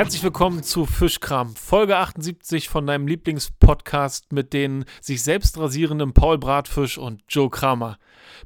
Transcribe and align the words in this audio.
Herzlich 0.00 0.22
willkommen 0.22 0.62
zu 0.62 0.86
Fischkram, 0.86 1.54
Folge 1.54 1.98
78 1.98 2.70
von 2.70 2.86
deinem 2.86 3.06
Lieblingspodcast 3.06 4.32
mit 4.32 4.54
den 4.54 4.86
sich 5.02 5.22
selbst 5.22 5.58
rasierenden 5.58 6.14
Paul 6.14 6.38
Bratfisch 6.38 6.96
und 6.96 7.20
Joe 7.28 7.50
Kramer. 7.50 7.98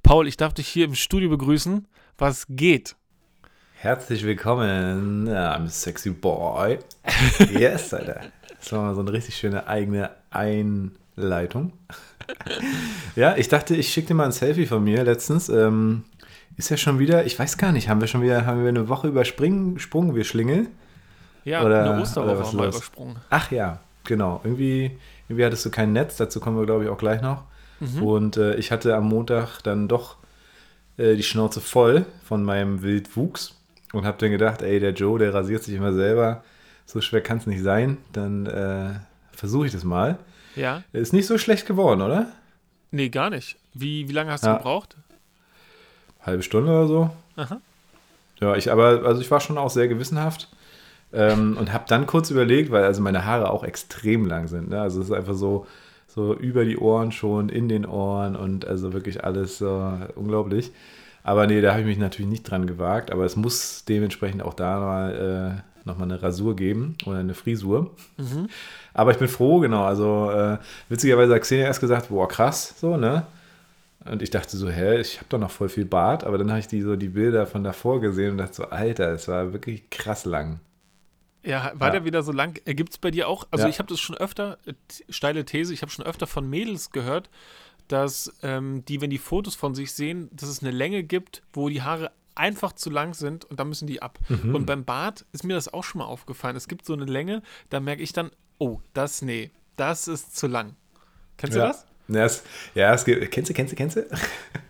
Paul, 0.03 0.27
ich 0.27 0.37
darf 0.37 0.53
dich 0.53 0.67
hier 0.67 0.85
im 0.85 0.97
Studio 0.97 1.31
begrüßen. 1.31 1.87
Was 2.19 2.47
geht? 2.49 2.97
Herzlich 3.75 4.25
willkommen, 4.25 5.29
I'm 5.29 5.67
a 5.67 5.69
sexy 5.69 6.11
boy. 6.11 6.81
Yes, 7.53 7.95
Alter. 7.95 8.23
Das 8.59 8.73
war 8.73 8.83
mal 8.83 8.95
so 8.97 9.03
eine 9.03 9.13
richtig 9.13 9.37
schöne 9.37 9.69
eigene 9.69 10.11
Einleitung. 10.31 11.73
ja, 13.15 13.37
ich 13.37 13.47
dachte, 13.47 13.77
ich 13.77 13.93
schicke 13.93 14.09
dir 14.09 14.15
mal 14.15 14.25
ein 14.25 14.33
Selfie 14.33 14.67
von 14.67 14.83
mir 14.83 15.05
letztens. 15.05 15.49
Ähm, 15.49 16.03
ist 16.57 16.71
ja 16.71 16.77
schon 16.77 16.99
wieder, 16.99 17.27
ich 17.27 17.39
weiß 17.39 17.59
gar 17.59 17.71
nicht, 17.71 17.89
haben 17.89 18.01
wir 18.01 18.09
schon 18.09 18.23
wieder, 18.23 18.45
haben 18.45 18.63
wir 18.63 18.71
eine 18.71 18.89
Woche 18.89 19.07
übersprungen, 19.07 19.79
wir 19.79 20.25
Schlingel? 20.25 20.67
Ja, 21.45 21.63
Oder- 21.65 21.91
eine 21.93 22.03
Osterwoche 22.03 22.31
oder 22.33 22.41
was 22.41 22.49
haben 22.49 22.59
wir 22.59 22.65
los? 22.67 22.77
übersprungen. 22.77 23.17
Ach 23.31 23.51
ja, 23.51 23.81
genau. 24.05 24.41
Irgendwie, 24.45 24.99
irgendwie 25.29 25.45
hattest 25.45 25.65
du 25.67 25.71
kein 25.71 25.93
Netz, 25.93 26.17
dazu 26.17 26.41
kommen 26.41 26.59
wir, 26.59 26.67
glaube 26.67 26.85
ich, 26.85 26.91
auch 26.91 26.99
gleich 26.99 27.21
noch. 27.23 27.45
Und 28.01 28.39
äh, 28.39 28.55
ich 28.55 28.73
hatte 28.73 28.95
am 28.97 29.09
Montag 29.09 29.61
dann 29.63 29.89
doch 29.89 30.17
äh, 30.97 31.17
die 31.17 31.23
Schnauze 31.23 31.61
voll 31.61 32.07
von 32.25 32.43
meinem 32.43 32.81
Wildwuchs 32.81 33.57
und 33.93 34.07
habe 34.07 34.17
dann 34.19 34.31
gedacht, 34.31 34.63
ey, 34.63 34.81
der 34.81 34.93
Joe, 34.93 35.19
der 35.19 35.35
rasiert 35.35 35.63
sich 35.65 35.75
immer 35.75 35.93
selber. 35.93 36.43
So 36.87 37.03
schwer 37.03 37.21
kann 37.21 37.39
es 37.39 37.47
nicht 37.47 37.63
sein. 37.63 37.99
Dann 38.13 38.47
äh, 38.47 38.95
versuche 39.33 39.67
ich 39.67 39.73
das 39.73 39.85
mal. 39.85 40.19
Ja? 40.57 40.83
Ist 40.95 41.13
nicht 41.13 41.27
so 41.27 41.37
schlecht 41.37 41.67
geworden, 41.67 42.01
oder? 42.01 42.29
Nee, 42.91 43.11
gar 43.11 43.29
nicht. 43.29 43.57
Wie, 43.75 44.09
wie 44.09 44.13
lange 44.13 44.31
hast 44.31 44.45
Ja. 44.45 44.53
du 44.53 44.59
gebraucht? 44.59 44.97
Halbe 46.23 46.43
Stunde 46.43 46.71
oder 46.71 46.87
so. 46.87 47.11
Aha. 47.37 47.61
Ja, 48.41 48.55
ich 48.57 48.71
aber, 48.73 49.03
also 49.05 49.21
ich 49.21 49.31
war 49.31 49.41
schon 49.41 49.59
auch 49.59 49.71
sehr 49.71 49.89
gewissenhaft 49.89 50.49
ähm, 51.15 51.57
und 51.59 51.73
habe 51.73 51.85
dann 51.89 52.07
kurz 52.07 52.31
überlegt, 52.31 52.71
weil 52.71 52.85
also 52.85 53.01
meine 53.03 53.25
Haare 53.25 53.51
auch 53.51 53.65
extrem 53.65 54.27
lang 54.27 54.49
sind. 54.49 54.71
Ne? 54.71 54.81
Also 54.81 55.01
es 55.01 55.07
ist 55.07 55.13
einfach 55.13 55.35
so, 55.35 55.67
so 56.07 56.35
über 56.35 56.65
die 56.65 56.77
Ohren 56.77 57.13
schon, 57.13 57.49
in 57.49 57.69
den 57.69 57.87
Ohren 57.87 58.37
und 58.37 58.67
also 58.67 58.93
wirklich 58.93 59.25
alles 59.25 59.59
so 59.59 59.93
unglaublich. 60.17 60.73
Aber 61.23 61.47
nee, 61.47 61.61
da 61.61 61.71
habe 61.71 61.81
ich 61.81 61.87
mich 61.87 61.99
natürlich 61.99 62.31
nicht 62.31 62.43
dran 62.43 62.67
gewagt, 62.67 63.11
aber 63.11 63.25
es 63.25 63.37
muss 63.37 63.85
dementsprechend 63.87 64.43
auch 64.43 64.55
da 64.55 64.79
mal 64.79 65.63
äh, 65.65 65.89
nochmal 65.89 66.11
eine 66.11 66.23
Rasur 66.23 66.55
geben 66.55 66.97
oder 67.07 67.19
eine 67.19 67.35
Frisur. 67.35 67.91
Aber 68.93 69.11
ich 69.11 69.19
bin 69.19 69.29
froh, 69.29 69.61
genau. 69.61 69.85
Also 69.85 70.31
äh, 70.31 70.59
witzigerweise 70.89 71.35
hat 71.35 71.43
Xenia 71.43 71.65
erst 71.67 71.81
gesagt, 71.81 72.09
boah, 72.11 72.29
krass, 72.29 72.75
so, 72.79 72.97
ne? 72.97 73.25
Und 74.05 74.21
ich 74.21 74.29
dachte 74.29 74.55
so, 74.57 74.69
hä, 74.69 75.01
ich 75.01 75.17
habe 75.17 75.27
doch 75.31 75.39
noch 75.39 75.51
voll 75.51 75.71
viel 75.71 75.87
Bart, 75.87 76.25
aber 76.25 76.37
dann 76.37 76.51
habe 76.51 76.61
ich 76.61 76.69
die 76.69 76.83
so 76.83 76.95
die 76.95 77.09
Bilder 77.09 77.47
von 77.47 77.65
davor 77.65 78.03
gesehen 78.03 78.33
und 78.33 78.39
dachte 78.39 78.55
so, 78.55 78.65
Alter, 78.65 79.13
es 79.13 79.29
war 79.29 79.55
wirklich 79.55 79.89
krass 79.89 80.27
lang. 80.27 80.61
Ja, 81.45 81.73
war 81.75 81.89
Ja. 81.89 81.93
der 81.93 82.05
wieder 82.05 82.23
so 82.23 82.33
lang? 82.33 82.59
Gibt 82.65 82.93
es 82.93 82.99
bei 82.99 83.11
dir 83.11 83.29
auch? 83.29 83.47
Also 83.51 83.65
Ja. 83.65 83.71
ich 83.71 83.79
habe 83.79 83.89
das 83.89 84.01
schon 84.01 84.17
öfter, 84.17 84.59
äh, 84.67 84.73
steile 85.11 85.45
These, 85.45 85.73
ich 85.75 85.83
habe 85.83 85.93
schon 85.93 86.05
öfter 86.05 86.27
von 86.27 86.49
Mädels 86.49 86.91
gehört, 86.91 87.29
dass 87.89 88.33
ähm, 88.43 88.85
die, 88.87 89.01
wenn 89.01 89.11
die 89.11 89.19
Fotos 89.19 89.55
von 89.55 89.75
sich 89.75 89.93
sehen, 89.93 90.31
dass 90.33 90.49
es 90.49 90.63
eine 90.63 90.71
Länge 90.71 91.03
gibt, 91.03 91.43
wo 91.53 91.69
die 91.69 91.83
Haare 91.83 92.11
einfach 92.35 92.73
zu 92.73 92.91
lang 92.91 93.15
sind 93.15 93.45
und 93.45 93.61
dann 93.61 93.69
müssen 93.69 93.87
die 93.87 94.01
ab. 94.03 94.19
Mhm. 94.29 94.55
Und 94.55 94.67
beim 94.67 94.85
Bart 94.85 95.25
ist 95.33 95.45
mir 95.45 95.55
das 95.55 95.73
auch 95.73 95.85
schon 95.85 95.99
mal 96.01 96.07
aufgefallen. 96.07 96.57
Es 96.57 96.67
gibt 96.67 96.85
so 96.87 96.95
eine 96.95 97.05
Länge, 97.05 97.43
da 97.71 97.79
merke 97.79 98.03
ich 98.03 98.13
dann, 98.13 98.31
oh, 98.59 98.81
das, 98.95 99.23
nee, 99.23 99.51
das 99.77 100.09
ist 100.09 100.35
zu 100.37 100.47
lang. 100.47 100.75
Kennst 101.37 101.55
du 101.57 101.61
ja. 101.61 101.69
das? 101.69 101.87
Ja, 102.09 102.25
es, 102.25 102.43
ja, 102.75 102.95
es 102.95 103.05
gibt, 103.05 103.31
kennst 103.31 103.51
du, 103.51 103.55
kennst 103.55 103.73
du, 103.73 103.77
kennst 103.77 103.97
du? 103.97 104.03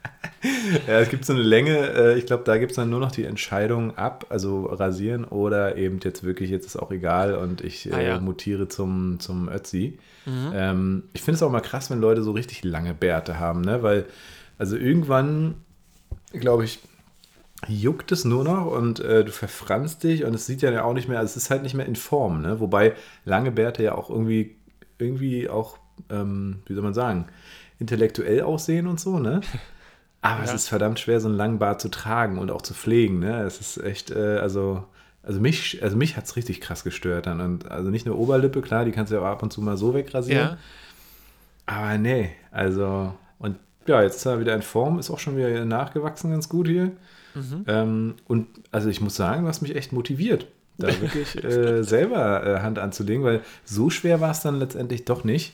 ja, 0.86 1.00
es 1.00 1.08
gibt 1.08 1.24
so 1.24 1.32
eine 1.32 1.42
Länge, 1.42 1.76
äh, 1.94 2.18
ich 2.18 2.26
glaube, 2.26 2.44
da 2.44 2.58
gibt 2.58 2.72
es 2.72 2.76
dann 2.76 2.90
nur 2.90 3.00
noch 3.00 3.12
die 3.12 3.24
Entscheidung 3.24 3.96
ab, 3.96 4.26
also 4.28 4.66
rasieren 4.66 5.24
oder 5.24 5.76
eben 5.76 6.00
jetzt 6.02 6.22
wirklich, 6.24 6.50
jetzt 6.50 6.66
ist 6.66 6.76
auch 6.76 6.90
egal 6.90 7.34
und 7.34 7.62
ich 7.62 7.92
Ah, 7.92 7.98
äh, 7.98 8.06
ja. 8.08 8.20
mutiere 8.20 8.68
zum, 8.68 9.18
zum 9.20 9.48
Ötzi. 9.48 9.98
Ähm, 10.26 11.04
ich 11.12 11.22
finde 11.22 11.36
es 11.36 11.42
auch 11.42 11.50
mal 11.50 11.60
krass, 11.60 11.90
wenn 11.90 12.00
Leute 12.00 12.22
so 12.22 12.32
richtig 12.32 12.64
lange 12.64 12.94
Bärte 12.94 13.38
haben, 13.38 13.60
ne? 13.60 13.82
weil, 13.82 14.06
also 14.58 14.76
irgendwann, 14.76 15.56
glaube 16.32 16.64
ich, 16.64 16.80
juckt 17.68 18.12
es 18.12 18.24
nur 18.24 18.44
noch 18.44 18.66
und 18.66 19.00
äh, 19.00 19.24
du 19.24 19.32
verfranst 19.32 20.02
dich 20.02 20.24
und 20.24 20.34
es 20.34 20.46
sieht 20.46 20.62
ja 20.62 20.82
auch 20.84 20.94
nicht 20.94 21.08
mehr, 21.08 21.18
also 21.18 21.30
es 21.30 21.36
ist 21.44 21.50
halt 21.50 21.62
nicht 21.62 21.74
mehr 21.74 21.86
in 21.86 21.96
Form, 21.96 22.42
ne? 22.42 22.60
Wobei 22.60 22.94
lange 23.24 23.50
Bärte 23.52 23.82
ja 23.82 23.94
auch 23.94 24.10
irgendwie, 24.10 24.56
irgendwie 24.98 25.48
auch, 25.48 25.78
ähm, 26.10 26.62
wie 26.66 26.74
soll 26.74 26.82
man 26.82 26.92
sagen, 26.94 27.26
intellektuell 27.78 28.42
aussehen 28.42 28.86
und 28.86 29.00
so, 29.00 29.18
ne? 29.18 29.40
Aber 30.24 30.42
es 30.42 30.48
Ja. 30.50 30.56
ist 30.56 30.68
verdammt 30.68 30.98
schwer, 30.98 31.20
so 31.20 31.28
einen 31.28 31.36
langen 31.36 31.58
Bart 31.58 31.80
zu 31.82 31.90
tragen 31.90 32.38
und 32.38 32.50
auch 32.50 32.62
zu 32.62 32.72
pflegen, 32.72 33.18
ne? 33.18 33.42
Es 33.42 33.60
ist 33.60 33.76
echt, 33.76 34.10
äh, 34.10 34.38
also, 34.38 34.82
also 35.22 35.38
mich, 35.38 35.82
also 35.82 35.96
mich 35.98 36.16
hat 36.16 36.24
es 36.24 36.36
richtig 36.36 36.62
krass 36.62 36.82
gestört 36.82 37.26
dann. 37.26 37.40
Und 37.42 37.70
also 37.70 37.90
nicht 37.90 38.06
nur 38.06 38.16
Oberlippe, 38.18 38.62
klar, 38.62 38.86
die 38.86 38.90
kannst 38.90 39.12
du 39.12 39.16
ja 39.16 39.22
auch 39.22 39.26
ab 39.26 39.42
und 39.42 39.52
zu 39.52 39.60
mal 39.60 39.76
so 39.76 39.92
wegrasieren. 39.94 40.40
Ja. 40.48 40.56
Aber 41.66 41.98
nee, 41.98 42.30
also, 42.50 43.12
und 43.38 43.56
ja, 43.86 44.02
jetzt 44.02 44.16
ist 44.16 44.24
er 44.26 44.40
wieder 44.40 44.54
in 44.54 44.62
Form, 44.62 44.98
ist 44.98 45.10
auch 45.10 45.18
schon 45.18 45.36
wieder 45.36 45.64
nachgewachsen 45.66 46.30
ganz 46.30 46.48
gut 46.48 46.68
hier. 46.68 46.92
Ähm, 47.66 48.14
und 48.28 48.46
also 48.70 48.88
ich 48.88 49.00
muss 49.00 49.16
sagen, 49.16 49.42
du 49.42 49.48
hast 49.48 49.60
mich 49.60 49.74
echt 49.76 49.92
motiviert, 49.92 50.46
da 50.78 50.86
wirklich 51.00 51.42
äh, 51.44 51.82
selber 51.82 52.46
äh, 52.46 52.60
Hand 52.60 52.78
anzulegen, 52.78 53.24
weil 53.24 53.40
so 53.64 53.90
schwer 53.90 54.20
war 54.20 54.30
es 54.30 54.40
dann 54.40 54.58
letztendlich 54.58 55.04
doch 55.04 55.24
nicht. 55.24 55.52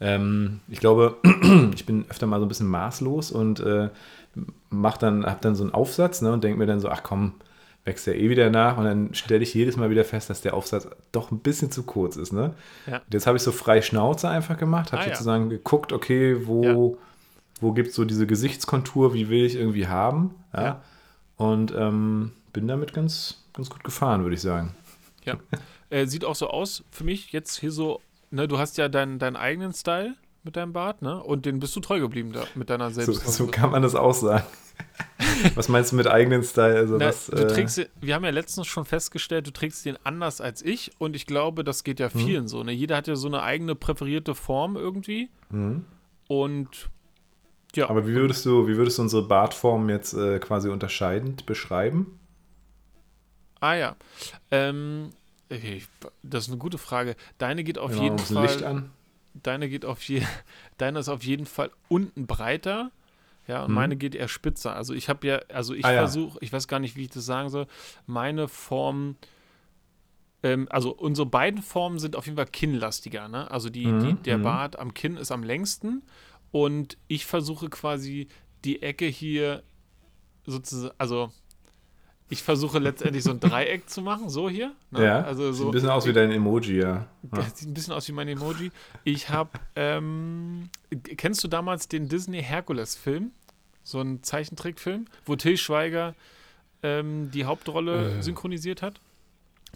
Ähm, 0.00 0.60
ich 0.68 0.80
glaube, 0.80 1.16
ich 1.74 1.86
bin 1.86 2.04
öfter 2.08 2.26
mal 2.26 2.38
so 2.40 2.46
ein 2.46 2.48
bisschen 2.48 2.68
maßlos 2.68 3.30
und 3.30 3.60
äh, 3.60 3.90
mach 4.70 4.96
dann, 4.96 5.24
hab 5.24 5.40
dann 5.42 5.54
so 5.54 5.62
einen 5.64 5.72
Aufsatz 5.74 6.22
ne, 6.22 6.32
und 6.32 6.44
denke 6.44 6.58
mir 6.58 6.66
dann 6.66 6.80
so, 6.80 6.88
ach 6.88 7.02
komm, 7.02 7.34
wächst 7.84 8.06
ja 8.06 8.12
eh 8.12 8.28
wieder 8.28 8.50
nach 8.50 8.76
und 8.76 8.84
dann 8.84 9.14
stelle 9.14 9.42
ich 9.42 9.54
jedes 9.54 9.76
Mal 9.76 9.90
wieder 9.90 10.04
fest, 10.04 10.28
dass 10.28 10.40
der 10.40 10.54
Aufsatz 10.54 10.88
doch 11.12 11.30
ein 11.30 11.38
bisschen 11.38 11.70
zu 11.70 11.84
kurz 11.84 12.16
ist. 12.16 12.32
Ne? 12.32 12.52
Ja. 12.86 13.00
Jetzt 13.10 13.26
habe 13.26 13.36
ich 13.36 13.42
so 13.42 13.52
frei 13.52 13.80
Schnauze 13.80 14.28
einfach 14.28 14.58
gemacht, 14.58 14.92
habe 14.92 15.02
Ah, 15.02 15.06
ja. 15.06 15.12
sozusagen 15.14 15.48
geguckt, 15.50 15.92
okay, 15.92 16.46
wo, 16.46 16.98
wo 17.60 17.72
gibt 17.72 17.90
es 17.90 17.94
so 17.94 18.04
diese 18.04 18.26
Gesichtskontur, 18.26 19.14
wie 19.14 19.28
will 19.28 19.44
ich 19.44 19.54
irgendwie 19.54 19.86
haben. 19.86 20.34
Ja? 20.52 20.62
Ja. 20.64 20.82
Und 21.36 21.72
ähm, 21.76 22.32
bin 22.52 22.66
damit 22.66 22.92
ganz, 22.92 23.44
ganz 23.52 23.70
gut 23.70 23.84
gefahren, 23.84 24.22
würde 24.22 24.34
ich 24.34 24.42
sagen. 24.42 24.74
Ja. 25.24 25.36
Äh, 25.88 26.06
sieht 26.06 26.24
auch 26.24 26.34
so 26.34 26.48
aus 26.48 26.82
für 26.90 27.04
mich 27.04 27.30
jetzt 27.32 27.60
hier 27.60 27.70
so, 27.70 28.00
ne, 28.30 28.48
du 28.48 28.58
hast 28.58 28.78
ja 28.78 28.88
deinen, 28.88 29.18
deinen 29.18 29.36
eigenen 29.36 29.72
Style 29.72 30.14
mit 30.42 30.56
deinem 30.56 30.72
Bart, 30.72 31.02
ne? 31.02 31.22
Und 31.22 31.44
den 31.44 31.58
bist 31.58 31.74
du 31.74 31.80
treu 31.80 32.00
geblieben 32.00 32.32
da, 32.32 32.44
mit 32.54 32.70
deiner 32.70 32.90
So, 32.90 33.02
selbst. 33.02 33.26
so 33.34 33.46
kann 33.46 33.70
man 33.70 33.82
das 33.82 33.94
auch 33.94 34.14
sagen. 34.14 34.46
was 35.54 35.68
meinst 35.68 35.92
du 35.92 35.96
mit 35.96 36.06
eigenen 36.06 36.42
Style? 36.42 36.76
Also 36.76 36.96
Na, 36.98 37.08
was, 37.08 37.26
du 37.26 37.36
äh, 37.36 37.46
trägst, 37.46 37.88
wir 38.00 38.14
haben 38.14 38.24
ja 38.24 38.30
letztens 38.30 38.66
schon 38.66 38.84
festgestellt, 38.84 39.46
du 39.46 39.50
trägst 39.50 39.84
den 39.84 39.96
anders 40.04 40.40
als 40.40 40.62
ich 40.62 40.92
und 40.98 41.16
ich 41.16 41.26
glaube, 41.26 41.64
das 41.64 41.82
geht 41.82 41.98
ja 41.98 42.08
vielen 42.08 42.46
so. 42.48 42.62
Ne? 42.62 42.72
Jeder 42.72 42.96
hat 42.96 43.08
ja 43.08 43.16
so 43.16 43.26
eine 43.26 43.42
eigene 43.42 43.74
präferierte 43.74 44.34
Form 44.34 44.76
irgendwie 44.76 45.30
mhm. 45.50 45.84
und 46.28 46.90
ja, 47.74 47.90
Aber 47.90 48.06
wie 48.06 48.14
würdest 48.14 48.46
du, 48.46 48.68
wie 48.68 48.76
würdest 48.76 48.98
du 48.98 49.02
unsere 49.02 49.26
Bartform 49.26 49.90
jetzt 49.90 50.14
äh, 50.14 50.38
quasi 50.38 50.68
unterscheidend 50.68 51.44
beschreiben? 51.44 52.18
ah 53.60 53.74
ja, 53.74 53.96
ähm, 54.50 55.10
okay, 55.50 55.82
das 56.22 56.44
ist 56.44 56.50
eine 56.50 56.58
gute 56.58 56.78
Frage. 56.78 57.16
Deine 57.38 57.64
geht 57.64 57.78
auf 57.78 57.90
Genau, 57.90 58.00
jeden 58.00 58.18
Fall, 58.18 58.38
Licht 58.42 58.62
an. 58.62 58.90
deine 59.34 59.68
geht 59.68 59.84
auf 59.84 60.02
je, 60.08 60.22
deine 60.78 61.00
ist 61.00 61.08
auf 61.08 61.24
jeden 61.24 61.46
Fall 61.46 61.70
unten 61.88 62.26
breiter. 62.26 62.92
Ja, 63.48 63.64
und 63.64 63.72
Mhm. 63.72 63.74
meine 63.74 63.96
geht 63.96 64.14
eher 64.16 64.28
spitzer. 64.28 64.76
Also 64.76 64.94
ich 64.94 65.08
habe 65.08 65.26
ja, 65.26 65.36
also 65.50 65.74
ich 65.74 65.86
Ah, 65.86 65.92
ja. 65.92 65.96
versuche, 65.96 66.38
ich 66.42 66.52
weiß 66.52 66.68
gar 66.68 66.80
nicht, 66.80 66.96
wie 66.96 67.04
ich 67.04 67.10
das 67.10 67.26
sagen 67.26 67.48
soll, 67.50 67.66
meine 68.06 68.48
Form, 68.48 69.16
ähm, 70.42 70.66
also 70.70 70.94
unsere 70.94 71.26
beiden 71.26 71.62
Formen 71.62 71.98
sind 71.98 72.16
auf 72.16 72.26
jeden 72.26 72.36
Fall 72.36 72.46
kinnlastiger, 72.46 73.28
ne? 73.28 73.50
Also 73.50 73.70
die, 73.70 73.92
Mhm, 73.92 73.98
die, 73.98 74.14
der 74.22 74.38
mhm. 74.38 74.42
Bart 74.42 74.78
am 74.78 74.94
Kinn 74.94 75.16
ist 75.16 75.30
am 75.32 75.42
längsten 75.42 76.02
und 76.50 76.98
ich 77.08 77.26
versuche 77.26 77.68
quasi 77.70 78.28
die 78.64 78.82
Ecke 78.82 79.06
hier 79.06 79.62
sozusagen, 80.46 80.94
also 80.98 81.32
ich 82.28 82.42
versuche 82.42 82.78
letztendlich 82.78 83.22
so 83.22 83.30
ein 83.30 83.40
Dreieck 83.40 83.88
zu 83.88 84.02
machen, 84.02 84.28
so 84.28 84.48
hier. 84.50 84.72
Ne? 84.90 85.04
Ja, 85.04 85.22
also 85.22 85.52
sieht 85.52 85.62
so 85.62 85.68
ein 85.68 85.70
bisschen 85.70 85.90
aus 85.90 86.06
wie 86.06 86.12
dein 86.12 86.32
Emoji, 86.32 86.80
ja. 86.80 87.06
ja. 87.34 87.42
sieht 87.54 87.68
ein 87.68 87.74
bisschen 87.74 87.92
aus 87.92 88.08
wie 88.08 88.12
mein 88.12 88.26
Emoji. 88.28 88.72
Ich 89.04 89.28
habe, 89.28 89.50
ähm, 89.76 90.68
kennst 91.16 91.44
du 91.44 91.48
damals 91.48 91.88
den 91.88 92.08
Disney 92.08 92.42
Herkules-Film? 92.42 93.30
So 93.84 94.00
ein 94.00 94.24
Zeichentrickfilm, 94.24 95.06
wo 95.24 95.36
Till 95.36 95.56
Schweiger 95.56 96.14
ähm, 96.82 97.30
die 97.30 97.44
Hauptrolle 97.44 98.18
Äh. 98.18 98.22
synchronisiert 98.22 98.82
hat. 98.82 99.00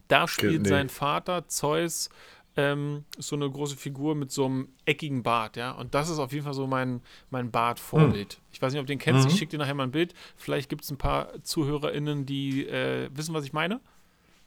Da 0.09 0.27
spielt 0.27 0.63
nee. 0.63 0.69
sein 0.69 0.89
Vater 0.89 1.47
Zeus 1.47 2.11
ähm, 2.57 3.05
so 3.19 3.37
eine 3.37 3.49
große 3.49 3.77
Figur 3.77 4.15
mit 4.15 4.31
so 4.31 4.47
einem 4.47 4.69
eckigen 4.85 5.23
Bart, 5.23 5.57
ja. 5.57 5.73
Und 5.73 5.95
das 5.95 6.09
ist 6.09 6.19
auf 6.19 6.33
jeden 6.33 6.45
Fall 6.45 6.55
so 6.55 6.67
mein, 6.67 7.01
mein 7.31 7.51
Bart-Vorbild. 7.51 8.41
Ich 8.53 8.61
weiß 8.61 8.73
nicht, 8.73 8.81
ob 8.81 8.87
du 8.87 8.93
den 8.93 8.99
kennst. 8.99 9.25
Mhm. 9.25 9.31
Ich 9.33 9.39
schicke 9.39 9.53
dir 9.53 9.59
nachher 9.59 9.75
mal 9.75 9.85
ein 9.85 9.93
Bild. 9.93 10.15
Vielleicht 10.37 10.69
gibt 10.69 10.85
es 10.85 10.91
ein 10.91 10.99
paar 10.99 11.43
ZuhörerInnen, 11.43 12.27
die 12.27 12.67
äh, 12.67 13.09
wissen, 13.15 13.35
was 13.35 13.45
ich 13.45 13.53
meine. 13.53 13.81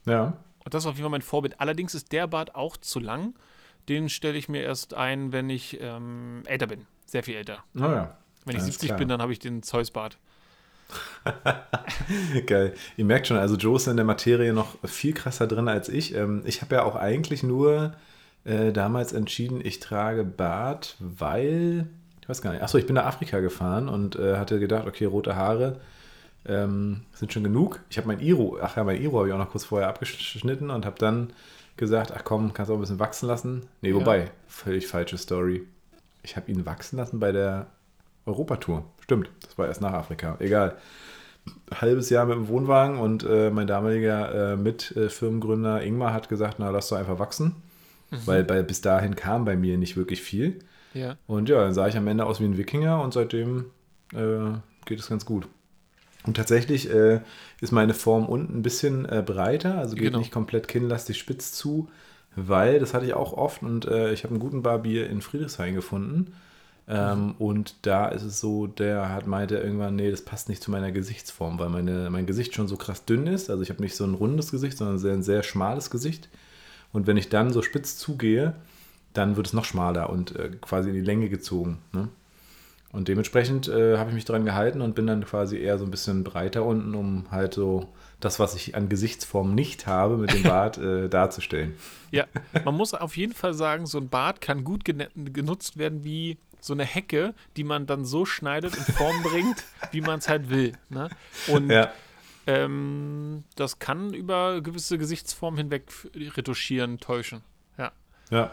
Ja. 0.06 0.38
Und 0.66 0.74
das 0.74 0.84
ist 0.84 0.88
auf 0.88 0.96
jeden 0.96 1.04
Fall 1.04 1.12
mein 1.12 1.22
Vorbild. 1.22 1.60
Allerdings 1.60 1.96
ist 1.96 2.12
der 2.12 2.28
Bart 2.28 2.56
auch 2.56 2.78
zu 2.78 3.00
lang. 3.00 3.36
Den 3.90 4.10
stelle 4.10 4.38
ich 4.38 4.48
mir 4.48 4.62
erst 4.62 4.94
ein, 4.94 5.32
wenn 5.32 5.50
ich 5.50 5.78
ähm, 5.82 6.44
älter 6.46 6.68
bin. 6.68 6.86
Sehr 7.06 7.24
viel 7.24 7.36
älter. 7.36 7.64
Naja. 7.74 8.18
Wenn 8.46 8.56
ich 8.56 8.62
Alles 8.62 8.76
70 8.76 8.88
klar. 8.90 9.00
bin, 9.00 9.08
dann 9.08 9.22
habe 9.22 9.32
ich 9.32 9.40
den 9.40 9.64
Zeus-Bart. 9.64 10.18
Geil. 12.46 12.74
Ihr 12.98 13.06
merkt 13.06 13.28
schon, 13.28 13.38
also 13.38 13.56
Joe 13.56 13.78
ist 13.78 13.88
in 13.88 13.96
der 13.96 14.06
Materie 14.06 14.54
noch 14.54 14.76
viel 14.88 15.14
krasser 15.14 15.48
drin 15.48 15.68
als 15.68 15.90
ich. 15.90 16.14
Ähm, 16.16 16.44
ich 16.46 16.62
habe 16.62 16.76
ja 16.76 16.84
auch 16.84 16.96
eigentlich 16.96 17.44
nur 17.44 17.94
äh, 18.46 18.72
damals 18.72 19.14
entschieden, 19.14 19.62
ich 19.64 19.80
trage 19.80 20.24
Bart, 20.24 20.96
weil, 21.00 21.88
ich 22.22 22.30
weiß 22.30 22.42
gar 22.42 22.52
nicht, 22.52 22.62
achso, 22.62 22.78
ich 22.78 22.86
bin 22.86 22.96
nach 22.96 23.06
Afrika 23.06 23.40
gefahren 23.40 23.88
und 23.90 24.18
äh, 24.18 24.38
hatte 24.38 24.60
gedacht, 24.60 24.86
okay, 24.88 25.06
rote 25.06 25.36
Haare 25.36 25.80
ähm, 26.46 27.02
sind 27.14 27.32
schon 27.32 27.44
genug. 27.44 27.80
Ich 27.90 27.98
habe 27.98 28.08
mein 28.08 28.20
Iro, 28.20 28.58
ach 28.62 28.76
ja, 28.76 28.84
mein 28.84 29.02
Iro 29.02 29.18
habe 29.20 29.30
ich 29.30 29.34
auch 29.34 29.38
noch 29.38 29.52
kurz 29.52 29.64
vorher 29.66 29.88
abgeschnitten 29.88 30.70
und 30.70 30.86
habe 30.86 31.00
dann 31.00 31.32
gesagt, 31.78 32.12
ach 32.16 32.24
komm, 32.24 32.54
kannst 32.54 32.70
du 32.70 32.74
auch 32.74 32.78
ein 32.78 32.82
bisschen 32.82 33.00
wachsen 33.00 33.28
lassen. 33.28 33.66
Nee, 33.82 33.90
Ja. 33.90 33.96
wobei, 33.96 34.30
völlig 34.48 34.88
falsche 34.88 35.18
Story. 35.18 35.66
Ich 36.22 36.36
habe 36.36 36.52
ihn 36.52 36.66
wachsen 36.66 36.98
lassen 36.98 37.20
bei 37.20 37.32
der 37.32 37.68
Europatour. 38.26 38.86
Stimmt, 39.04 39.30
das 39.42 39.58
war 39.58 39.68
erst 39.68 39.82
nach 39.82 39.94
Afrika. 39.94 40.38
Egal. 40.40 40.76
Halbes 41.74 42.10
Jahr 42.10 42.26
mit 42.26 42.36
dem 42.38 42.48
Wohnwagen 42.48 42.98
und 42.98 43.24
äh, 43.24 43.50
mein 43.50 43.68
damaliger 43.68 44.54
äh, 44.54 44.56
Mitfirmengründer 44.56 45.84
Ingmar 45.84 46.14
hat 46.14 46.30
gesagt, 46.30 46.56
na, 46.60 46.70
lass 46.70 46.88
doch 46.90 46.98
einfach 46.98 47.20
wachsen. 47.20 47.56
Weil 48.26 48.44
bei, 48.44 48.62
bis 48.62 48.82
dahin 48.82 49.16
kam 49.16 49.44
bei 49.44 49.56
mir 49.56 49.78
nicht 49.80 49.98
wirklich 49.98 50.22
viel. 50.22 50.60
Ja. 50.94 51.18
Und 51.26 51.50
ja, 51.50 51.60
dann 51.64 51.74
sah 51.74 51.88
ich 51.88 51.98
am 51.98 52.08
Ende 52.08 52.26
aus 52.28 52.40
wie 52.40 52.46
ein 52.46 52.58
Wikinger 52.58 53.02
und 53.02 53.12
seitdem 53.12 53.66
äh, 54.14 54.52
geht 54.86 55.00
es 55.00 55.10
ganz 55.10 55.26
gut. 55.26 55.48
Und 56.26 56.38
tatsächlich 56.38 56.90
äh, 56.94 57.22
ist 57.60 57.72
meine 57.72 57.96
Form 57.96 58.28
unten 58.28 58.60
ein 58.60 58.62
bisschen 58.62 59.06
äh, 59.10 59.24
breiter, 59.26 59.80
also 59.80 59.96
geht 59.96 60.06
Genau. 60.06 60.20
nicht 60.20 60.32
komplett 60.32 60.68
kinnlastig 60.68 61.18
spitz 61.18 61.54
zu, 61.54 61.90
weil, 62.36 62.80
das 62.80 62.94
hatte 62.94 63.06
ich 63.08 63.16
auch 63.16 63.34
oft 63.34 63.64
und 63.64 63.86
äh, 63.86 64.14
ich 64.14 64.24
habe 64.24 64.34
einen 64.36 64.40
guten 64.40 64.62
Barbier 64.62 65.10
in 65.10 65.22
Friedrichshain 65.22 65.74
gefunden. 65.74 66.36
Ähm, 66.88 67.36
Und 67.40 67.76
da 67.84 68.10
ist 68.10 68.24
es 68.24 68.40
so, 68.40 68.68
der 68.68 69.10
hat 69.10 69.26
meinte 69.26 69.58
irgendwann, 69.58 69.96
nee, 69.96 70.12
das 70.12 70.24
passt 70.24 70.50
nicht 70.50 70.62
zu 70.62 70.70
meiner 70.70 70.92
Gesichtsform, 70.92 71.58
weil 71.60 71.70
meine, 71.70 72.10
mein 72.10 72.26
Gesicht 72.26 72.56
schon 72.56 72.68
so 72.68 72.76
krass 72.76 73.06
dünn 73.06 73.26
ist. 73.28 73.50
Also 73.50 73.64
ich 73.64 73.70
habe 73.70 73.82
nicht 73.82 73.96
so 73.96 74.04
ein 74.04 74.16
rundes 74.16 74.52
Gesicht, 74.52 74.78
sondern 74.78 75.00
sehr, 75.00 75.14
ein 75.14 75.24
sehr 75.24 75.44
schmales 75.44 75.90
Gesicht. 75.90 76.30
Und 76.92 77.08
wenn 77.08 77.18
ich 77.18 77.30
dann 77.30 77.54
so 77.54 77.62
spitz 77.62 77.98
zugehe, 77.98 78.56
dann 79.14 79.36
wird 79.36 79.48
es 79.48 79.54
noch 79.54 79.66
schmaler 79.66 80.10
und 80.10 80.36
äh, 80.36 80.50
quasi 80.62 80.90
in 80.90 80.96
die 80.96 81.02
Länge 81.02 81.30
gezogen. 81.30 81.80
Ne? 81.94 82.10
Und 82.92 83.08
dementsprechend 83.08 83.68
äh, 83.70 83.98
habe 83.98 84.10
ich 84.10 84.16
mich 84.16 84.26
dran 84.26 84.46
gehalten 84.46 84.82
und 84.82 84.94
bin 84.94 85.08
dann 85.08 85.26
quasi 85.26 85.58
eher 85.58 85.80
so 85.80 85.86
ein 85.86 85.92
bisschen 85.92 86.24
breiter 86.24 86.64
unten, 86.64 86.94
um 86.94 87.26
halt 87.32 87.54
so 87.56 87.90
das, 88.20 88.40
was 88.40 88.56
ich 88.56 88.76
an 88.76 88.90
Gesichtsform 88.90 89.56
nicht 89.56 89.88
habe, 89.88 90.18
mit 90.18 90.32
dem 90.32 90.44
Bart 90.44 90.78
äh, 90.78 91.10
darzustellen. 91.10 91.74
Ja, 92.12 92.26
man 92.64 92.76
muss 92.76 92.94
auf 92.94 93.18
jeden 93.18 93.34
Fall 93.34 93.54
sagen, 93.54 93.88
so 93.88 93.98
ein 93.98 94.10
Bart 94.10 94.42
kann 94.42 94.64
gut 94.64 94.84
genutzt 94.86 95.78
werden 95.78 96.04
wie 96.04 96.38
so 96.64 96.74
eine 96.74 96.86
Hecke, 96.86 97.34
die 97.58 97.64
man 97.64 97.86
dann 97.86 98.06
so 98.06 98.26
schneidet 98.26 98.78
und 98.78 98.86
Form 98.86 99.22
bringt, 99.24 99.64
wie 99.92 100.02
man 100.02 100.20
es 100.20 100.30
halt 100.30 100.50
will. 100.50 100.74
Ne? 100.90 101.10
Und 101.48 101.70
Ja, 101.70 101.92
ähm, 102.48 103.44
das 103.56 103.80
kann 103.80 104.14
über 104.14 104.62
gewisse 104.62 104.98
Gesichtsformen 104.98 105.58
hinweg 105.58 105.92
retuschieren, 106.16 107.00
täuschen. 107.00 107.42
Ja. 107.78 107.92
ja. 108.30 108.52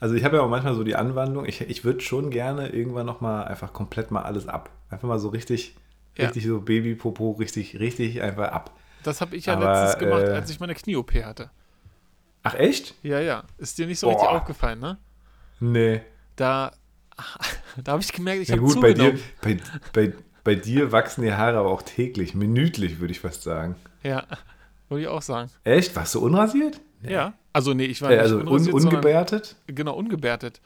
Also 0.00 0.14
ich 0.14 0.24
habe 0.24 0.36
ja 0.36 0.42
auch 0.42 0.48
manchmal 0.48 0.74
so 0.74 0.84
die 0.84 0.96
Anwandlung, 0.96 1.44
ich, 1.46 1.60
ich 1.60 1.84
würde 1.84 2.00
schon 2.00 2.30
gerne 2.30 2.68
irgendwann 2.68 3.06
nochmal 3.06 3.44
einfach 3.46 3.72
komplett 3.72 4.10
mal 4.10 4.22
alles 4.22 4.48
ab. 4.48 4.70
Einfach 4.90 5.08
mal 5.08 5.18
so 5.18 5.28
richtig, 5.28 5.74
Ja. 6.16 6.26
richtig 6.26 6.46
so 6.46 6.60
Babypopo, 6.60 7.32
richtig, 7.32 7.78
richtig 7.78 8.22
einfach 8.22 8.50
ab. 8.52 8.76
Das 9.02 9.20
habe 9.20 9.36
ich 9.36 9.46
ja 9.46 9.54
Aber, 9.56 9.72
letztens 9.72 9.98
gemacht, 9.98 10.22
äh, 10.24 10.32
als 10.32 10.50
ich 10.50 10.60
meine 10.60 10.74
Knie-OP 10.74 11.12
hatte. 11.24 11.50
Ach 12.44 12.54
echt? 12.54 12.94
Ja, 13.02 13.20
ja. 13.20 13.44
Ist 13.58 13.78
dir 13.78 13.86
nicht 13.86 13.98
so 13.98 14.08
Boah. 14.08 14.14
richtig 14.14 14.28
aufgefallen, 14.28 14.80
ne? 14.80 14.98
Nee. 15.60 16.00
Da, 16.36 16.72
da 17.82 17.92
habe 17.92 18.02
ich 18.02 18.12
gemerkt, 18.12 18.42
ich 18.42 18.48
Ja 18.48 18.56
habe 18.56 18.66
gut, 18.66 18.80
bei 18.80 18.92
zugenommen. 18.92 19.16
dir, 19.16 19.22
bei, 19.42 19.60
bei, 19.92 20.12
bei 20.44 20.54
dir 20.54 20.92
wachsen 20.92 21.22
die 21.22 21.32
Haare 21.32 21.58
aber 21.58 21.70
auch 21.70 21.82
täglich, 21.82 22.34
minütlich, 22.34 23.00
würde 23.00 23.12
ich 23.12 23.20
fast 23.20 23.42
sagen. 23.42 23.76
Ja, 24.02 24.26
würde 24.88 25.02
ich 25.02 25.08
auch 25.08 25.22
sagen. 25.22 25.50
Echt? 25.64 25.94
Warst 25.96 26.14
du 26.14 26.20
unrasiert? 26.20 26.80
Ja. 27.02 27.34
Also 27.52 27.74
nee, 27.74 27.84
ich 27.84 28.00
war 28.02 28.10
Äh, 28.10 28.14
nicht 28.14 28.22
also 28.22 28.36
un, 28.36 28.42
unrasiert, 28.48 28.72
sondern- 28.72 28.94
ungebärtet? 28.94 29.56
Genau, 29.66 29.94
ungebärtet. 29.94 30.60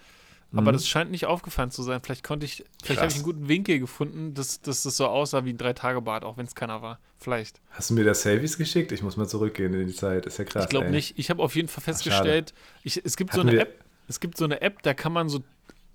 Aber 0.53 0.71
Mhm. 0.71 0.77
das 0.77 0.87
scheint 0.89 1.11
nicht 1.11 1.27
aufgefallen 1.27 1.73
zu 1.73 1.83
sein. 1.83 2.01
Vielleicht 2.03 2.23
konnte 2.23 2.47
ich, 2.47 2.65
vielleicht 2.83 3.01
habe 3.01 3.11
ich 3.11 3.17
einen 3.17 3.25
guten 3.25 3.49
Winkel 3.49 3.81
gefunden, 3.81 4.33
dass, 4.33 4.61
dass 4.61 4.85
das 4.85 4.97
so 4.97 5.07
aussah 5.09 5.45
wie 5.45 5.51
ein 5.53 5.59
Drei-Tage-Bad, 5.59 6.23
auch 6.25 6.37
wenn 6.37 6.47
es 6.47 6.55
keiner 6.55 6.81
war. 6.83 7.01
Vielleicht. 7.19 7.61
Hast 7.71 7.91
du 7.91 7.95
mir 7.95 8.05
da 8.05 8.15
Selfies 8.15 8.57
geschickt? 8.57 8.93
Ich 8.93 9.03
muss 9.03 9.17
mal 9.17 9.27
zurückgehen 9.27 9.75
in 9.75 9.89
die 9.89 9.95
Zeit. 9.95 10.25
Ist 10.25 10.39
ja 10.39 10.45
krass. 10.45 10.65
ich 10.65 10.71
glaube 10.71 10.91
nicht. 10.91 11.19
Ich 11.19 11.31
habe 11.31 11.43
auf 11.43 11.57
jeden 11.57 11.67
Fall 11.69 11.83
festgestellt, 11.83 12.55
ich, 12.85 13.05
es 13.05 13.17
gibt 13.17 13.33
so 13.33 13.41
Hatten 13.41 13.49
eine 13.49 13.59
wir- 13.59 13.63
App, 13.63 13.85
es 14.09 14.21
gibt 14.21 14.39
so 14.39 14.45
eine 14.45 14.61
App, 14.63 14.83
da 14.83 14.95
kann 14.95 15.13
man 15.13 15.29
so, 15.29 15.41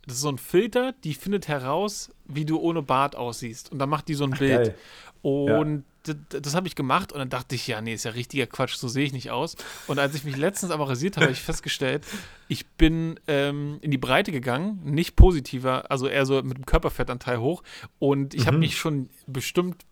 das 0.06 0.15
ist 0.15 0.21
so 0.21 0.30
ein 0.30 0.38
Filter, 0.38 0.94
die 1.03 1.13
findet 1.13 1.48
heraus, 1.48 2.09
wie 2.25 2.45
du 2.45 2.57
ohne 2.59 2.81
Bart 2.81 3.15
aussiehst. 3.15 3.71
Und 3.71 3.80
dann 3.80 3.89
macht 3.89 4.07
die 4.07 4.15
so 4.15 4.24
ein 4.24 4.31
Bild. 4.31 4.68
Geil. 4.68 4.75
Und 5.21 5.83
d- 6.07 6.15
d- 6.15 6.42
das 6.42 6.56
habe 6.56 6.68
ich 6.68 6.74
gemacht 6.75 7.12
und 7.13 7.19
dann 7.19 7.30
dachte 7.30 7.53
ich, 7.53 7.68
ja, 7.68 7.80
nee, 7.81 7.94
ist 7.94 8.06
ja 8.06 8.12
richtiger 8.12 8.48
Quatsch, 8.48 8.75
so 8.75 8.88
sehe 8.88 9.06
ich 9.06 9.13
nicht 9.13 9.30
aus. 9.30 9.56
Und 9.86 10.00
als 10.00 10.15
ich 10.15 10.24
mich 10.24 10.36
letztens 10.38 10.71
aber 10.71 10.89
rasiert 10.89 11.15
habe, 11.18 11.25
habe 11.25 11.33
ich 11.33 11.42
festgestellt, 11.42 12.03
ich 12.48 12.65
bin 12.65 13.19
ähm, 13.27 13.77
in 13.81 13.92
die 13.92 14.00
Breite 14.00 14.31
gegangen, 14.31 14.81
nicht 14.83 15.15
positiver, 15.15 15.92
also 15.92 16.07
eher 16.07 16.25
so 16.25 16.42
mit 16.42 16.57
dem 16.57 16.65
Körperfettanteil 16.65 17.38
hoch. 17.39 17.62
Und 18.00 18.33
ich 18.33 18.48
habe 18.48 18.57
Mhm. 18.57 18.62
mich 18.62 18.77
schon 18.77 19.09
bestimmt 19.27 19.86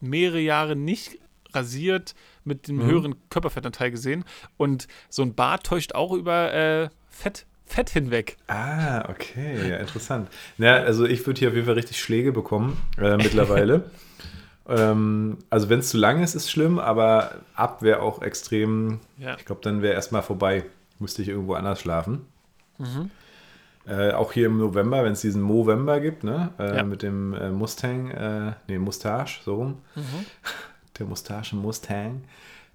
mehrere 0.00 0.40
Jahre 0.40 0.74
nicht 0.74 1.18
rasiert 1.52 2.16
mit 2.42 2.66
dem 2.66 2.78
Mhm. 2.78 2.86
höheren 2.86 3.14
Körperfettanteil 3.30 3.92
gesehen. 3.92 4.24
Und 4.56 4.88
so 5.08 5.22
ein 5.22 5.34
Bart 5.36 5.64
täuscht 5.64 5.94
auch 5.94 6.12
über 6.12 6.52
äh, 6.52 6.88
Fett, 7.08 7.46
Fett 7.66 7.90
hinweg. 7.90 8.36
Ah, 8.46 9.08
okay, 9.08 9.68
ja, 9.70 9.76
interessant. 9.78 10.28
Na, 10.58 10.74
also 10.76 11.04
ich 11.06 11.26
würde 11.26 11.38
hier 11.40 11.48
auf 11.48 11.54
jeden 11.54 11.66
Fall 11.66 11.74
richtig 11.74 11.98
Schläge 12.00 12.30
bekommen 12.32 12.76
äh, 12.98 13.16
mittlerweile. 13.16 13.90
ähm, 14.68 15.38
also 15.50 15.68
wenn 15.70 15.80
es 15.80 15.88
zu 15.90 15.96
lang 15.98 16.22
ist, 16.22 16.34
ist 16.34 16.50
schlimm, 16.50 16.78
aber 16.78 17.36
ab 17.54 17.82
wäre 17.82 18.00
auch 18.02 18.22
extrem, 18.22 19.00
Ja. 19.18 19.36
ich 19.38 19.44
glaube, 19.44 19.60
dann 19.62 19.82
wäre 19.82 19.94
erstmal 19.94 20.22
vorbei. 20.22 20.64
Müsste 20.98 21.22
ich 21.22 21.28
irgendwo 21.28 21.54
anders 21.54 21.80
schlafen. 21.80 22.26
Mhm. 22.78 23.10
Äh, 23.86 24.12
auch 24.12 24.32
hier 24.32 24.46
im 24.46 24.58
November, 24.58 25.04
wenn 25.04 25.12
es 25.12 25.20
diesen 25.20 25.42
Movember 25.42 26.00
gibt, 26.00 26.22
ne? 26.24 26.50
Äh, 26.58 26.76
Ja. 26.76 26.82
mit 26.84 27.02
dem 27.02 27.34
äh, 27.34 27.50
Mustang, 27.50 28.10
äh, 28.10 28.52
nee, 28.68 28.78
Mustache, 28.78 29.42
so 29.44 29.56
rum. 29.56 29.78
Mhm. 29.94 30.02
Der 30.98 31.06
Mustache 31.06 31.56
Mustang. 31.56 32.22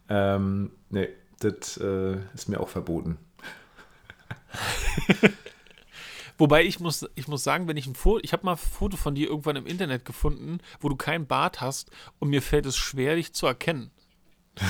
Ähm, 0.09 0.71
nee, 0.89 1.07
das 1.39 1.77
äh, 1.77 2.17
ist 2.35 2.49
mir 2.49 2.59
auch 2.59 2.69
verboten. 2.69 3.17
Wobei 6.37 6.63
ich 6.63 6.79
muss, 6.79 7.05
ich 7.15 7.27
muss 7.27 7.43
sagen, 7.43 7.67
wenn 7.67 7.75
ich 7.75 7.85
ein 7.87 7.95
Foto, 7.95 8.21
ich 8.23 8.31
habe 8.31 8.45
mal 8.45 8.53
ein 8.53 8.57
Foto 8.57 8.95
von 8.95 9.13
dir 9.13 9.27
irgendwann 9.27 9.57
im 9.57 9.65
Internet 9.65 10.05
gefunden, 10.05 10.59
wo 10.79 10.87
du 10.87 10.95
keinen 10.95 11.27
Bart 11.27 11.59
hast 11.59 11.91
und 12.19 12.29
mir 12.29 12.41
fällt 12.41 12.65
es 12.65 12.77
schwer, 12.77 13.15
dich 13.15 13.33
zu 13.33 13.45
erkennen. 13.45 13.91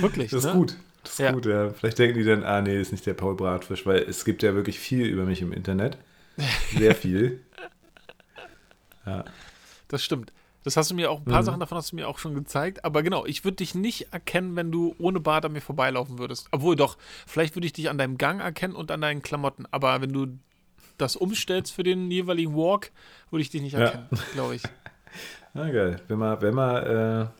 Wirklich, 0.00 0.30
Das 0.30 0.44
ist 0.44 0.50
ne? 0.50 0.58
gut. 0.58 0.76
Das 1.02 1.12
ist 1.14 1.18
Ja. 1.18 1.32
gut, 1.32 1.46
ja. 1.46 1.70
Vielleicht 1.70 1.98
denken 1.98 2.18
die 2.18 2.24
dann, 2.24 2.44
ah 2.44 2.60
nee, 2.60 2.80
ist 2.80 2.92
nicht 2.92 3.06
der 3.06 3.14
Paul 3.14 3.34
Bratfisch, 3.34 3.84
weil 3.86 4.02
es 4.02 4.24
gibt 4.24 4.42
ja 4.42 4.54
wirklich 4.54 4.78
viel 4.78 5.06
über 5.06 5.24
mich 5.24 5.42
im 5.42 5.52
Internet. 5.52 5.98
Sehr 6.78 6.94
viel. 6.94 7.40
Das 9.88 10.04
stimmt. 10.04 10.32
Das 10.64 10.76
hast 10.76 10.90
du 10.90 10.94
mir 10.94 11.10
auch, 11.10 11.18
ein 11.18 11.24
paar 11.24 11.40
Mhm. 11.42 11.46
Sachen 11.46 11.60
davon 11.60 11.76
hast 11.78 11.90
du 11.92 11.96
mir 11.96 12.06
auch 12.08 12.18
schon 12.18 12.34
gezeigt. 12.34 12.84
Aber 12.84 13.02
genau, 13.02 13.26
ich 13.26 13.44
würde 13.44 13.56
dich 13.56 13.74
nicht 13.74 14.12
erkennen, 14.12 14.54
wenn 14.56 14.70
du 14.70 14.94
ohne 14.98 15.18
Bart 15.20 15.44
an 15.44 15.52
mir 15.52 15.60
vorbeilaufen 15.60 16.18
würdest. 16.18 16.46
Obwohl 16.52 16.76
doch, 16.76 16.96
vielleicht 17.26 17.56
würde 17.56 17.66
ich 17.66 17.72
dich 17.72 17.90
an 17.90 17.98
deinem 17.98 18.16
Gang 18.18 18.40
erkennen 18.40 18.74
und 18.76 18.90
an 18.90 19.00
deinen 19.00 19.22
Klamotten. 19.22 19.66
Aber 19.72 20.00
wenn 20.00 20.12
du 20.12 20.26
das 20.98 21.16
umstellst 21.16 21.72
für 21.72 21.82
den 21.82 22.10
jeweiligen 22.10 22.54
Walk, 22.54 22.92
würde 23.30 23.42
ich 23.42 23.50
dich 23.50 23.62
nicht 23.62 23.72
Ja. 23.72 23.80
erkennen, 23.80 24.08
glaube 24.34 24.54
ich. 24.54 24.62
Na 25.54 25.68
geil. 25.70 26.00
Wenn 26.08 26.18
wir, 26.18 26.40
wenn 26.40 26.54
wir, 26.54 27.30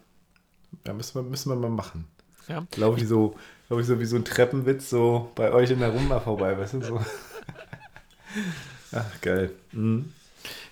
äh, 0.85 0.87
ja, 0.89 0.93
müssen 0.93 1.15
wir, 1.15 1.23
müssen 1.23 1.49
wir 1.51 1.57
mal 1.57 1.71
machen. 1.71 2.07
Ja. 2.49 2.67
Laufe 2.77 3.01
ich 3.01 3.07
so, 3.09 3.37
laufe 3.69 3.83
ich 3.83 3.87
so 3.87 4.01
wie 4.01 4.05
so 4.05 4.17
ein 4.17 4.25
Treppenwitz 4.25 4.91
so 4.91 5.31
bei 5.37 5.53
euch 5.53 5.71
in 5.71 5.79
der 5.79 5.91
Rumba 5.91 6.19
vorbei, 6.21 6.59
weißt 6.59 6.75
du, 6.75 6.83
so. 6.83 7.01
Ach, 8.93 9.21
geil. 9.21 9.53
Mhm. 9.73 10.13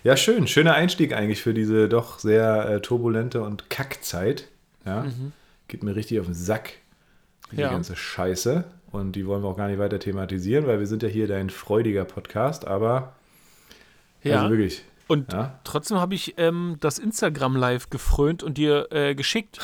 Ja, 0.03 0.17
schön. 0.17 0.47
Schöner 0.47 0.73
Einstieg 0.73 1.13
eigentlich 1.13 1.41
für 1.41 1.53
diese 1.53 1.87
doch 1.87 2.19
sehr 2.19 2.67
äh, 2.69 2.81
turbulente 2.81 3.41
und 3.41 3.69
Kackzeit. 3.69 4.47
Ja. 4.85 5.03
Mhm. 5.03 5.31
Geht 5.67 5.83
mir 5.83 5.95
richtig 5.95 6.19
auf 6.19 6.25
den 6.25 6.33
Sack, 6.35 6.73
die 7.51 7.57
Ja. 7.57 7.69
ganze 7.71 7.95
Scheiße. 7.95 8.63
Und 8.91 9.13
die 9.15 9.25
wollen 9.25 9.43
wir 9.43 9.47
auch 9.49 9.57
gar 9.57 9.67
nicht 9.67 9.79
weiter 9.79 9.99
thematisieren, 9.99 10.67
weil 10.67 10.79
wir 10.79 10.87
sind 10.87 11.01
ja 11.03 11.07
hier 11.09 11.27
dein 11.27 11.49
freudiger 11.49 12.03
Podcast, 12.03 12.67
aber 12.67 13.13
Ja. 14.23 14.37
also 14.41 14.49
wirklich. 14.51 14.83
Und 15.07 15.31
Ja. 15.33 15.59
Trotzdem 15.63 15.97
habe 15.99 16.15
ich 16.15 16.33
ähm, 16.37 16.77
das 16.79 16.97
Instagram 16.97 17.55
Live 17.55 17.89
gefrönt 17.89 18.43
und 18.43 18.57
dir 18.57 18.87
äh, 18.91 19.13
geschickt. 19.15 19.59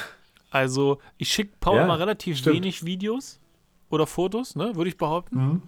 Also 0.52 1.00
ich 1.18 1.30
schicke 1.30 1.54
Paul 1.60 1.78
Ja, 1.78 1.84
immer 1.86 2.00
relativ 2.00 2.38
stimmt. 2.38 2.58
wenig 2.58 2.86
Videos 2.86 3.40
oder 3.90 4.06
Fotos, 4.08 4.56
ne, 4.56 4.76
würde 4.76 4.90
ich 4.90 4.98
behaupten. 4.98 5.64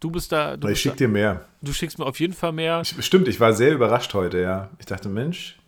Du 0.00 0.10
bist 0.10 0.32
da, 0.32 0.56
du, 0.56 0.66
Ich 0.68 0.72
bist 0.72 0.82
schicke 0.82 0.94
da, 0.94 0.98
dir 0.98 1.08
mehr. 1.08 1.44
du 1.60 1.72
schickst 1.72 1.98
mir 1.98 2.06
auf 2.06 2.18
jeden 2.20 2.32
Fall 2.32 2.52
mehr. 2.52 2.80
Ich, 2.82 3.04
stimmt, 3.04 3.28
ich 3.28 3.38
war 3.38 3.52
sehr 3.52 3.72
überrascht 3.72 4.14
heute, 4.14 4.40
ja. 4.40 4.70
Ich 4.78 4.86
dachte, 4.86 5.08
Mensch, 5.08 5.58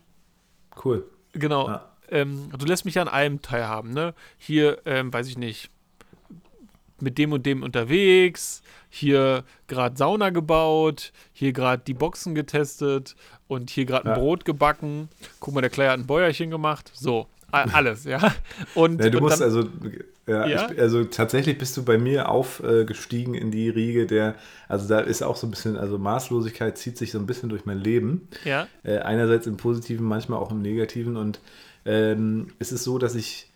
cool. 0.85 1.05
Genau. 1.33 1.69
Ja. 1.69 1.89
Ähm, 2.11 2.51
du 2.57 2.65
lässt 2.67 2.85
mich 2.85 2.95
ja 2.95 3.03
an 3.03 3.09
allem 3.09 3.43
teilhaben, 3.43 3.93
ne? 3.93 4.15
Hier, 4.39 4.79
ähm, 4.87 5.13
weiß 5.13 5.29
ich 5.29 5.39
nicht, 5.39 5.71
mit 7.01 7.19
dem 7.19 7.33
und 7.33 7.45
dem 7.47 7.63
unterwegs, 7.63 8.63
hier 8.89 9.45
gerade 9.67 9.97
Sauna 9.97 10.31
gebaut, 10.31 11.13
hier 11.33 11.53
gerade 11.53 11.83
die 11.87 11.95
Boxen 11.95 12.35
getestet 12.35 13.17
und 13.49 13.71
hier 13.71 13.87
gerade 13.87 14.05
ein 14.07 14.15
Ja. 14.15 14.19
Brot 14.19 14.45
gebacken. 14.45 15.09
Guck 15.41 15.53
mal, 15.55 15.63
der 15.63 15.71
Clay 15.71 15.89
hat 15.89 15.99
ein 15.99 16.07
Bäuerchen 16.07 16.51
gemacht. 16.51 16.91
So, 16.95 17.27
alles, 17.53 18.05
ja. 18.05 18.35
Und, 18.75 19.03
Ja, 19.03 19.11
du 19.11 19.19
und 19.19 19.25
musst 19.25 19.41
dann, 19.41 19.49
also, 19.49 19.69
ja, 20.27 20.47
Ja? 20.47 20.71
Ich, 20.71 20.81
also 20.81 21.05
tatsächlich 21.05 21.59
bist 21.59 21.77
du 21.77 21.85
bei 21.85 21.99
mir 21.99 22.29
aufgestiegen 22.29 23.35
in 23.35 23.51
die 23.51 23.69
Riege 23.69 24.07
der, 24.07 24.37
also 24.69 24.89
da 24.89 25.01
ist 25.01 25.23
auch 25.23 25.37
so 25.37 25.47
ein 25.47 25.51
bisschen, 25.51 25.77
also 25.77 25.99
Maßlosigkeit 25.99 26.79
zieht 26.79 26.97
sich 26.97 27.13
so 27.13 27.19
ein 27.19 27.27
bisschen 27.27 27.49
durch 27.49 27.65
mein 27.67 27.79
Leben. 27.79 28.29
ja, 28.45 28.69
Äh, 28.85 28.99
einerseits 28.99 29.47
im 29.47 29.57
Positiven, 29.57 30.07
manchmal 30.07 30.39
auch 30.39 30.51
im 30.51 30.63
Negativen. 30.63 31.17
Und 31.17 31.41
ähm, 31.85 32.49
es 32.59 32.73
ist 32.73 32.85
so, 32.85 32.99
dass 32.99 33.15
ich, 33.15 33.51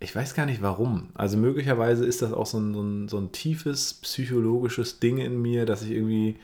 ich 0.00 0.14
weiß 0.14 0.34
gar 0.34 0.46
nicht 0.46 0.62
warum. 0.62 1.08
Also 1.14 1.36
möglicherweise 1.36 2.04
ist 2.04 2.22
das 2.22 2.32
auch 2.32 2.46
so 2.46 2.58
ein, 2.58 2.74
so 2.74 2.82
ein, 2.82 3.08
so 3.08 3.18
ein 3.18 3.32
tiefes 3.32 3.94
psychologisches 3.94 5.00
Ding 5.00 5.18
in 5.18 5.40
mir, 5.40 5.64
dass 5.66 5.82
ich 5.82 5.92
irgendwie 5.92 6.36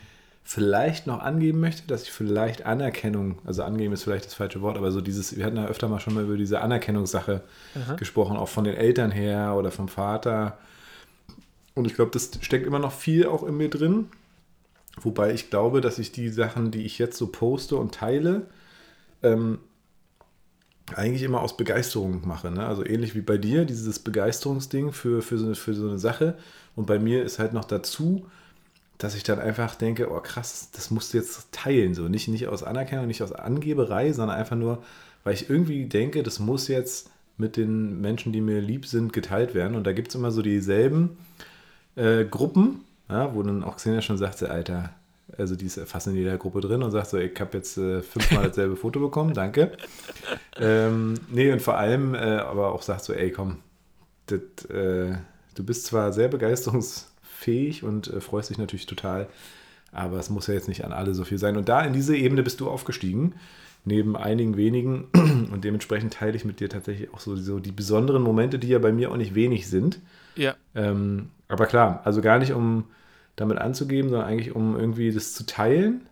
vielleicht 0.50 1.06
noch 1.06 1.20
angeben 1.20 1.60
möchte, 1.60 1.86
dass 1.86 2.04
ich 2.04 2.10
vielleicht 2.10 2.64
Anerkennung, 2.64 3.38
also 3.44 3.64
angeben 3.64 3.92
ist 3.92 4.04
vielleicht 4.04 4.24
das 4.24 4.32
falsche 4.32 4.62
Wort, 4.62 4.78
aber 4.78 4.90
so 4.90 5.02
dieses, 5.02 5.36
wir 5.36 5.44
hatten 5.44 5.58
ja 5.58 5.66
öfter 5.66 5.88
mal 5.88 6.00
schon 6.00 6.14
mal 6.14 6.24
über 6.24 6.38
diese 6.38 6.62
Anerkennungssache 6.62 7.42
Aha. 7.74 7.94
gesprochen, 7.96 8.38
auch 8.38 8.48
von 8.48 8.64
den 8.64 8.74
Eltern 8.74 9.10
her 9.10 9.56
oder 9.58 9.70
vom 9.70 9.88
Vater. 9.88 10.56
Und 11.74 11.84
ich 11.84 11.94
glaube, 11.94 12.12
das 12.12 12.30
steckt 12.40 12.66
immer 12.66 12.78
noch 12.78 12.92
viel 12.92 13.26
auch 13.26 13.42
in 13.42 13.58
mir 13.58 13.68
drin. 13.68 14.06
Wobei 15.02 15.34
ich 15.34 15.50
glaube, 15.50 15.82
dass 15.82 15.98
ich 15.98 16.12
die 16.12 16.30
Sachen, 16.30 16.70
die 16.70 16.86
ich 16.86 16.98
jetzt 16.98 17.18
so 17.18 17.26
poste 17.26 17.76
und 17.76 17.94
teile, 17.94 18.46
ähm, 19.22 19.58
eigentlich 20.94 21.24
immer 21.24 21.42
aus 21.42 21.58
Begeisterung 21.58 22.26
mache. 22.26 22.50
Ne? 22.50 22.66
Also 22.66 22.86
ähnlich 22.86 23.14
wie 23.14 23.20
bei 23.20 23.36
dir, 23.36 23.66
dieses 23.66 23.98
Begeisterungsding 23.98 24.92
für, 24.92 25.20
für, 25.20 25.36
so, 25.36 25.54
für 25.54 25.74
so 25.74 25.88
eine 25.88 25.98
Sache. 25.98 26.38
Und 26.74 26.86
bei 26.86 26.98
mir 26.98 27.22
ist 27.22 27.38
halt 27.38 27.52
noch 27.52 27.66
dazu, 27.66 28.26
dass 28.98 29.14
ich 29.14 29.22
dann 29.22 29.38
einfach 29.38 29.76
denke, 29.76 30.10
oh 30.10 30.20
krass, 30.20 30.70
das 30.72 30.90
musst 30.90 31.14
du 31.14 31.18
jetzt 31.18 31.52
teilen. 31.52 31.94
So 31.94 32.08
nicht, 32.08 32.28
nicht 32.28 32.48
aus 32.48 32.64
Anerkennung, 32.64 33.06
nicht 33.06 33.22
aus 33.22 33.32
Angeberei, 33.32 34.12
sondern 34.12 34.36
einfach 34.36 34.56
nur, 34.56 34.82
weil 35.24 35.34
ich 35.34 35.48
irgendwie 35.48 35.86
denke, 35.86 36.22
das 36.22 36.40
muss 36.40 36.68
jetzt 36.68 37.10
mit 37.36 37.56
den 37.56 38.00
Menschen, 38.00 38.32
die 38.32 38.40
mir 38.40 38.60
lieb 38.60 38.86
sind, 38.86 39.12
geteilt 39.12 39.54
werden. 39.54 39.76
Und 39.76 39.86
da 39.86 39.92
gibt 39.92 40.08
es 40.08 40.16
immer 40.16 40.32
so 40.32 40.42
dieselben 40.42 41.16
äh, 41.94 42.24
Gruppen, 42.24 42.84
ja, 43.08 43.34
wo 43.34 43.42
dann 43.44 43.62
auch 43.62 43.76
Xenia 43.76 44.02
schon 44.02 44.18
sagte, 44.18 44.50
Alter, 44.50 44.90
also 45.36 45.54
die 45.54 45.66
ist 45.66 45.78
fast 45.86 46.08
in 46.08 46.16
jeder 46.16 46.36
Gruppe 46.36 46.60
drin 46.60 46.82
und 46.82 46.90
sagt 46.90 47.10
so, 47.10 47.18
ich 47.18 47.38
habe 47.38 47.56
jetzt 47.56 47.78
äh, 47.78 48.02
fünfmal 48.02 48.48
dasselbe 48.48 48.76
Foto 48.76 48.98
bekommen, 48.98 49.34
danke. 49.34 49.72
Ähm, 50.56 51.14
nee, 51.30 51.52
und 51.52 51.62
vor 51.62 51.76
allem 51.76 52.14
äh, 52.14 52.18
aber 52.18 52.72
auch 52.72 52.82
sagt 52.82 53.04
so, 53.04 53.12
ey, 53.12 53.30
komm, 53.30 53.58
das, 54.26 54.40
äh, 54.70 55.16
du 55.54 55.64
bist 55.64 55.86
zwar 55.86 56.12
sehr 56.12 56.28
begeisterungsfähig 57.38 57.82
und 57.82 58.08
äh, 58.08 58.20
freust 58.20 58.50
dich 58.50 58.58
natürlich 58.58 58.86
total, 58.86 59.28
aber 59.92 60.18
es 60.18 60.30
muss 60.30 60.46
ja 60.46 60.54
jetzt 60.54 60.68
nicht 60.68 60.84
an 60.84 60.92
alle 60.92 61.14
so 61.14 61.24
viel 61.24 61.38
sein. 61.38 61.56
Und 61.56 61.68
da 61.68 61.82
in 61.82 61.92
diese 61.92 62.16
Ebene 62.16 62.42
bist 62.42 62.60
du 62.60 62.68
aufgestiegen, 62.68 63.34
neben 63.84 64.16
einigen 64.16 64.56
wenigen. 64.56 65.04
Und 65.50 65.64
dementsprechend 65.64 66.12
teile 66.12 66.36
ich 66.36 66.44
mit 66.44 66.60
dir 66.60 66.68
tatsächlich 66.68 67.12
auch 67.14 67.20
so, 67.20 67.36
so 67.36 67.58
die 67.58 67.72
besonderen 67.72 68.22
Momente, 68.22 68.58
die 68.58 68.68
ja 68.68 68.78
bei 68.78 68.92
mir 68.92 69.10
auch 69.10 69.16
nicht 69.16 69.34
wenig 69.34 69.68
sind. 69.68 70.00
ja, 70.36 70.56
Ähm, 70.74 71.30
aber 71.48 71.66
klar, 71.66 72.02
also 72.04 72.20
gar 72.20 72.38
nicht 72.38 72.52
um 72.52 72.84
damit 73.36 73.58
anzugeben, 73.58 74.10
sondern 74.10 74.28
eigentlich 74.28 74.54
um 74.54 74.78
irgendwie 74.78 75.10
das 75.10 75.32
zu 75.32 75.46
teilen. 75.46 76.02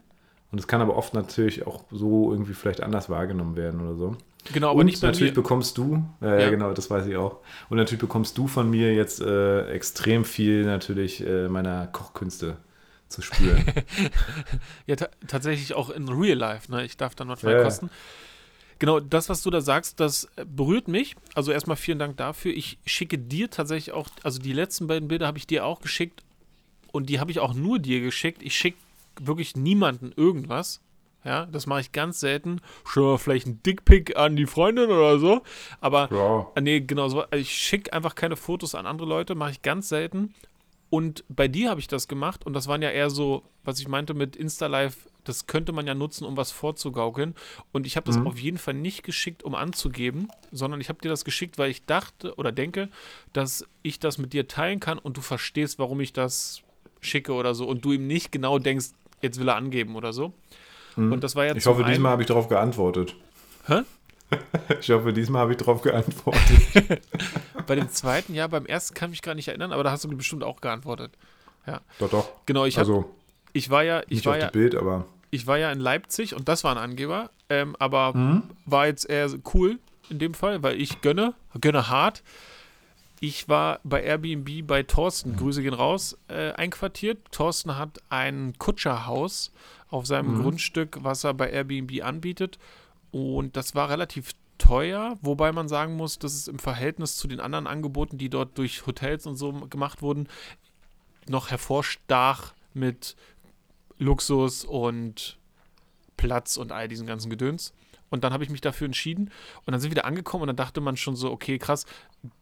Und 0.53 0.59
es 0.59 0.69
kann 0.69 0.81
aber 0.81 0.97
oft 0.97 1.13
natürlich 1.13 1.67
auch 1.67 1.85
so 1.91 2.33
irgendwie 2.33 2.55
vielleicht 2.55 2.83
anders 2.83 3.11
wahrgenommen 3.11 3.57
werden 3.57 3.81
oder 3.81 3.97
so. 3.97 4.17
Genau, 4.53 4.71
aber 4.71 4.81
und 4.81 4.87
nicht 4.87 5.03
natürlich 5.03 5.33
mir. 5.35 5.43
bekommst 5.43 5.79
du, 5.79 6.05
äh, 6.23 6.43
Ja. 6.43 6.51
genau, 6.51 6.73
das 6.73 6.91
weiß 6.91 7.07
ich 7.07 7.17
auch. 7.17 7.39
Und 7.69 7.77
natürlich 7.79 8.01
bekommst 8.01 8.37
du 8.39 8.47
von 8.49 8.69
mir 8.71 8.95
jetzt 8.95 9.21
äh, 9.21 9.67
extrem 9.71 10.25
viel 10.25 10.65
natürlich 10.65 11.27
äh, 11.27 11.49
meiner 11.49 11.87
Kochkünste 11.89 12.57
zu 13.09 13.23
spüren. 13.23 13.65
Ja, 14.87 14.97
ta 14.97 15.09
tatsächlich 15.27 15.75
auch 15.75 15.91
in 15.91 16.09
Real 16.09 16.37
Life, 16.39 16.71
ne? 16.71 16.85
Ich 16.85 16.97
darf 16.97 17.15
dann 17.15 17.29
was 17.29 17.43
Ja, 17.43 17.63
kosten. 17.63 17.91
Genau, 18.79 19.01
das, 19.01 19.29
was 19.29 19.43
du 19.43 19.51
da 19.51 19.61
sagst, 19.61 20.01
das 20.01 20.29
äh, 20.37 20.45
berührt 20.45 20.89
mich. 20.89 21.17
Also 21.35 21.51
erstmal 21.53 21.77
vielen 21.77 21.99
Dank 21.99 22.17
dafür. 22.17 22.53
Ich 22.55 22.79
schicke 22.85 23.19
dir 23.19 23.51
tatsächlich 23.51 23.93
auch, 23.95 24.09
also 24.23 24.39
die 24.39 24.53
letzten 24.53 24.87
beiden 24.87 25.09
Bilder 25.09 25.27
habe 25.27 25.39
ich 25.39 25.47
dir 25.47 25.65
auch 25.65 25.81
geschickt 25.81 26.23
und 26.93 27.09
die 27.09 27.19
habe 27.21 27.31
ich 27.31 27.41
auch 27.41 27.55
nur 27.55 27.79
dir 27.79 28.01
geschickt. 28.01 28.43
Ich 28.43 28.55
schicke 28.57 28.79
wirklich 29.21 29.57
niemanden 29.57 30.13
irgendwas. 30.15 30.81
Ja, 31.27 31.45
das 31.47 31.67
mache 31.67 31.81
ich 31.81 31.91
ganz 31.93 32.21
selten. 32.21 32.61
Schon 32.87 33.03
mal 33.03 33.19
vielleicht 33.19 33.47
ein 33.49 33.61
Dickpick 33.65 34.17
an 34.17 34.37
die 34.37 34.47
Freundin 34.47 34.91
oder 34.91 35.19
so. 35.19 35.43
Aber 35.81 36.09
ja. 36.13 36.47
Ah, 36.55 36.61
Nee, 36.61 36.81
genau 36.81 37.09
so. 37.09 37.23
Also 37.23 37.37
ich 37.37 37.51
schicke 37.53 37.93
einfach 37.93 38.15
keine 38.15 38.37
Fotos 38.37 38.75
an 38.77 38.87
andere 38.87 39.09
Leute, 39.09 39.35
mache 39.35 39.51
ich 39.51 39.63
ganz 39.63 39.89
selten. 39.89 40.33
Und 40.89 41.25
bei 41.29 41.49
dir 41.49 41.69
habe 41.71 41.81
ich 41.81 41.89
das 41.89 42.07
gemacht 42.07 42.47
und 42.47 42.53
das 42.53 42.69
waren 42.69 42.81
ja 42.81 42.91
eher 42.91 43.11
so, 43.11 43.43
was 43.65 43.81
ich 43.81 43.89
meinte 43.89 44.15
mit 44.15 44.37
Insta-Live, 44.37 45.09
das 45.25 45.49
könnte 45.49 45.73
man 45.73 45.85
ja 45.89 45.95
nutzen, 45.97 46.25
um 46.25 46.37
was 46.37 46.53
vorzugaukeln. 46.53 47.35
Und 47.73 47.89
ich 47.89 47.97
habe 47.97 48.07
das 48.07 48.17
Mhm. 48.19 48.29
auf 48.29 48.39
jeden 48.39 48.59
Fall 48.59 48.75
nicht 48.75 49.03
geschickt, 49.03 49.43
um 49.43 49.57
anzugeben, 49.57 50.29
sondern 50.53 50.81
ich 50.81 50.89
habe 50.89 51.01
dir 51.01 51.09
das 51.09 51.25
geschickt, 51.25 51.59
weil 51.59 51.73
ich 51.73 51.87
dachte 51.87 52.37
oder 52.37 52.53
denke, 52.53 52.89
dass 53.33 53.67
ich 53.83 53.99
das 53.99 54.19
mit 54.19 54.33
dir 54.33 54.47
teilen 54.47 54.79
kann 54.79 54.99
und 55.01 55.17
du 55.17 55.23
verstehst, 55.23 55.81
warum 55.81 55.99
ich 55.99 56.13
das 56.13 56.63
schicke 57.01 57.33
oder 57.33 57.57
so 57.57 57.67
und 57.67 57.85
du 57.85 57.91
ihm 57.93 58.07
nicht 58.07 58.31
genau 58.31 58.61
denkst, 58.61 58.91
jetzt 59.23 59.41
will 59.41 59.49
er 59.49 59.57
angeben 59.57 59.97
oder 59.97 60.13
so. 60.13 60.33
Und 60.97 61.23
das 61.23 61.37
war 61.37 61.45
ja 61.45 61.53
Mhm. 61.53 61.59
Ich 61.59 61.67
hoffe, 61.67 61.85
diesmal 61.85 62.13
habe 62.13 62.23
ich 62.23 62.29
darauf 62.29 62.49
geantwortet. 62.49 63.15
Hä? 63.67 63.83
Ich 64.81 64.91
hoffe, 64.91 65.13
diesmal 65.13 65.43
habe 65.43 65.53
ich 65.53 65.59
darauf 65.59 65.83
geantwortet. 65.83 67.03
Bei 67.67 67.75
dem 67.77 67.89
zweiten, 67.91 68.35
ja, 68.35 68.47
beim 68.47 68.67
ersten 68.67 68.95
kann 68.95 69.11
ich 69.11 69.19
mich 69.19 69.23
gar 69.23 69.35
nicht 69.35 69.49
erinnern, 69.49 69.73
aber 69.73 69.85
da 69.85 69.91
hast 69.93 70.05
du 70.05 70.09
bestimmt 70.09 70.43
auch 70.43 70.61
geantwortet. 70.61 71.13
doch, 71.99 72.11
doch. 72.11 72.29
Genau, 72.47 72.65
ich, 72.65 72.77
hab, 72.77 72.83
also 72.83 73.15
ich 73.53 73.71
war 73.71 73.83
ja, 73.85 74.01
ich 74.03 74.09
nicht 74.19 74.27
war 74.27 74.35
auf 74.37 74.41
ja, 74.43 74.51
Bild, 74.51 74.75
aber 74.75 75.05
ich 75.31 75.47
war 75.47 75.59
ja 75.59 75.71
in 75.71 75.81
Leipzig 75.81 76.35
und 76.35 76.49
das 76.49 76.65
war 76.65 76.73
ein 76.73 76.79
Angeber, 76.79 77.31
ähm, 77.51 77.77
aber 77.79 78.13
Mhm. 78.17 78.43
war 78.65 78.87
jetzt 78.87 79.09
eher 79.09 79.29
cool 79.55 79.79
in 80.09 80.19
dem 80.19 80.35
Fall, 80.35 80.63
weil 80.63 80.81
ich 80.81 81.01
gönne, 81.03 81.35
gönne 81.61 81.89
hart. 81.89 82.23
Ich 83.21 83.49
war 83.49 83.81
bei 83.83 84.03
Airbnb 84.03 84.67
bei 84.67 84.83
Thorsten, 84.83 85.37
Grüße 85.37 85.63
gehen 85.63 85.73
raus, 85.75 86.19
äh, 86.29 86.53
einquartiert. 86.53 87.19
Thorsten 87.33 87.77
hat 87.79 87.99
ein 88.11 88.53
Kutscherhaus 88.59 89.53
auf 89.89 90.07
seinem 90.07 90.35
Mhm. 90.35 90.43
Grundstück, 90.43 90.99
was 91.01 91.25
er 91.25 91.33
bei 91.33 91.51
Airbnb 91.51 92.03
anbietet. 92.05 92.59
Und 93.13 93.57
das 93.57 93.75
war 93.75 93.89
relativ 93.89 94.33
teuer, 94.59 95.17
wobei 95.23 95.53
man 95.53 95.69
sagen 95.69 95.97
muss, 95.97 96.19
dass 96.19 96.35
es 96.35 96.49
im 96.49 96.59
Verhältnis 96.59 97.17
zu 97.17 97.29
den 97.29 97.41
anderen 97.41 97.67
Angeboten, 97.67 98.19
die 98.19 98.29
dort 98.29 98.59
durch 98.59 98.87
Hotels 98.87 99.27
und 99.27 99.37
so 99.37 99.53
gemacht 99.53 100.03
wurden, 100.03 100.29
noch 101.29 101.51
hervorstach 101.51 102.55
mit 102.75 103.17
Luxus 103.99 104.65
und 104.65 105.39
Platz 106.17 106.57
und 106.57 106.73
all 106.73 106.89
diesen 106.89 107.07
ganzen 107.07 107.31
Gedöns. 107.31 107.73
Und 108.11 108.25
dann 108.25 108.33
habe 108.33 108.45
ich 108.45 108.51
mich 108.51 108.61
dafür 108.61 108.87
entschieden 108.87 109.31
und 109.65 109.73
dann 109.73 109.81
sind 109.81 109.91
wir 109.91 109.97
wieder 109.97 110.05
angekommen 110.05 110.43
und 110.43 110.49
dann 110.49 110.57
dachte 110.57 110.81
man 110.81 110.97
schon 110.97 111.17
so, 111.17 111.31
okay, 111.31 111.59
krass, 111.59 111.87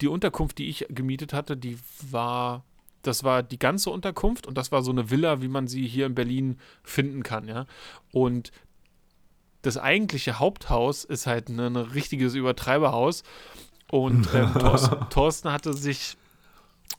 die 0.01 0.09
Unterkunft, 0.09 0.59
die 0.59 0.69
ich 0.69 0.87
gemietet 0.89 1.33
hatte, 1.33 1.57
die 1.57 1.79
war, 2.11 2.65
das 3.03 3.25
war 3.25 3.43
die 3.43 3.59
ganze 3.59 3.91
Unterkunft 3.91 4.47
und 4.47 4.59
das 4.59 4.73
war 4.73 4.83
so 4.83 4.91
eine 4.91 5.11
Villa, 5.11 5.41
wie 5.41 5.49
man 5.49 5.67
sie 5.67 5.87
hier 5.87 6.07
in 6.07 6.15
Berlin 6.15 6.59
finden 6.83 7.23
kann, 7.23 7.49
ja. 7.49 7.67
Und 8.13 8.53
das 9.63 9.79
eigentliche 9.79 10.39
Haupthaus 10.39 11.05
ist 11.05 11.27
halt 11.27 11.49
ein, 11.49 11.59
ein 11.59 11.77
richtiges 11.77 12.35
Übertreiberhaus 12.35 13.23
und 13.91 14.29
ähm, 14.35 14.53
Thorsten, 14.53 15.09
Thorsten 15.09 15.53
hatte 15.53 15.73
sich 15.73 16.17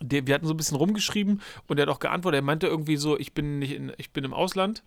der, 0.02 0.28
wir 0.28 0.34
hatten 0.34 0.48
so 0.48 0.54
ein 0.54 0.58
bisschen 0.58 0.78
rumgeschrieben 0.78 1.42
und 1.68 1.78
er 1.78 1.84
hat 1.84 1.90
auch 1.90 2.00
geantwortet. 2.00 2.40
Er 2.40 2.44
meinte 2.44 2.68
irgendwie 2.68 2.98
so, 2.98 3.18
ich 3.18 3.34
bin 3.34 3.60
nicht 3.60 3.74
in, 3.74 3.94
ich 3.98 4.12
bin 4.12 4.24
im 4.24 4.34
Ausland. 4.34 4.84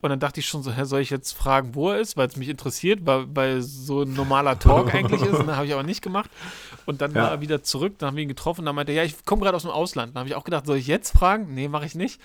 Und 0.00 0.10
dann 0.10 0.20
dachte 0.20 0.38
ich 0.38 0.46
schon 0.46 0.62
so, 0.62 0.70
hä, 0.72 0.84
soll 0.84 1.00
ich 1.00 1.10
jetzt 1.10 1.32
fragen, 1.32 1.74
wo 1.74 1.90
er 1.90 1.98
ist, 1.98 2.16
weil 2.16 2.28
es 2.28 2.36
mich 2.36 2.48
interessiert, 2.48 3.00
weil, 3.04 3.26
weil 3.34 3.62
so 3.62 4.02
ein 4.02 4.12
normaler 4.12 4.56
Talk 4.56 4.94
eigentlich 4.94 5.22
ist. 5.22 5.40
Und 5.40 5.48
dann 5.48 5.56
habe 5.56 5.66
ich 5.66 5.72
aber 5.72 5.82
nicht 5.82 6.02
gemacht. 6.02 6.30
Und 6.86 7.00
dann 7.00 7.12
Ja. 7.14 7.22
war 7.24 7.30
er 7.32 7.40
wieder 7.40 7.64
zurück, 7.64 7.94
dann 7.98 8.08
haben 8.08 8.16
wir 8.16 8.22
ihn 8.22 8.28
getroffen. 8.28 8.64
Dann 8.64 8.76
meinte 8.76 8.92
er, 8.92 8.98
ja, 8.98 9.04
ich 9.04 9.24
komme 9.24 9.42
gerade 9.42 9.56
aus 9.56 9.62
dem 9.62 9.72
Ausland. 9.72 10.14
Dann 10.14 10.20
habe 10.20 10.28
ich 10.28 10.36
auch 10.36 10.44
gedacht, 10.44 10.66
soll 10.66 10.76
ich 10.76 10.86
jetzt 10.86 11.10
fragen? 11.10 11.52
Nee, 11.52 11.66
mache 11.68 11.84
ich 11.86 11.96
nicht. 11.96 12.20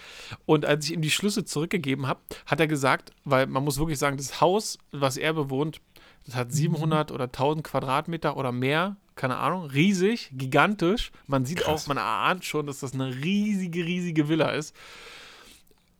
Und 0.46 0.66
als 0.66 0.86
ich 0.86 0.94
ihm 0.94 1.02
die 1.02 1.10
Schlüssel 1.10 1.46
zurückgegeben 1.46 2.06
habe, 2.08 2.20
hat 2.46 2.60
er 2.60 2.68
gesagt, 2.68 3.12
weil 3.26 3.48
man 3.48 3.64
muss 3.64 3.80
wirklich 3.80 3.98
sagen, 3.98 4.18
das 4.18 4.40
Haus, 4.40 4.78
was 4.92 5.18
er 5.18 5.34
bewohnt, 5.34 5.82
das 6.26 6.36
hat 6.36 6.54
700 6.54 7.12
oder 7.12 7.24
1000 7.26 7.64
Quadratmeter 7.66 8.38
oder 8.38 8.52
mehr, 8.52 8.98
keine 9.16 9.38
Ahnung, 9.38 9.66
riesig, 9.66 10.30
gigantisch. 10.32 11.12
Man 11.28 11.46
sieht 11.46 11.60
Krass. 11.62 11.84
auch, 11.84 11.88
man 11.88 11.98
ahnt 11.98 12.46
schon, 12.46 12.66
dass 12.68 12.80
das 12.82 12.94
eine 12.94 13.14
riesige, 13.16 13.84
riesige 13.84 14.30
Villa 14.30 14.50
ist. 14.52 14.76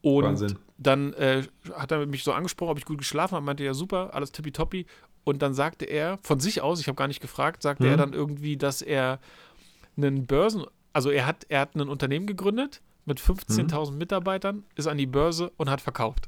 Und 0.04 0.24
Wahnsinn. 0.26 0.60
dann 0.78 1.14
äh, 1.14 1.44
hat 1.74 1.92
er 1.92 2.06
mich 2.06 2.24
so 2.24 2.32
angesprochen, 2.34 2.70
ob 2.72 2.78
ich 2.78 2.86
gut 2.86 3.00
geschlafen 3.00 3.34
habe, 3.36 3.46
meinte 3.46 3.64
ja 3.64 3.74
super, 3.74 4.14
alles 4.14 4.32
tippitoppi. 4.32 4.86
Und 5.24 5.42
dann 5.42 5.54
sagte 5.56 5.86
er 5.86 6.20
von 6.22 6.40
sich 6.40 6.62
aus, 6.62 6.80
ich 6.80 6.88
habe 6.88 6.96
gar 6.98 7.08
nicht 7.08 7.22
gefragt, 7.22 7.64
sagte 7.64 7.86
Mhm. 7.86 7.90
er 7.90 7.98
dann 7.98 8.14
irgendwie, 8.14 8.58
dass 8.58 8.82
er 8.82 9.20
einen 9.98 10.26
Börsen, 10.28 10.66
also 10.92 11.10
er 11.10 11.26
hat, 11.26 11.46
er 11.50 11.62
hat 11.62 11.76
ein 11.76 11.88
Unternehmen 11.90 12.28
gegründet 12.28 12.82
mit 13.06 13.20
15.000 13.20 13.92
Mhm. 13.94 13.98
Mitarbeitern, 13.98 14.64
ist 14.76 14.88
an 14.88 14.98
die 14.98 15.06
Börse 15.08 15.52
und 15.58 15.70
hat 15.70 15.82
verkauft. 15.82 16.28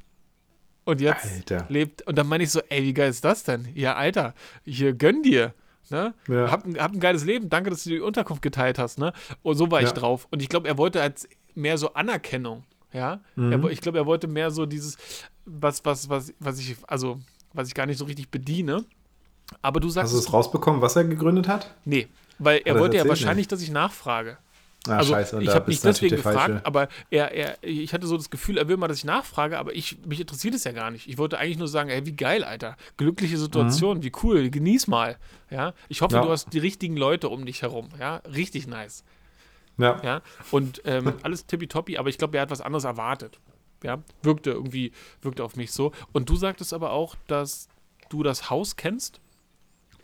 Und 0.84 1.00
jetzt 1.00 1.26
Alter. 1.26 1.66
lebt, 1.68 2.06
und 2.06 2.16
dann 2.16 2.26
meine 2.28 2.44
ich 2.44 2.50
so, 2.50 2.60
ey, 2.68 2.82
wie 2.82 2.94
geil 2.94 3.10
ist 3.10 3.24
das 3.24 3.42
denn? 3.44 3.68
Ja, 3.74 3.94
Alter, 3.96 4.34
hier 4.64 4.92
gönn 4.94 5.22
dir. 5.22 5.52
Ne? 5.90 6.14
Ja. 6.28 6.50
Hab, 6.50 6.64
ein- 6.64 6.78
hab 6.80 6.92
ein 6.92 7.00
geiles 7.00 7.24
Leben, 7.24 7.48
danke, 7.48 7.70
dass 7.70 7.84
du 7.84 7.90
die 7.90 8.00
Unterkunft 8.00 8.40
geteilt 8.42 8.78
hast. 8.78 8.98
Ne? 8.98 9.12
Und 9.42 9.56
so 9.56 9.70
war 9.70 9.80
ich 9.82 9.88
Ja. 9.88 9.92
drauf. 9.94 10.26
Und 10.30 10.40
ich 10.42 10.48
glaube, 10.48 10.66
er 10.68 10.78
wollte 10.78 11.00
als 11.02 11.28
mehr 11.54 11.76
so 11.78 11.92
Anerkennung. 11.94 12.64
Ja, 12.96 13.20
Mhm. 13.36 13.52
er, 13.52 13.70
ich 13.70 13.80
glaube, 13.82 13.98
er 13.98 14.06
wollte 14.06 14.26
mehr 14.26 14.50
so 14.50 14.64
dieses, 14.64 14.96
was, 15.44 15.84
was, 15.84 16.08
was, 16.08 16.32
was 16.40 16.58
ich, 16.58 16.74
also, 16.86 17.20
was 17.52 17.68
ich 17.68 17.74
gar 17.74 17.84
nicht 17.86 17.98
so 17.98 18.06
richtig 18.06 18.30
bediene. 18.30 18.84
Aber 19.62 19.80
du 19.80 19.88
sagst, 19.90 20.12
Hast 20.12 20.14
du 20.14 20.18
es 20.26 20.32
rausbekommen, 20.32 20.80
was 20.80 20.96
er 20.96 21.04
gegründet 21.04 21.46
hat? 21.46 21.74
nee, 21.84 22.08
weil 22.38 22.62
er 22.64 22.78
wollte 22.78 22.96
ja 22.96 23.06
wahrscheinlich, 23.08 23.48
dass 23.48 23.60
ich 23.62 23.70
nachfrage. 23.70 24.38
Ah, 24.88 24.98
also 24.98 25.12
scheiße. 25.14 25.42
ich 25.42 25.48
habe 25.50 25.68
nicht 25.68 25.82
deswegen 25.84 26.14
gefragt, 26.16 26.36
Falsche. 26.38 26.64
aber 26.66 26.88
er, 27.10 27.32
er, 27.32 27.58
ich 27.60 27.92
hatte 27.92 28.06
so 28.06 28.16
das 28.16 28.30
Gefühl, 28.30 28.56
er 28.56 28.68
will 28.68 28.76
mal, 28.76 28.86
dass 28.86 28.98
ich 28.98 29.04
nachfrage, 29.04 29.58
aber 29.58 29.74
ich, 29.74 29.98
mich 30.06 30.20
interessiert 30.20 30.54
es 30.54 30.62
ja 30.64 30.70
gar 30.72 30.90
nicht. 30.92 31.08
Ich 31.08 31.18
wollte 31.18 31.38
eigentlich 31.38 31.58
nur 31.58 31.66
sagen, 31.66 31.90
ey, 31.90 32.06
wie 32.06 32.12
geil, 32.14 32.44
Alter. 32.44 32.76
Glückliche 32.96 33.36
Situation, 33.36 34.02
wie 34.04 34.12
cool, 34.22 34.48
genieß 34.48 34.86
mal. 34.86 35.16
Ja, 35.50 35.74
ich 35.88 36.02
hoffe, 36.02 36.14
Mhm. 36.14 36.20
Ja. 36.22 36.26
du 36.26 36.30
hast 36.32 36.52
die 36.52 36.60
richtigen 36.60 36.96
Leute 36.96 37.28
um 37.28 37.44
dich 37.46 37.62
herum. 37.62 37.88
Ja, 37.98 38.16
richtig 38.32 38.68
nice. 38.68 39.02
Ja. 39.78 40.00
Ja, 40.02 40.22
und 40.50 40.82
ähm, 40.84 41.14
alles 41.22 41.46
tippitoppi, 41.46 41.98
aber 41.98 42.08
ich 42.08 42.18
glaube, 42.18 42.36
er 42.36 42.42
hat 42.42 42.50
was 42.50 42.60
anderes 42.60 42.84
erwartet. 42.84 43.38
Ja, 43.82 44.02
wirkte 44.22 44.50
irgendwie, 44.50 44.92
wirkte 45.20 45.44
auf 45.44 45.56
mich 45.56 45.72
so. 45.72 45.92
Und 46.12 46.28
du 46.30 46.36
sagtest 46.36 46.72
aber 46.72 46.92
auch, 46.92 47.14
dass 47.26 47.68
du 48.08 48.22
das 48.22 48.48
Haus 48.50 48.76
kennst. 48.76 49.20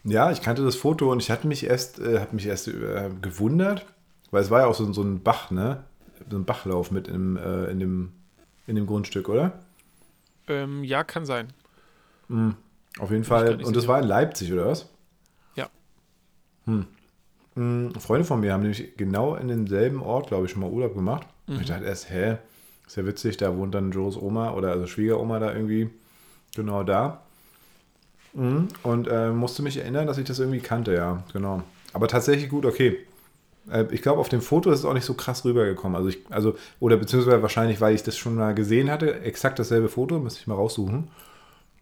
Ja, 0.05 0.31
ich 0.31 0.43
kannte 0.43 0.65
das 0.65 0.77
Foto 0.77 1.11
und 1.11 1.23
ich 1.23 1.31
hatte 1.31 1.47
mich 1.47 1.65
erst, 1.65 1.99
äh, 2.01 2.21
hab 2.21 2.33
mich 2.33 2.47
erst 2.47 2.69
äh, 2.69 3.11
gewundert, 3.23 3.87
weil 4.31 4.43
es 4.43 4.51
war 4.51 4.61
ja 4.61 4.67
auch 4.67 4.75
so, 4.75 4.93
so 4.93 5.03
ein 5.03 5.23
Bach, 5.23 5.51
ne? 5.51 5.85
So 6.31 6.37
ein 6.37 6.45
Bachlauf 6.45 6.91
mit 6.91 7.09
im, 7.09 7.37
äh, 7.37 7.65
in, 7.67 7.81
dem, 7.81 8.13
in 8.67 8.77
dem 8.77 8.87
Grundstück, 8.87 9.29
oder? 9.29 9.53
Ähm, 10.49 10.85
ja, 10.85 11.05
kann 11.05 11.25
sein. 11.25 11.53
Auf 12.99 13.11
jeden 13.11 13.25
Fall. 13.25 13.63
Und 13.63 13.77
das 13.77 13.89
war 13.89 14.01
in 14.01 14.07
Leipzig, 14.07 14.53
oder 14.53 14.67
was? 14.67 14.89
Ja. 15.55 15.69
Hm. 16.67 16.87
Hm, 17.55 17.93
Freunde 17.99 18.25
von 18.25 18.41
mir 18.41 18.53
haben 18.53 18.63
nämlich 18.63 18.97
genau 18.97 19.35
in 19.35 19.49
demselben 19.49 20.03
Ort, 20.03 20.29
glaube 20.29 20.47
ich, 20.47 20.53
schon 20.53 20.63
mal 20.63 20.71
Urlaub 20.71 20.95
gemacht. 20.95 21.27
Und 21.47 21.61
ich 21.61 21.67
dachte 21.67 21.85
erst, 21.85 22.11
hä, 22.11 22.39
ist 22.87 22.97
ja 22.97 23.07
witzig, 23.07 23.37
da 23.37 23.57
wohnt 23.57 23.75
dann 23.75 23.91
Joes 23.91 24.17
Oma 24.17 24.53
oder 24.53 24.71
also 24.71 24.87
Schwiegeroma 24.87 25.39
da 25.39 25.53
irgendwie 25.53 25.91
genau 26.55 26.83
da. 26.83 27.23
Mhm. 28.35 28.69
Und 28.83 29.09
äh, 29.09 29.31
musste 29.31 29.63
mich 29.63 29.77
erinnern, 29.77 30.07
dass 30.07 30.19
ich 30.19 30.25
das 30.25 30.39
irgendwie 30.39 30.61
kannte, 30.61 30.95
ja, 30.95 31.23
genau. 31.33 31.63
Aber 31.93 32.09
tatsächlich 32.09 32.49
gut, 32.49 32.65
okay. 32.65 32.99
Äh, 33.71 33.87
ich 33.91 34.03
glaube, 34.03 34.21
auf 34.21 34.29
dem 34.29 34.41
Foto 34.41 34.71
ist 34.71 34.81
es 34.81 34.85
auch 34.85 34.95
nicht 34.95 35.05
so 35.05 35.15
krass 35.15 35.45
rübergekommen. 35.45 35.97
Also, 35.97 36.09
ich, 36.09 36.19
also, 36.31 36.57
oder 36.81 36.97
beziehungsweise 36.97 37.43
wahrscheinlich, 37.43 37.81
weil 37.81 37.95
ich 37.95 38.03
das 38.03 38.17
schon 38.17 38.35
mal 38.35 38.55
gesehen 38.55 38.91
hatte, 38.91 39.21
exakt 39.21 39.59
dasselbe 39.59 39.89
Foto, 39.89 40.19
müsste 40.19 40.41
ich 40.41 40.47
mal 40.47 40.55
raussuchen. 40.55 41.09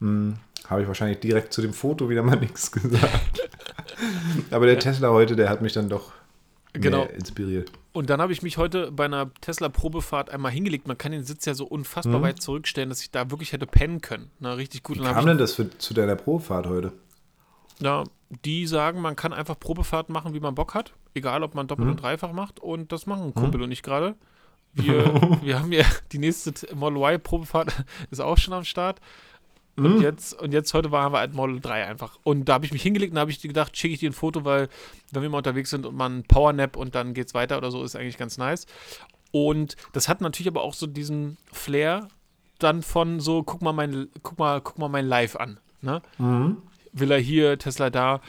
Hm, 0.01 0.37
habe 0.69 0.83
ich 0.83 0.89
wahrscheinlich 0.89 1.21
direkt 1.21 1.53
zu 1.53 1.63
dem 1.63 1.73
Foto 1.73 2.09
wieder 2.09 2.23
mal 2.23 2.37
nichts 2.41 2.73
gesagt. 2.73 3.49
Aber 4.51 4.67
der 4.67 4.79
Tesla 4.79 5.11
heute, 5.11 5.37
der 5.37 5.49
hat 5.49 5.63
mich 5.63 5.73
dann 5.73 5.89
doch 5.89 6.13
Genau. 6.73 7.05
inspiriert. 7.07 7.73
Und 7.93 8.11
dann 8.11 8.21
habe 8.23 8.33
ich 8.33 8.43
mich 8.43 8.57
heute 8.57 8.93
bei 8.93 9.05
einer 9.07 9.35
Tesla-Probefahrt 9.41 10.31
einmal 10.31 10.53
hingelegt. 10.53 10.87
Man 10.87 10.97
kann 10.97 11.11
den 11.11 11.25
Sitz 11.25 11.45
ja 11.45 11.55
so 11.55 11.65
unfassbar 11.67 12.21
Mhm. 12.21 12.23
weit 12.23 12.43
zurückstellen, 12.43 12.89
dass 12.89 13.03
ich 13.03 13.11
da 13.11 13.29
wirklich 13.33 13.53
hätte 13.53 13.67
pennen 13.67 14.01
können. 14.01 14.31
Na, 14.39 14.53
richtig 14.53 14.85
gut. 14.85 14.99
Wie 15.01 15.03
kam 15.03 15.27
denn 15.27 15.39
das 15.39 15.55
für, 15.55 15.69
zu 15.79 15.95
deiner 15.95 16.15
Probefahrt 16.17 16.67
heute? 16.67 16.93
na, 17.83 18.05
die 18.45 18.67
sagen, 18.67 19.01
man 19.01 19.17
kann 19.17 19.33
einfach 19.33 19.59
Probefahrten 19.59 20.13
machen, 20.13 20.35
wie 20.35 20.41
man 20.41 20.55
Bock 20.55 20.75
hat. 20.75 20.93
Egal, 21.15 21.43
ob 21.43 21.55
man 21.55 21.67
doppelt 21.67 21.87
Mhm. 21.87 21.93
und 21.93 22.03
dreifach 22.03 22.33
macht. 22.33 22.61
Und 22.61 22.93
das 22.93 23.07
machen 23.07 23.25
ein 23.25 23.35
Kumpel 23.35 23.63
und 23.63 23.73
ich 23.73 23.83
gerade. 23.83 24.15
Wir, 24.75 25.03
wir 25.43 25.59
haben 25.59 25.73
ja 25.73 25.85
die 26.13 26.19
nächste 26.19 26.53
Model 26.77 26.99
Y-Probefahrt 27.03 27.73
ist 28.13 28.21
auch 28.21 28.39
schon 28.39 28.55
am 28.55 28.65
Start. 28.65 29.01
Und 29.83 29.97
Mhm. 29.97 30.03
jetzt, 30.03 30.35
und 30.41 30.53
jetzt 30.53 30.75
heute 30.75 30.91
waren 30.91 31.13
wir 31.13 31.19
halt 31.21 31.33
Model 31.35 31.61
3 31.61 31.87
einfach. 31.87 32.19
Und 32.23 32.45
da 32.49 32.55
habe 32.55 32.67
ich 32.67 32.73
mich 32.73 32.83
hingelegt 32.83 33.13
und 33.13 33.15
da 33.17 33.23
habe 33.23 33.31
ich 33.31 33.41
gedacht, 33.41 33.77
schicke 33.77 33.95
ich 33.95 34.01
dir 34.01 34.11
ein 34.11 34.15
Foto, 34.15 34.45
weil 34.45 34.69
wenn 35.13 35.23
wir 35.23 35.31
mal 35.31 35.39
unterwegs 35.39 35.71
sind 35.71 35.87
und 35.87 35.95
man 35.97 36.23
Powernap 36.25 36.77
und 36.77 36.95
dann 36.95 37.15
geht's 37.15 37.33
weiter 37.35 37.57
oder 37.59 37.71
so, 37.71 37.83
ist 37.83 37.97
eigentlich 37.97 38.19
ganz 38.19 38.37
nice. 38.39 38.67
Und 39.33 39.77
das 39.93 40.09
hat 40.09 40.21
natürlich 40.21 40.49
aber 40.49 40.63
auch 40.63 40.75
so 40.75 40.87
diesen 40.87 41.37
Flair 41.53 42.09
dann 42.59 42.83
von 42.83 43.21
so, 43.21 43.43
guck 43.43 43.63
mal 43.63 43.73
mein, 43.73 44.09
guck 44.23 44.39
mal, 44.39 44.61
guck 44.61 44.79
mal 44.79 44.89
mein 44.89 45.07
Live 45.07 45.37
an. 45.37 45.59
Ne? 45.81 46.03
Mhm. 46.19 46.59
Villa 46.93 47.17
hier, 47.17 47.59
Tesla 47.59 47.89
da. 47.91 48.21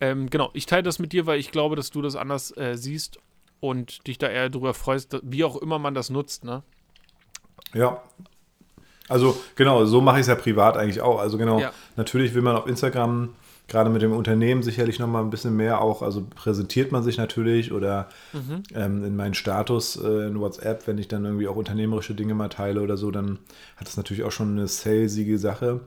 Ähm, 0.00 0.28
genau, 0.28 0.50
ich 0.52 0.66
teile 0.66 0.82
das 0.82 0.98
mit 0.98 1.12
dir, 1.12 1.26
weil 1.26 1.38
ich 1.38 1.52
glaube, 1.52 1.76
dass 1.76 1.90
du 1.90 2.02
das 2.02 2.16
anders 2.16 2.54
äh, 2.56 2.76
siehst 2.76 3.18
und 3.60 4.06
dich 4.06 4.18
da 4.18 4.28
eher 4.28 4.50
drüber 4.50 4.74
freust, 4.74 5.18
wie 5.22 5.44
auch 5.44 5.56
immer 5.56 5.78
man 5.78 5.94
das 5.94 6.10
nutzt, 6.10 6.44
ne? 6.44 6.62
Ja. 7.74 8.02
Also 9.08 9.36
genau, 9.56 9.84
so 9.86 10.00
mache 10.00 10.16
ich 10.16 10.22
es 10.22 10.26
ja 10.28 10.34
privat 10.34 10.76
eigentlich 10.76 11.00
auch. 11.00 11.18
Also 11.20 11.38
genau, 11.38 11.60
Ja. 11.60 11.72
natürlich 11.96 12.34
will 12.34 12.42
man 12.42 12.56
auf 12.56 12.66
Instagram 12.66 13.30
gerade 13.68 13.90
mit 13.90 14.00
dem 14.00 14.12
Unternehmen 14.14 14.62
sicherlich 14.62 14.98
noch 14.98 15.08
mal 15.08 15.20
ein 15.22 15.28
bisschen 15.28 15.54
mehr 15.54 15.82
auch, 15.82 16.00
also 16.00 16.24
präsentiert 16.34 16.90
man 16.90 17.02
sich 17.02 17.18
natürlich 17.18 17.70
oder 17.72 18.08
Mhm. 18.32 18.62
ähm, 18.74 19.04
in 19.04 19.14
meinen 19.16 19.34
Status 19.34 19.96
äh, 20.02 20.26
in 20.28 20.40
WhatsApp, 20.40 20.86
wenn 20.86 20.96
ich 20.96 21.06
dann 21.08 21.24
irgendwie 21.26 21.48
auch 21.48 21.56
unternehmerische 21.56 22.14
Dinge 22.14 22.34
mal 22.34 22.48
teile 22.48 22.80
oder 22.80 22.96
so, 22.96 23.10
dann 23.10 23.38
hat 23.76 23.86
das 23.86 23.98
natürlich 23.98 24.22
auch 24.24 24.32
schon 24.32 24.52
eine 24.52 24.68
salesige 24.68 25.38
Sache, 25.38 25.80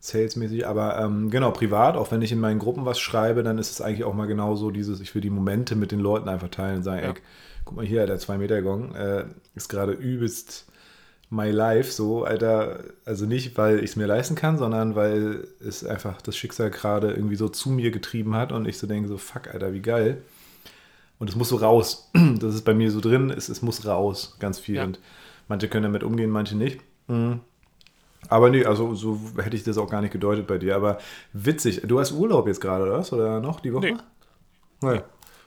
salesmäßig, 0.00 0.66
aber 0.66 0.98
ähm, 0.98 1.30
genau, 1.30 1.52
privat, 1.52 1.96
auch 1.96 2.10
wenn 2.10 2.22
ich 2.22 2.32
in 2.32 2.40
meinen 2.40 2.58
Gruppen 2.58 2.84
was 2.84 2.98
schreibe, 3.00 3.42
dann 3.42 3.56
ist 3.58 3.70
es 3.70 3.80
eigentlich 3.80 4.04
auch 4.04 4.14
mal 4.14 4.26
genauso 4.26 4.70
dieses, 4.70 5.00
ich 5.00 5.14
will 5.14 5.22
die 5.22 5.30
Momente 5.30 5.74
mit 5.76 5.92
den 5.92 6.00
Leuten 6.00 6.28
einfach 6.28 6.48
teilen 6.48 6.78
und 6.78 6.82
sagen, 6.82 7.02
Ja. 7.02 7.08
ey, 7.10 7.14
guck 7.64 7.76
mal 7.76 7.84
hier, 7.86 8.04
der 8.06 8.18
2-Meter-Gong 8.18 8.94
äh, 8.94 9.24
ist 9.54 9.68
gerade 9.68 9.92
übelst 9.92 10.66
my 11.32 11.50
life 11.50 11.90
so, 11.90 12.24
Alter, 12.24 12.84
also 13.06 13.24
nicht, 13.24 13.56
weil 13.56 13.78
ich 13.78 13.92
es 13.92 13.96
mir 13.96 14.06
leisten 14.06 14.34
kann, 14.34 14.58
sondern 14.58 14.94
weil 14.94 15.48
es 15.66 15.82
einfach 15.82 16.20
das 16.20 16.36
Schicksal 16.36 16.70
gerade 16.70 17.10
irgendwie 17.10 17.36
so 17.36 17.48
zu 17.48 17.70
mir 17.70 17.90
getrieben 17.90 18.36
hat 18.36 18.52
und 18.52 18.68
ich 18.68 18.76
so 18.76 18.86
denke 18.86 19.08
so, 19.08 19.16
fuck, 19.16 19.48
Alter, 19.48 19.72
wie 19.72 19.80
geil. 19.80 20.20
Und 21.18 21.30
es 21.30 21.36
muss 21.36 21.48
so 21.48 21.56
raus. 21.56 22.10
Das 22.38 22.54
ist 22.54 22.64
bei 22.64 22.74
mir 22.74 22.90
so 22.90 23.00
drin, 23.00 23.30
es, 23.30 23.48
es 23.48 23.62
muss 23.62 23.86
raus, 23.86 24.36
ganz 24.40 24.58
viel. 24.58 24.76
Ja. 24.76 24.84
Und 24.84 25.00
manche 25.48 25.68
können 25.68 25.84
damit 25.84 26.04
umgehen, 26.04 26.28
manche 26.28 26.54
nicht. 26.54 26.80
Mhm. 27.08 27.40
Aber 28.28 28.50
nee, 28.50 28.66
also 28.66 28.94
so 28.94 29.18
hätte 29.42 29.56
ich 29.56 29.64
das 29.64 29.78
auch 29.78 29.88
gar 29.88 30.02
nicht 30.02 30.12
gedeutet 30.12 30.46
bei 30.46 30.58
dir. 30.58 30.76
Aber 30.76 30.98
witzig, 31.32 31.80
du 31.84 31.98
hast 31.98 32.12
Urlaub 32.12 32.46
jetzt 32.46 32.60
gerade, 32.60 32.84
oder 32.84 32.98
was? 32.98 33.10
Oder 33.10 33.40
noch 33.40 33.60
die 33.60 33.72
Woche? 33.72 33.94
Nee. 34.82 34.92
Nee. 34.92 35.00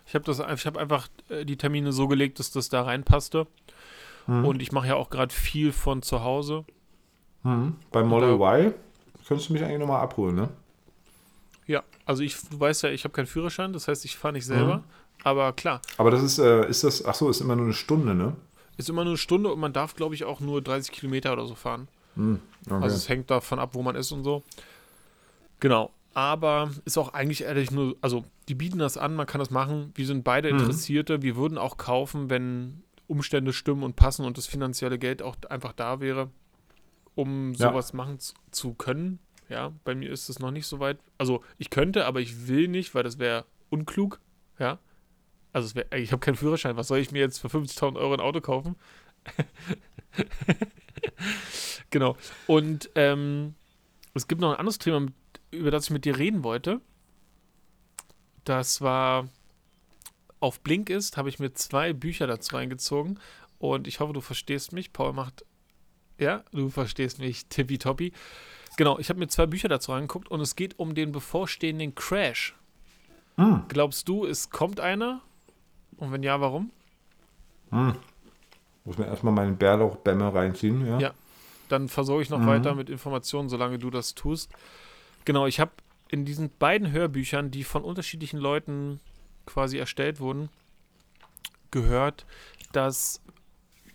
Ich 0.07 0.15
habe 0.15 0.31
habe 0.33 0.79
einfach 0.79 1.07
äh, 1.29 1.45
die 1.45 1.57
Termine 1.57 1.91
so 1.91 2.07
gelegt, 2.07 2.39
dass 2.39 2.51
das 2.51 2.69
da 2.69 2.81
reinpasste. 2.81 3.45
Mhm. 4.27 4.45
Und 4.45 4.61
ich 4.61 4.71
mache 4.71 4.87
ja 4.87 4.95
auch 4.95 5.09
gerade 5.09 5.33
viel 5.33 5.71
von 5.71 6.01
zu 6.01 6.23
Hause. 6.23 6.65
Mhm. 7.43 7.75
Bei 7.91 8.03
Model 8.03 8.31
Y 8.39 8.73
könntest 9.27 9.49
du 9.49 9.53
mich 9.53 9.63
eigentlich 9.63 9.79
nochmal 9.79 10.01
abholen, 10.01 10.35
ne? 10.35 10.49
Ja, 11.67 11.83
also 12.05 12.21
ich, 12.23 12.35
du 12.49 12.59
weißt 12.59 12.83
ja, 12.83 12.89
ich 12.89 13.03
habe 13.03 13.13
keinen 13.13 13.25
Führerschein, 13.27 13.73
das 13.73 13.87
heißt, 13.87 14.05
ich 14.05 14.17
fahre 14.17 14.33
nicht 14.33 14.45
selber. 14.45 14.77
Mhm. 14.77 14.83
Aber 15.23 15.53
klar, 15.53 15.81
Aber 15.97 16.11
das 16.11 16.21
ist, 16.21 16.37
äh, 16.37 16.67
ist 16.69 16.83
das, 16.83 17.03
ach 17.05 17.15
so, 17.15 17.29
ist 17.29 17.41
immer 17.41 17.55
nur 17.55 17.65
eine 17.65 17.73
Stunde, 17.73 18.13
ne? 18.13 18.35
ist 18.77 18.89
immer 18.89 19.03
nur 19.05 19.11
eine 19.11 19.17
Stunde 19.17 19.51
und 19.51 19.59
man 19.59 19.71
darf, 19.73 19.95
glaube 19.95 20.15
ich, 20.15 20.25
auch 20.25 20.41
nur 20.41 20.61
30 20.61 20.91
Kilometer 20.91 21.31
oder 21.33 21.45
so 21.45 21.55
fahren. 21.55 21.87
Mhm. 22.15 22.39
Okay. 22.65 22.83
Also 22.83 22.95
es 22.97 23.07
hängt 23.09 23.31
davon 23.31 23.57
ab, 23.57 23.69
wo 23.73 23.81
man 23.81 23.95
ist 23.95 24.11
und 24.11 24.23
so. 24.23 24.43
Genau. 25.59 25.91
Aber 26.13 26.69
ist 26.85 26.97
auch 26.97 27.13
eigentlich 27.13 27.43
ehrlich 27.43 27.71
nur, 27.71 27.95
also 28.01 28.23
die 28.47 28.55
bieten 28.55 28.79
das 28.79 28.97
an, 28.97 29.15
man 29.15 29.27
kann 29.27 29.39
das 29.39 29.49
machen. 29.49 29.91
Wir 29.95 30.05
sind 30.05 30.23
beide 30.23 30.51
Mhm. 30.51 30.59
Interessierte. 30.59 31.21
Wir 31.21 31.35
würden 31.35 31.57
auch 31.57 31.77
kaufen, 31.77 32.29
wenn 32.29 32.83
Umstände 33.07 33.53
stimmen 33.53 33.83
und 33.83 33.95
passen 33.95 34.25
und 34.25 34.37
das 34.37 34.47
finanzielle 34.47 34.99
Geld 34.99 35.21
auch 35.21 35.35
einfach 35.49 35.73
da 35.73 35.99
wäre, 35.99 36.29
um 37.15 37.53
Ja. 37.53 37.69
sowas 37.69 37.93
machen 37.93 38.19
zu, 38.51 38.73
können. 38.73 39.19
Ja, 39.47 39.73
bei 39.83 39.93
mir 39.93 40.11
ist 40.11 40.29
es 40.29 40.39
noch 40.39 40.51
nicht 40.51 40.65
so 40.65 40.79
weit. 40.79 40.97
Also 41.17 41.43
ich 41.57 41.69
könnte, 41.69 42.05
aber 42.05 42.19
ich 42.19 42.47
will 42.47 42.67
nicht, 42.67 42.95
weil 42.95 43.03
das 43.03 43.19
wäre 43.19 43.45
unklug. 43.69 44.19
Ja. 44.57 44.79
Also 45.53 45.67
es 45.67 45.75
wär, 45.75 45.91
ich 45.93 46.11
habe 46.11 46.19
keinen 46.19 46.35
Führerschein. 46.35 46.77
Was 46.77 46.87
soll 46.87 46.99
ich 46.99 47.11
mir 47.11 47.19
jetzt 47.19 47.39
für 47.39 47.47
50.000 47.47 47.97
Euro 47.97 48.13
ein 48.13 48.19
Auto 48.19 48.41
kaufen? 48.41 48.75
genau. 51.89 52.17
Und 52.47 52.89
ähm, 52.95 53.55
es 54.13 54.27
gibt 54.27 54.41
noch 54.41 54.51
ein 54.51 54.57
anderes 54.59 54.79
Thema, 54.79 55.07
über 55.51 55.71
das 55.71 55.85
ich 55.85 55.91
mit 55.91 56.05
dir 56.05 56.17
reden 56.17 56.43
wollte. 56.43 56.81
Das 58.43 58.81
war 58.81 59.27
auf 60.39 60.59
Blink 60.61 60.89
ist, 60.89 61.17
habe 61.17 61.29
ich 61.29 61.39
mir 61.39 61.53
zwei 61.53 61.93
Bücher 61.93 62.27
dazu 62.27 62.55
reingezogen 62.55 63.19
und 63.59 63.87
ich 63.87 63.99
hoffe, 63.99 64.13
du 64.13 64.21
verstehst 64.21 64.73
mich. 64.73 64.93
Paul 64.93 65.13
macht, 65.13 65.45
ja, 66.19 66.43
du 66.51 66.69
verstehst 66.69 67.19
mich, 67.19 67.47
tippitoppi. 67.47 68.11
Genau, 68.77 68.99
ich 68.99 69.09
habe 69.09 69.19
mir 69.19 69.27
zwei 69.27 69.45
Bücher 69.45 69.69
dazu 69.69 69.91
reingeguckt 69.93 70.29
und 70.29 70.41
es 70.41 70.55
geht 70.55 70.77
um 70.77 70.95
den 70.95 71.11
bevorstehenden 71.11 71.95
Crash. 71.95 72.55
Mhm. 73.37 73.63
Glaubst 73.69 74.07
du, 74.09 74.25
es 74.25 74.49
kommt 74.49 74.79
einer? 74.79 75.21
Und 75.97 76.11
wenn 76.11 76.23
ja, 76.23 76.39
warum? 76.41 76.71
Mhm. 77.71 77.95
Muss 78.83 78.97
mir 78.97 79.05
erstmal 79.05 79.33
meinen 79.33 79.57
Bärlauchbämme 79.57 80.33
reinziehen, 80.33 80.85
ja? 80.85 80.99
Ja. 80.99 81.13
Dann 81.69 81.87
versorge 81.89 82.21
ich 82.21 82.29
noch 82.29 82.39
Mhm. 82.39 82.47
weiter 82.47 82.75
mit 82.75 82.89
Informationen, 82.89 83.49
solange 83.49 83.79
du 83.79 83.89
das 83.89 84.13
tust. 84.13 84.51
Genau, 85.23 85.47
ich 85.47 85.59
habe 85.59 85.71
in 86.09 86.23
diesen 86.23 86.51
beiden 86.59 86.91
Hörbüchern, 86.91 87.49
die 87.49 87.63
von 87.63 87.83
unterschiedlichen 87.83 88.39
Leuten 88.39 88.99
quasi 89.45 89.77
erstellt 89.77 90.19
wurden, 90.19 90.49
gehört, 91.71 92.25
dass 92.71 93.21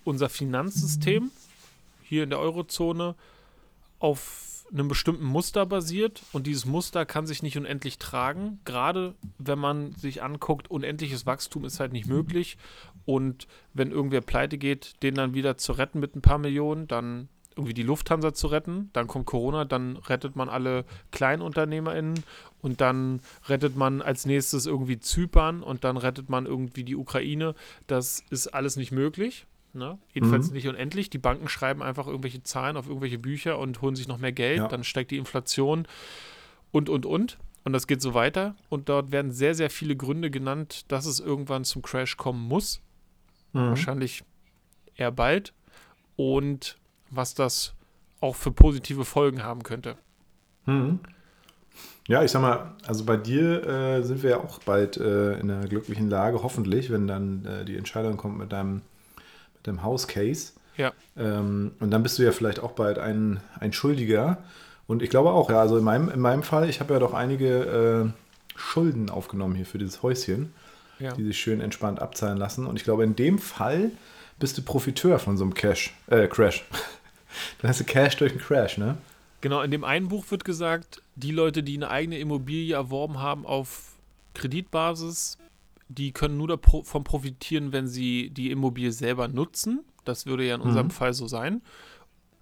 unser 0.05 0.29
Finanzsystem 0.29 1.31
hier 2.03 2.25
in 2.25 2.31
der 2.31 2.41
Eurozone 2.41 3.15
auf 3.99 4.51
einem 4.73 4.89
bestimmten 4.89 5.25
Muster 5.25 5.67
basiert 5.67 6.23
und 6.33 6.47
dieses 6.47 6.65
Muster 6.65 7.05
kann 7.05 7.27
sich 7.27 7.43
nicht 7.43 7.57
unendlich 7.57 7.99
tragen. 7.99 8.61
Gerade 8.65 9.15
wenn 9.39 9.59
man 9.59 9.95
sich 9.97 10.23
anguckt, 10.23 10.71
unendliches 10.71 11.27
Wachstum 11.27 11.65
ist 11.65 11.81
halt 11.81 11.93
nicht 11.93 12.07
möglich. 12.07 12.57
Und 13.05 13.49
wenn 13.75 13.91
irgendwer 13.91 14.21
pleite 14.21 14.59
geht, 14.59 15.03
den 15.03 15.15
dann 15.15 15.35
wieder 15.35 15.57
zu 15.57 15.73
retten 15.73 15.99
mit 15.99 16.15
ein 16.15 16.23
paar 16.23 16.39
Millionen, 16.39 16.87
dann 16.87 17.29
irgendwie 17.57 17.75
die 17.75 17.83
Lufthansa 17.83 18.33
zu 18.33 18.47
retten, 18.47 18.91
dann 18.93 19.07
kommt 19.07 19.27
Corona, 19.27 19.65
dann 19.65 19.97
rettet 19.97 20.37
man 20.37 20.49
alle 20.49 20.85
KleinunternehmerInnen 21.11 22.23
und 22.63 22.81
dann 22.81 23.21
rettet 23.49 23.77
man 23.77 24.03
als 24.03 24.25
nächstes 24.25 24.67
irgendwie 24.67 25.01
Zypern 25.01 25.63
und 25.63 25.85
dann 25.85 25.97
rettet 25.97 26.29
man 26.29 26.47
irgendwie 26.47 26.85
die 26.85 26.97
Ukraine. 26.97 27.55
Das 27.87 28.23
ist 28.31 28.49
alles 28.49 28.77
nicht 28.77 28.93
möglich. 28.93 29.47
Ne? 29.73 29.99
Jedenfalls 30.13 30.49
mhm. 30.49 30.55
nicht 30.55 30.69
unendlich. 30.69 31.11
Die 31.11 31.19
Banken 31.19 31.49
schreiben 31.49 31.83
einfach 31.83 32.07
irgendwelche 32.07 32.43
Zahlen 32.43 32.77
auf 32.77 32.87
irgendwelche 32.89 33.19
Bücher 33.19 33.59
und 33.59 33.81
holen 33.83 33.95
sich 33.95 34.09
noch 34.09 34.19
mehr 34.19 34.33
Geld. 34.33 34.59
Ja. 34.59 34.69
Dann 34.69 34.85
steigt 34.85 35.11
die 35.11 35.19
Inflation 35.19 35.87
und, 36.73 36.89
und, 36.89 37.07
und. 37.07 37.39
Und 37.63 37.73
das 37.73 37.87
geht 37.87 38.01
so 38.01 38.15
weiter. 38.15 38.57
Und 38.69 38.89
dort 38.89 39.13
werden 39.13 39.33
sehr, 39.33 39.55
sehr 39.55 39.71
viele 39.71 39.95
Gründe 39.95 40.31
genannt, 40.31 40.91
dass 40.91 41.07
es 41.07 41.21
irgendwann 41.21 41.65
zum 41.65 41.83
Crash 41.83 42.17
kommen 42.17 42.49
muss. 42.49 42.81
Mhm. 43.53 43.69
Wahrscheinlich 43.69 44.25
eher 44.97 45.13
bald. 45.13 45.53
Und 46.17 46.80
was 47.11 47.35
das 47.35 47.75
auch 48.21 48.37
für 48.37 48.53
positive 48.53 49.05
Folgen 49.05 49.43
haben 49.43 49.63
könnte. 49.63 49.97
Mhm. 50.67 51.01
Ja, 52.09 52.25
ich 52.25 52.31
sag 52.31 52.43
mal, 52.43 52.75
also 52.87 53.05
bei 53.05 53.17
dir 53.17 53.67
äh, 53.67 54.03
sind 54.03 54.23
wir 54.23 54.31
ja 54.31 54.37
auch 54.39 54.59
bald 54.61 54.97
äh, 54.97 55.39
in 55.39 55.51
einer 55.51 55.69
glücklichen 55.69 56.11
Lage, 56.11 56.43
hoffentlich, 56.43 56.91
wenn 56.91 57.07
dann 57.07 57.45
äh, 57.45 57.65
die 57.65 57.77
Entscheidung 57.77 58.17
kommt 58.17 58.39
mit 58.39 58.53
deinem 58.53 58.83
dem 59.67 59.83
House 59.83 60.09
Case. 60.09 60.53
Ja. 60.77 60.93
Ähm, 61.17 61.73
und 61.81 61.91
dann 61.91 62.03
bist 62.03 62.19
du 62.19 62.23
ja 62.23 62.33
vielleicht 62.33 62.61
auch 62.61 62.73
bald 62.73 62.99
ein, 62.99 63.41
ein 63.59 63.73
Schuldiger. 63.73 64.39
Und 64.87 65.03
ich 65.03 65.11
glaube 65.11 65.31
auch, 65.31 65.51
ja, 65.51 65.61
also 65.61 65.79
in 65.79 65.85
meinem, 65.85 66.09
in 66.09 66.21
meinem 66.21 66.43
Fall, 66.43 66.69
ich 66.69 66.81
habe 66.81 66.95
ja 66.95 67.01
doch 67.01 67.15
einige 67.15 68.07
äh, 68.07 68.59
Schulden 68.59 69.11
aufgenommen 69.11 69.55
hier 69.55 69.67
für 69.67 69.79
dieses 69.79 70.03
Häuschen, 70.03 70.53
ja. 70.99 71.13
die 71.13 71.25
sich 71.25 71.39
schön 71.39 71.61
entspannt 71.61 72.01
abzahlen 72.01 72.39
lassen. 72.39 72.67
Und 72.67 72.77
ich 72.77 72.85
glaube, 72.85 73.05
in 73.05 73.15
dem 73.15 73.39
Fall 73.39 73.91
bist 74.39 74.57
du 74.59 74.63
Profiteur 74.63 75.19
von 75.19 75.37
so 75.37 75.45
einem 75.45 75.55
Cash, 75.55 75.95
äh, 76.09 76.27
Crash. 76.27 76.65
Dann 77.61 77.69
hast 77.69 77.81
du 77.81 77.85
Cash 77.85 78.17
durch 78.17 78.33
einen 78.33 78.41
Crash, 78.41 78.79
ne? 78.79 78.97
Genau, 79.41 79.63
in 79.63 79.71
dem 79.71 79.85
einen 79.85 80.09
Buch 80.09 80.31
wird 80.31 80.45
gesagt, 80.45 81.03
die 81.15 81.33
Leute, 81.33 81.63
die 81.63 81.77
eine 81.77 81.91
eigene 81.91 82.19
Immobilie 82.19 82.75
erworben 82.75 83.21
haben 83.21 83.47
auf 83.47 83.97
Kreditbasis, 84.35 85.39
die 85.89 86.13
können 86.13 86.37
nur 86.37 86.49
davon 86.49 87.05
profitieren, 87.05 87.73
wenn 87.73 87.89
sie 87.89 88.31
die 88.31 88.51
Immobilie 88.51 88.93
selber 88.93 89.29
nutzen. 89.29 89.81
Das 90.05 90.27
würde 90.27 90.45
ja 90.45 90.55
in 90.55 90.61
unserem 90.61 90.87
mhm. 90.87 90.93
Fall 90.93 91.15
so 91.15 91.27
sein. 91.27 91.63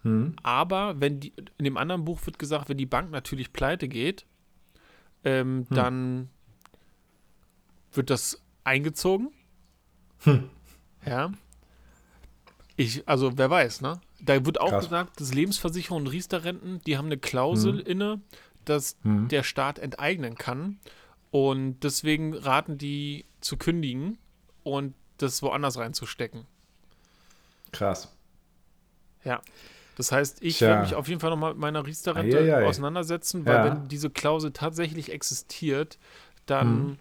Mhm. 0.02 0.34
Aber 0.42 1.00
wenn 1.00 1.20
die, 1.20 1.32
in 1.56 1.64
dem 1.64 1.76
anderen 1.76 2.04
Buch 2.04 2.24
wird 2.26 2.38
gesagt, 2.38 2.68
wenn 2.68 2.76
die 2.76 2.86
Bank 2.86 3.10
natürlich 3.10 3.52
pleite 3.52 3.88
geht, 3.88 4.26
ähm, 5.24 5.58
mhm. 5.58 5.66
dann 5.70 6.28
wird 7.92 8.10
das 8.10 8.42
eingezogen. 8.64 9.30
Hm. 10.20 10.50
Ja. 11.06 11.32
Ich, 12.78 13.08
also 13.08 13.36
wer 13.36 13.50
weiß, 13.50 13.80
ne? 13.80 14.00
Da 14.20 14.46
wird 14.46 14.60
auch 14.60 14.70
Krass. 14.70 14.84
gesagt, 14.84 15.20
dass 15.20 15.34
Lebensversicherungen 15.34 16.06
und 16.06 16.12
Riester-Renten, 16.12 16.80
die 16.86 16.96
haben 16.96 17.06
eine 17.06 17.18
Klausel 17.18 17.72
mhm. 17.72 17.80
inne, 17.80 18.20
dass 18.64 18.96
mhm. 19.02 19.26
der 19.26 19.42
Staat 19.42 19.80
enteignen 19.80 20.36
kann. 20.36 20.78
Und 21.32 21.80
deswegen 21.80 22.34
raten 22.34 22.78
die 22.78 23.24
zu 23.40 23.56
kündigen 23.56 24.16
und 24.62 24.94
das 25.16 25.42
woanders 25.42 25.76
reinzustecken. 25.76 26.46
Krass. 27.72 28.14
Ja. 29.24 29.42
Das 29.96 30.12
heißt, 30.12 30.40
ich 30.44 30.60
werde 30.60 30.82
mich 30.82 30.94
auf 30.94 31.08
jeden 31.08 31.20
Fall 31.20 31.30
nochmal 31.30 31.54
mit 31.54 31.60
meiner 31.60 31.84
Riester-Rente 31.84 32.64
auseinandersetzen, 32.64 33.44
weil 33.44 33.56
ja. 33.56 33.64
wenn 33.64 33.88
diese 33.88 34.08
Klausel 34.08 34.52
tatsächlich 34.52 35.10
existiert, 35.10 35.98
dann. 36.46 36.68
Hm. 36.68 36.98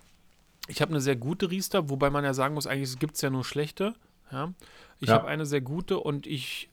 Ich 0.70 0.82
habe 0.82 0.90
eine 0.90 1.00
sehr 1.00 1.16
gute 1.16 1.50
Riester, 1.50 1.90
wobei 1.90 2.10
man 2.10 2.26
ja 2.26 2.34
sagen 2.34 2.56
muss, 2.56 2.68
eigentlich 2.68 3.00
gibt 3.00 3.16
es 3.16 3.22
ja 3.22 3.30
nur 3.30 3.46
schlechte. 3.46 3.94
Ja. 4.32 4.54
Ich 5.00 5.10
ja. 5.10 5.16
habe 5.16 5.28
eine 5.28 5.46
sehr 5.46 5.62
gute 5.62 6.00
und 6.00 6.28
ich 6.28 6.70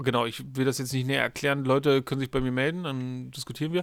Genau, 0.00 0.26
ich 0.26 0.56
will 0.56 0.64
das 0.64 0.78
jetzt 0.78 0.92
nicht 0.92 1.08
näher 1.08 1.22
erklären. 1.22 1.64
Leute 1.64 2.02
können 2.02 2.20
sich 2.20 2.30
bei 2.30 2.40
mir 2.40 2.52
melden, 2.52 2.84
dann 2.84 3.32
diskutieren 3.32 3.72
wir. 3.72 3.82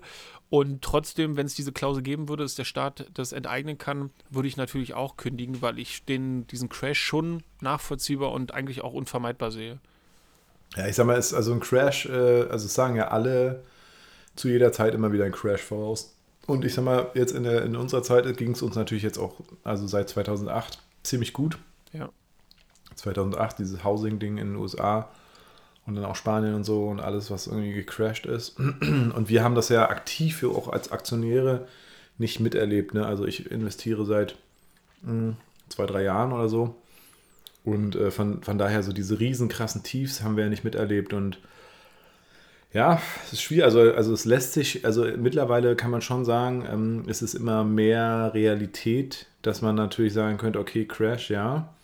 Und 0.49 0.81
trotzdem, 0.81 1.35
wenn 1.35 1.45
es 1.45 1.55
diese 1.55 1.73
Klausel 1.73 2.03
geben 2.03 2.29
würde, 2.29 2.43
dass 2.43 2.55
der 2.55 2.63
Staat 2.63 3.07
das 3.13 3.33
enteignen 3.33 3.77
kann, 3.77 4.11
würde 4.29 4.47
ich 4.47 4.55
natürlich 4.55 4.93
auch 4.93 5.17
kündigen, 5.17 5.61
weil 5.61 5.77
ich 5.77 6.05
den, 6.05 6.47
diesen 6.47 6.69
Crash 6.69 7.01
schon 7.01 7.43
nachvollziehbar 7.59 8.31
und 8.31 8.53
eigentlich 8.53 8.81
auch 8.81 8.93
unvermeidbar 8.93 9.51
sehe. 9.51 9.79
Ja, 10.77 10.87
ich 10.87 10.95
sag 10.95 11.05
mal, 11.05 11.17
es, 11.17 11.33
also 11.33 11.51
ein 11.51 11.59
Crash, 11.59 12.05
äh, 12.05 12.43
also 12.49 12.65
sagen 12.69 12.95
ja 12.95 13.09
alle 13.09 13.63
zu 14.37 14.47
jeder 14.47 14.71
Zeit 14.71 14.93
immer 14.93 15.11
wieder 15.11 15.25
ein 15.25 15.33
Crash 15.33 15.61
voraus. 15.61 16.15
Und 16.47 16.63
ich 16.63 16.73
sag 16.73 16.85
mal, 16.85 17.11
jetzt 17.13 17.33
in, 17.33 17.43
der, 17.43 17.63
in 17.63 17.75
unserer 17.75 18.03
Zeit 18.03 18.37
ging 18.37 18.51
es 18.51 18.61
uns 18.61 18.77
natürlich 18.77 19.03
jetzt 19.03 19.17
auch, 19.17 19.41
also 19.65 19.85
seit 19.85 20.07
2008, 20.07 20.79
ziemlich 21.03 21.33
gut. 21.33 21.57
Ja. 21.95 22.09
2008, 22.95 23.59
dieses 23.59 23.83
Housing-Ding 23.83 24.37
in 24.37 24.47
den 24.47 24.55
USA 24.55 25.09
und 25.85 25.95
dann 25.95 26.05
auch 26.05 26.15
Spanien 26.15 26.55
und 26.55 26.63
so 26.63 26.87
und 26.87 26.99
alles, 26.99 27.29
was 27.29 27.47
irgendwie 27.47 27.73
gecrashed 27.73 28.25
ist. 28.25 28.57
Und 28.59 29.29
wir 29.29 29.43
haben 29.43 29.55
das 29.55 29.69
ja 29.69 29.87
aktiv 29.89 30.43
auch 30.43 30.69
als 30.69 30.91
Aktionäre 30.91 31.67
nicht 32.17 32.39
miterlebt. 32.39 32.93
Ne? 32.93 33.05
Also 33.05 33.25
ich 33.25 33.51
investiere 33.51 34.05
seit 34.05 34.35
mh, 35.03 35.11
hm, 35.11 35.37
zwei, 35.69 35.85
drei 35.85 36.03
Jahren 36.03 36.33
oder 36.33 36.49
so. 36.49 36.75
Und 37.63 37.95
äh, 37.95 38.11
von, 38.11 38.41
von 38.43 38.57
daher 38.57 38.83
so 38.83 38.93
diese 38.93 39.19
riesen 39.19 39.47
krassen 39.47 39.83
Tiefs 39.83 40.23
haben 40.23 40.37
wir 40.37 40.45
ja 40.45 40.49
nicht 40.49 40.63
miterlebt. 40.63 41.13
Und 41.13 41.39
ja, 42.73 43.01
es 43.25 43.33
ist 43.33 43.41
schwierig. 43.41 43.65
Also, 43.65 43.93
also 43.93 44.13
es 44.13 44.25
lässt 44.25 44.53
sich, 44.53 44.85
also 44.85 45.05
mittlerweile 45.17 45.75
kann 45.75 45.91
man 45.91 46.01
schon 46.01 46.25
sagen, 46.25 46.65
ähm, 46.71 47.03
es 47.07 47.21
ist 47.21 47.35
immer 47.35 47.63
mehr 47.63 48.31
Realität, 48.33 49.27
dass 49.43 49.61
man 49.61 49.75
natürlich 49.75 50.13
sagen 50.13 50.37
könnte, 50.37 50.59
okay, 50.59 50.85
Crash, 50.85 51.29
ja. 51.29 51.74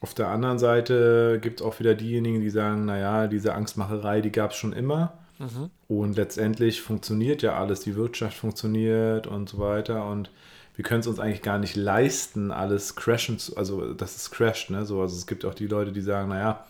Auf 0.00 0.14
der 0.14 0.28
anderen 0.28 0.58
Seite 0.58 1.38
gibt 1.40 1.60
es 1.60 1.66
auch 1.66 1.78
wieder 1.80 1.94
diejenigen, 1.94 2.40
die 2.40 2.50
sagen, 2.50 2.84
naja, 2.84 3.28
diese 3.28 3.54
Angstmacherei, 3.54 4.20
die 4.20 4.32
gab 4.32 4.50
es 4.50 4.56
schon 4.56 4.72
immer. 4.72 5.14
Mhm. 5.38 5.70
Und 5.88 6.16
letztendlich 6.16 6.82
funktioniert 6.82 7.42
ja 7.42 7.58
alles, 7.58 7.80
die 7.80 7.96
Wirtschaft 7.96 8.36
funktioniert 8.36 9.26
und 9.26 9.48
so 9.48 9.58
weiter. 9.58 10.06
Und 10.06 10.30
wir 10.74 10.84
können 10.84 11.00
es 11.00 11.06
uns 11.06 11.18
eigentlich 11.18 11.42
gar 11.42 11.58
nicht 11.58 11.76
leisten, 11.76 12.50
alles 12.50 12.96
crashen 12.96 13.38
zu, 13.38 13.56
also 13.56 13.94
dass 13.94 14.16
es 14.16 14.30
crasht. 14.30 14.70
Ne? 14.70 14.84
So, 14.84 15.00
also 15.00 15.16
es 15.16 15.26
gibt 15.26 15.44
auch 15.44 15.54
die 15.54 15.66
Leute, 15.66 15.92
die 15.92 16.02
sagen, 16.02 16.28
naja, 16.28 16.64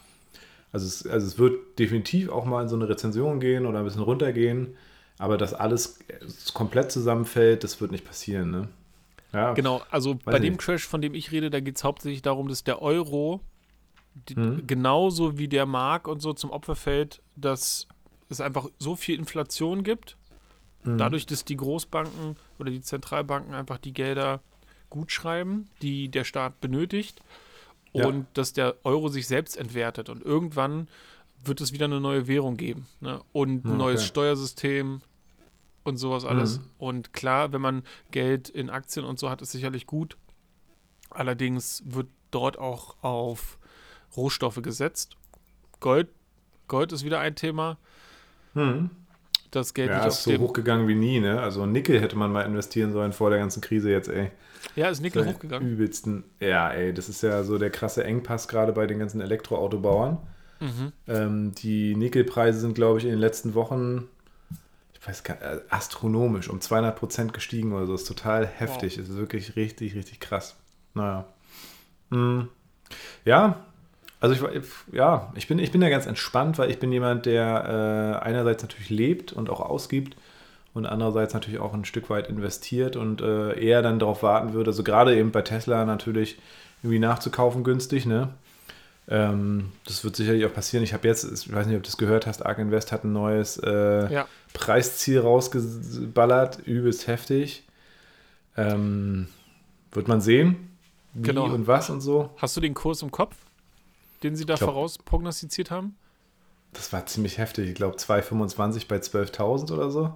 also 0.73 0.87
es, 0.87 1.07
also 1.07 1.27
es 1.27 1.39
wird 1.39 1.79
definitiv 1.79 2.29
auch 2.29 2.45
mal 2.45 2.63
in 2.63 2.69
so 2.69 2.77
eine 2.77 2.89
Rezension 2.89 3.41
gehen 3.41 3.67
oder 3.67 3.81
ein 3.81 3.85
bisschen 3.85 4.03
runtergehen, 4.03 4.77
aber 5.19 5.37
dass 5.37 5.55
alles 5.55 5.99
komplett 6.55 6.93
zusammenfällt, 6.93 7.65
das 7.65 7.81
wird 7.81 7.91
nicht 7.91 8.05
passieren. 8.05 8.51
Ne? 8.51 8.69
Ja, 9.37 9.53
genau, 9.53 9.83
also 9.91 10.15
bei 10.25 10.39
dem 10.39 10.57
Crash, 10.57 10.87
von 10.87 11.03
dem 11.03 11.13
ich 11.13 11.31
rede, 11.31 11.51
da 11.51 11.61
geht 11.61 11.77
es 11.77 11.85
hauptsächlich 11.85 12.23
darum, 12.23 12.49
dass 12.49 12.65
der 12.65 12.81
Euro 12.81 13.43
hm. 14.33 14.67
genauso 14.67 15.37
wie 15.37 15.47
der 15.47 15.67
Mark 15.67 16.09
und 16.09 16.21
so 16.21 16.33
zum 16.33 16.51
Opfer 16.51 16.75
fällt, 16.75 17.21
dass 17.37 17.87
es 18.31 18.41
einfach 18.41 18.69
so 18.79 18.97
viel 18.97 19.19
Inflation 19.19 19.83
gibt. 19.83 20.17
Hm. 20.85 20.97
Dadurch, 20.97 21.27
dass 21.27 21.45
die 21.45 21.57
Großbanken 21.57 22.37
oder 22.59 22.71
die 22.71 22.81
Zentralbanken 22.81 23.55
einfach 23.55 23.77
die 23.77 23.93
Gelder 23.93 24.41
gut 24.89 25.13
schreiben, 25.13 25.69
die 25.83 26.09
der 26.09 26.25
Staat 26.25 26.61
benötigt. 26.63 27.21
Und 27.93 28.03
ja. 28.03 28.27
dass 28.35 28.53
der 28.53 28.77
Euro 28.85 29.09
sich 29.09 29.27
selbst 29.27 29.57
entwertet. 29.57 30.09
Und 30.09 30.23
irgendwann 30.23 30.89
wird 31.45 31.61
es 31.61 31.73
wieder 31.73 31.87
eine 31.87 32.01
neue 32.01 32.27
Währung 32.27 32.57
geben. 32.57 32.87
Ne? 33.01 33.21
Und 33.33 33.65
ein 33.65 33.69
okay. 33.69 33.79
neues 33.79 34.05
Steuersystem, 34.05 35.03
und 35.87 35.97
sowas 35.97 36.25
alles. 36.25 36.59
Mhm. 36.59 36.65
Und 36.79 37.13
klar, 37.13 37.53
wenn 37.53 37.61
man 37.61 37.83
Geld 38.11 38.49
in 38.49 38.71
Aktien 38.71 39.05
und 39.05 39.19
so 39.19 39.31
hat, 39.31 39.43
ist 39.43 39.53
sicherlich 39.53 39.87
gut. 39.87 40.17
Allerdings 41.11 41.83
wird 41.87 42.09
dort 42.31 42.59
auch 42.59 42.97
auf 43.03 43.59
Rohstoffe 44.17 44.61
gesetzt. 44.63 45.17
Gold, 45.81 46.09
Gold 46.69 46.93
ist 46.93 47.05
wieder 47.05 47.21
ein 47.21 47.37
Thema. 47.37 47.79
Mhm. 48.55 48.91
Das 49.51 49.75
Geld 49.75 49.91
ja, 49.91 50.05
ist 50.07 50.25
so 50.25 50.37
hochgegangen 50.37 50.89
wie 50.89 50.95
nie, 50.97 51.21
ne? 51.21 51.41
Also 51.41 51.65
Nickel 51.67 52.01
hätte 52.01 52.17
man 52.17 52.33
mal 52.33 52.43
investieren 52.43 52.93
sollen 52.93 53.13
vor 53.13 53.31
der 53.31 53.39
ganzen 53.39 53.63
Krise 53.63 53.91
jetzt, 53.91 54.09
ey. 54.09 54.33
Ja, 54.75 54.89
ist 54.89 55.01
Nickel 55.01 55.25
hochgegangen? 55.25 55.69
Übelsten. 55.69 56.25
Ja, 56.41 56.71
ey, 56.71 56.93
das 56.93 57.09
ist 57.09 57.23
ja 57.23 57.45
so 57.45 57.57
der 57.57 57.71
krasse 57.71 58.03
Engpass 58.03 58.49
gerade 58.49 58.73
bei 58.73 58.87
den 58.87 58.99
ganzen 58.99 59.21
Elektroautobauern. 59.21 60.19
Mhm. 60.61 60.93
Ähm, 61.07 61.53
die 61.55 61.95
Nickelpreise 61.95 62.59
sind, 62.59 62.75
glaube 62.75 62.99
ich, 62.99 63.05
in 63.05 63.11
den 63.11 63.21
letzten 63.21 63.55
Wochen 63.55 64.09
weiß 65.07 65.25
gar, 65.25 65.41
äh, 65.41 65.61
astronomisch, 65.71 66.49
um 66.49 66.61
200 66.61 66.97
Prozent 66.97 67.33
gestiegen 67.33 67.73
oder 67.73 67.87
so. 67.87 67.95
Ist 67.95 68.09
total 68.09 68.47
heftig. 68.47 68.97
Wow. 68.97 69.05
Es 69.05 69.09
ist 69.11 69.17
wirklich 69.17 69.57
richtig, 69.57 69.95
richtig 69.95 70.21
krass. 70.21 70.57
Naja. 70.95 71.27
Hm. 72.11 72.49
Ja, 73.25 73.67
also 74.21 74.35
ich, 74.35 74.63
ja, 74.93 75.33
ich 75.35 75.47
bin, 75.47 75.59
ich 75.59 75.73
bin 75.73 75.83
ja 75.83 75.89
ganz 75.89 76.07
entspannt, 76.07 76.59
weil 76.59 76.71
ich 76.71 76.79
bin 76.79 76.91
jemand, 76.91 77.27
der 77.27 78.21
äh, 78.23 78.25
einerseits 78.25 78.63
natürlich 78.63 78.91
lebt 78.91 79.33
und 79.33 79.51
auch 79.51 79.61
ausgibt 79.61 80.17
und 80.73 80.87
andererseits 80.87 81.35
natürlich 81.35 81.61
auch 81.61 81.75
ein 81.75 81.85
Stück 81.85 82.09
weit 82.09 82.29
investiert 82.29 82.97
und 82.97 83.21
äh, 83.21 83.59
eher 83.59 83.83
dann 83.83 83.99
darauf 83.99 84.23
warten 84.23 84.53
würde, 84.53 84.71
also 84.71 84.83
gerade 84.83 85.17
eben 85.17 85.33
bei 85.33 85.43
Tesla 85.43 85.85
natürlich 85.85 86.39
irgendwie 86.83 86.99
nachzukaufen 86.99 87.63
günstig, 87.65 88.07
ne? 88.07 88.31
Ähm, 89.09 89.73
das 89.85 90.03
wird 90.03 90.17
sicherlich 90.17 90.45
auch 90.47 90.53
passieren. 90.53 90.83
Ich 90.83 90.93
habe 90.93 91.07
jetzt, 91.07 91.25
ich 91.25 91.53
weiß 91.53 91.67
nicht, 91.67 91.77
ob 91.77 91.83
du 91.83 91.89
das 91.89 91.97
gehört 91.97 92.27
hast, 92.27 92.45
Ark 92.45 92.59
Invest 92.59 92.91
hat 92.91 93.05
ein 93.05 93.13
neues 93.13 93.57
äh, 93.59 94.13
Ja. 94.13 94.27
Preisziel 94.53 95.21
rausgeballert, 95.21 96.59
übelst 96.67 97.07
heftig. 97.07 97.65
Ähm, 98.57 99.29
wird 99.93 100.09
man 100.09 100.21
sehen, 100.21 100.71
wie 101.15 101.23
Genau. 101.29 101.45
und 101.45 101.67
was 101.67 101.89
und 101.91 102.01
so. 102.01 102.31
Hast 102.39 102.57
du 102.57 102.61
den 102.61 102.75
Kurs 102.75 103.03
im 103.03 103.11
Kopf, 103.11 103.37
den 104.23 104.35
sie 104.35 104.45
da 104.45 104.55
glaub- 104.55 104.71
voraus 104.71 104.99
prognostiziert 104.99 105.71
haben? 105.71 105.95
Das 106.73 106.93
war 106.93 107.07
ziemlich 107.07 107.39
heftig. 107.39 107.69
Ich 107.69 107.75
glaube 107.75 107.97
2,25 107.97 108.89
bei 108.89 108.97
12.000 108.97 109.73
oder 109.73 109.91
so. 109.91 110.13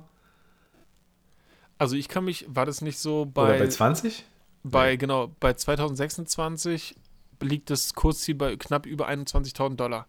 Also 1.78 1.96
ich 1.96 2.08
kann 2.08 2.24
mich, 2.24 2.44
war 2.48 2.66
das 2.66 2.82
nicht 2.82 2.98
so 2.98 3.24
bei, 3.24 3.50
oder 3.50 3.58
bei 3.58 3.68
20? 3.68 4.24
bei 4.64 4.96
genau, 4.96 5.30
bei 5.40 5.54
2026 5.54 6.96
liegt 7.42 7.70
das 7.70 7.94
Kursziel 7.94 8.34
bei 8.34 8.56
knapp 8.56 8.86
über 8.86 9.08
21.000 9.08 9.76
Dollar. 9.76 10.06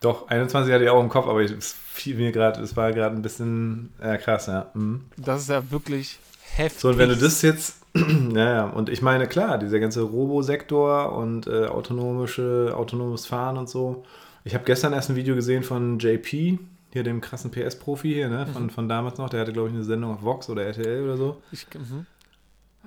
Doch, 0.00 0.28
21 0.28 0.72
hatte 0.72 0.84
ich 0.84 0.90
auch 0.90 1.00
im 1.02 1.08
Kopf, 1.08 1.28
aber 1.28 1.42
ich- 1.42 1.52
es 1.52 1.72
fiel 1.72 2.16
mir 2.16 2.32
gerade, 2.32 2.60
es 2.60 2.76
war 2.76 2.92
gerade 2.92 3.14
ein 3.14 3.22
bisschen 3.22 3.92
äh, 4.00 4.18
krass, 4.18 4.46
ja. 4.46 4.70
Mhm. 4.74 5.04
Das 5.16 5.42
ist 5.42 5.48
ja 5.50 5.70
wirklich 5.70 6.18
heftig. 6.54 6.80
So, 6.80 6.88
und 6.88 6.98
wenn 6.98 7.08
du 7.08 7.16
das 7.16 7.40
jetzt, 7.42 7.76
naja, 7.94 8.64
und 8.66 8.88
ich 8.88 9.00
meine, 9.02 9.28
klar, 9.28 9.58
dieser 9.58 9.78
ganze 9.78 10.02
Robosektor 10.02 11.12
und 11.12 11.46
äh, 11.46 11.66
autonomische, 11.66 12.72
autonomes 12.76 13.26
Fahren 13.26 13.56
und 13.56 13.68
so. 13.68 14.04
Ich 14.44 14.54
habe 14.54 14.64
gestern 14.64 14.92
erst 14.92 15.10
ein 15.10 15.16
Video 15.16 15.36
gesehen 15.36 15.62
von 15.62 16.00
JP, 16.00 16.58
hier 16.92 17.02
dem 17.04 17.20
krassen 17.20 17.50
PS-Profi 17.52 18.12
hier, 18.12 18.28
ne, 18.28 18.46
von, 18.52 18.70
von 18.70 18.88
damals 18.88 19.18
noch, 19.18 19.30
der 19.30 19.40
hatte, 19.42 19.52
glaube 19.52 19.68
ich, 19.68 19.74
eine 19.74 19.84
Sendung 19.84 20.14
auf 20.14 20.22
Vox 20.24 20.50
oder 20.50 20.64
RTL 20.64 21.04
oder 21.04 21.16
so. 21.16 21.40
Ich, 21.52 21.66
mhm. 21.74 22.06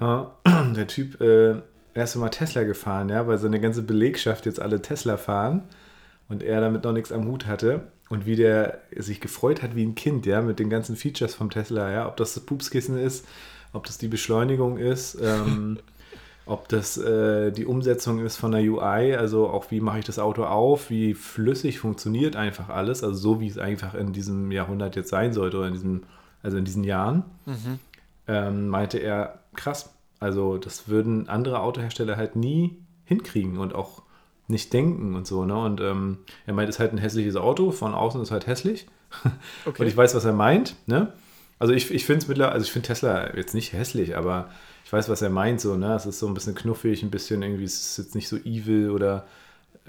Ja, 0.02 0.32
der 0.76 0.88
Typ, 0.88 1.22
äh, 1.22 1.62
er 1.96 2.04
ist 2.04 2.16
immer 2.16 2.30
Tesla 2.30 2.64
gefahren, 2.64 3.10
ja, 3.10 3.26
weil 3.26 3.38
seine 3.38 3.60
ganze 3.60 3.82
Belegschaft 3.82 4.46
jetzt 4.46 4.62
alle 4.62 4.82
Tesla 4.82 5.18
fahren 5.18 5.64
und 6.28 6.44
er 6.44 6.62
damit 6.62 6.84
noch 6.84 6.92
nichts 6.92 7.12
am 7.12 7.26
Hut 7.26 7.48
hatte. 7.48 7.88
Und 8.10 8.28
wie 8.28 8.36
der 8.36 8.82
sich 8.96 9.20
gefreut 9.20 9.64
hat 9.64 9.76
wie 9.76 9.84
ein 9.84 9.96
Kind, 9.96 10.28
ja, 10.28 10.42
mit 10.42 10.60
den 10.60 10.70
ganzen 10.70 10.96
Features 10.96 11.34
vom 11.34 11.50
Tesla, 11.50 11.90
ja, 11.92 12.08
ob 12.08 12.18
das 12.18 12.36
das 12.36 12.44
Pupskissen 12.46 12.98
ist, 13.00 13.26
ob 13.74 13.88
das 13.88 13.98
die 13.98 14.10
Beschleunigung 14.10 14.78
ist, 14.78 15.18
ähm, 15.24 15.80
ob 16.46 16.68
das 16.68 16.98
äh, 16.98 17.52
die 17.52 17.66
Umsetzung 17.66 18.24
ist 18.24 18.38
von 18.38 18.52
der 18.52 18.62
UI, 18.62 19.16
also 19.16 19.48
auch 19.50 19.72
wie 19.72 19.80
mache 19.80 20.00
ich 20.00 20.06
das 20.06 20.20
Auto 20.20 20.44
auf, 20.44 20.90
wie 20.90 21.14
flüssig 21.14 21.80
funktioniert 21.80 22.36
einfach 22.36 22.70
alles, 22.70 23.04
also 23.04 23.18
so 23.18 23.40
wie 23.40 23.48
es 23.48 23.58
einfach 23.58 23.96
in 23.96 24.12
diesem 24.14 24.52
Jahrhundert 24.52 24.96
jetzt 24.98 25.10
sein 25.10 25.34
sollte 25.34 25.58
oder 25.58 25.68
in 25.68 25.74
diesem, 25.74 26.04
also 26.44 26.58
in 26.58 26.66
diesen 26.66 26.84
Jahren 26.84 27.24
Mhm. 27.46 27.80
ähm, 28.28 28.68
meinte 28.68 29.00
er, 29.00 29.40
krass, 29.56 29.96
also 30.20 30.58
das 30.58 30.88
würden 30.88 31.30
andere 31.30 31.60
Autohersteller 31.60 32.18
halt 32.18 32.36
nie 32.36 32.78
hinkriegen 33.06 33.58
und 33.58 33.76
auch 33.76 34.02
nicht 34.48 34.74
denken 34.74 35.16
und 35.16 35.26
so, 35.26 35.46
ne? 35.46 35.58
Und 35.58 35.82
ähm, 35.82 36.20
er 36.46 36.54
meint, 36.54 36.70
es 36.70 36.76
ist 36.76 36.80
halt 36.80 36.94
ein 36.94 36.98
hässliches 36.98 37.36
Auto, 37.36 37.72
von 37.72 37.94
außen 37.94 38.22
ist 38.22 38.32
halt 38.32 38.48
hässlich. 38.48 38.88
Okay. 39.66 39.82
Und 39.82 39.88
ich 39.88 39.96
weiß, 39.96 40.14
was 40.14 40.26
er 40.26 40.34
meint, 40.34 40.76
ne? 40.88 41.14
Also 41.58 41.74
ich, 41.74 41.90
ich 41.90 42.06
finde 42.06 42.24
es 42.24 42.28
mittlerweile, 42.28 42.54
also 42.54 42.66
ich 42.66 42.72
finde 42.72 42.88
Tesla 42.88 43.36
jetzt 43.36 43.54
nicht 43.54 43.72
hässlich, 43.72 44.18
aber 44.18 44.50
ich 44.84 44.92
weiß, 44.92 45.10
was 45.10 45.22
er 45.22 45.30
meint, 45.30 45.62
so, 45.62 45.76
ne? 45.76 45.96
Es 45.96 46.06
ist 46.06 46.20
so 46.20 46.28
ein 46.28 46.34
bisschen 46.34 46.54
knuffig, 46.54 47.02
ein 47.02 47.12
bisschen 47.12 47.42
irgendwie, 47.42 47.64
es 47.64 47.80
ist 47.80 47.98
jetzt 47.98 48.16
nicht 48.16 48.28
so 48.28 48.36
evil 48.38 48.92
oder 48.92 49.26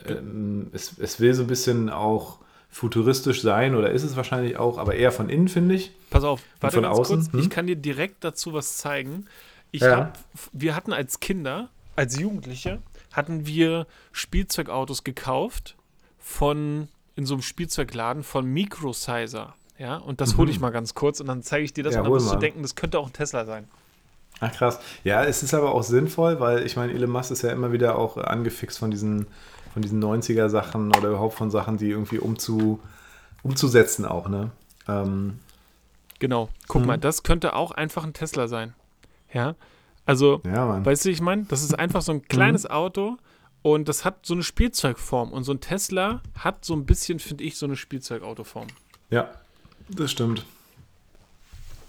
ähm, 0.06 0.68
es, 0.72 0.98
es 0.98 1.20
will 1.20 1.34
so 1.34 1.42
ein 1.42 1.48
bisschen 1.48 1.90
auch 1.90 2.38
futuristisch 2.70 3.42
sein 3.42 3.74
oder 3.74 3.90
ist 3.90 4.02
es 4.02 4.16
wahrscheinlich 4.16 4.58
auch, 4.58 4.78
aber 4.78 4.94
eher 4.94 5.12
von 5.12 5.28
innen, 5.28 5.48
finde 5.48 5.74
ich. 5.74 5.92
Pass 6.10 6.24
auf, 6.24 6.42
warte 6.60 6.74
von 6.74 6.84
ganz 6.84 6.98
außen? 6.98 7.16
kurz. 7.16 7.32
Hm? 7.32 7.40
Ich 7.40 7.50
kann 7.50 7.66
dir 7.66 7.76
direkt 7.76 8.22
dazu 8.22 8.52
was 8.52 8.76
zeigen. 8.76 9.26
Ich 9.76 9.82
Ja. 9.82 9.96
hab, 9.96 10.18
wir 10.52 10.74
hatten 10.74 10.92
als 10.92 11.20
Kinder, 11.20 11.68
als 11.96 12.18
Jugendliche, 12.18 12.80
hatten 13.12 13.46
wir 13.46 13.86
Spielzeugautos 14.12 15.04
gekauft 15.04 15.76
von 16.18 16.88
in 17.14 17.26
so 17.26 17.34
einem 17.34 17.42
Spielzeugladen 17.42 18.22
von 18.24 18.46
Microsizer. 18.46 19.54
Ja, 19.78 19.96
und 19.96 20.20
das 20.22 20.36
hole 20.38 20.50
ich 20.50 20.60
mal 20.60 20.70
ganz 20.70 20.94
kurz 20.94 21.20
und 21.20 21.26
dann 21.26 21.42
zeige 21.42 21.64
ich 21.64 21.74
dir 21.74 21.84
das 21.84 21.92
Mhm. 21.92 21.96
Ja, 21.96 22.00
und 22.00 22.06
dann 22.06 22.14
wirst 22.22 22.32
du 22.34 22.38
denken, 22.38 22.62
das 22.62 22.74
könnte 22.74 22.98
auch 22.98 23.06
ein 23.08 23.12
Tesla 23.12 23.44
sein. 23.44 23.68
Ach 24.40 24.52
krass. 24.52 24.78
Ja, 25.04 25.24
es 25.24 25.42
ist 25.42 25.52
aber 25.54 25.74
auch 25.74 25.82
sinnvoll, 25.82 26.40
weil 26.40 26.64
ich 26.66 26.76
meine, 26.76 26.92
Elon 26.92 27.10
Musk 27.10 27.30
ist 27.30 27.42
ja 27.42 27.50
immer 27.52 27.72
wieder 27.72 27.98
auch 27.98 28.16
äh, 28.16 28.20
angefixt 28.22 28.78
von 28.78 28.90
diesen, 28.90 29.26
von 29.72 29.82
diesen 29.82 30.02
90er 30.02 30.48
Sachen 30.48 30.88
oder 30.96 31.08
überhaupt 31.08 31.34
von 31.34 31.50
Sachen, 31.50 31.76
die 31.78 31.90
irgendwie 31.90 32.18
umzu, 32.18 32.80
umzusetzen 33.42 34.04
auch, 34.06 34.28
ne? 34.28 34.50
Ähm, 34.88 35.40
Genau. 36.18 36.48
Guck 36.68 36.82
Mhm. 36.82 36.86
mal, 36.88 36.98
das 36.98 37.22
könnte 37.22 37.54
auch 37.54 37.70
einfach 37.72 38.04
ein 38.04 38.14
Tesla 38.14 38.48
sein. 38.48 38.72
Ja. 39.36 39.54
Also, 40.04 40.40
ja, 40.44 40.84
weißt 40.84 41.04
du, 41.04 41.10
ich 41.10 41.20
meine? 41.20 41.44
Das 41.48 41.62
ist 41.62 41.78
einfach 41.78 42.02
so 42.02 42.12
ein 42.12 42.18
Mhm. 42.18 42.28
kleines 42.28 42.68
Auto 42.68 43.16
und 43.62 43.88
das 43.88 44.04
hat 44.04 44.24
so 44.26 44.34
eine 44.34 44.42
Spielzeugform. 44.42 45.32
Und 45.32 45.44
so 45.44 45.52
ein 45.52 45.60
Tesla 45.60 46.22
hat 46.38 46.64
so 46.64 46.74
ein 46.74 46.86
bisschen, 46.86 47.18
finde 47.18 47.44
ich, 47.44 47.56
so 47.56 47.66
eine 47.66 47.76
Spielzeugautoform. 47.76 48.68
Ja, 49.10 49.28
das 49.88 50.10
stimmt. 50.12 50.44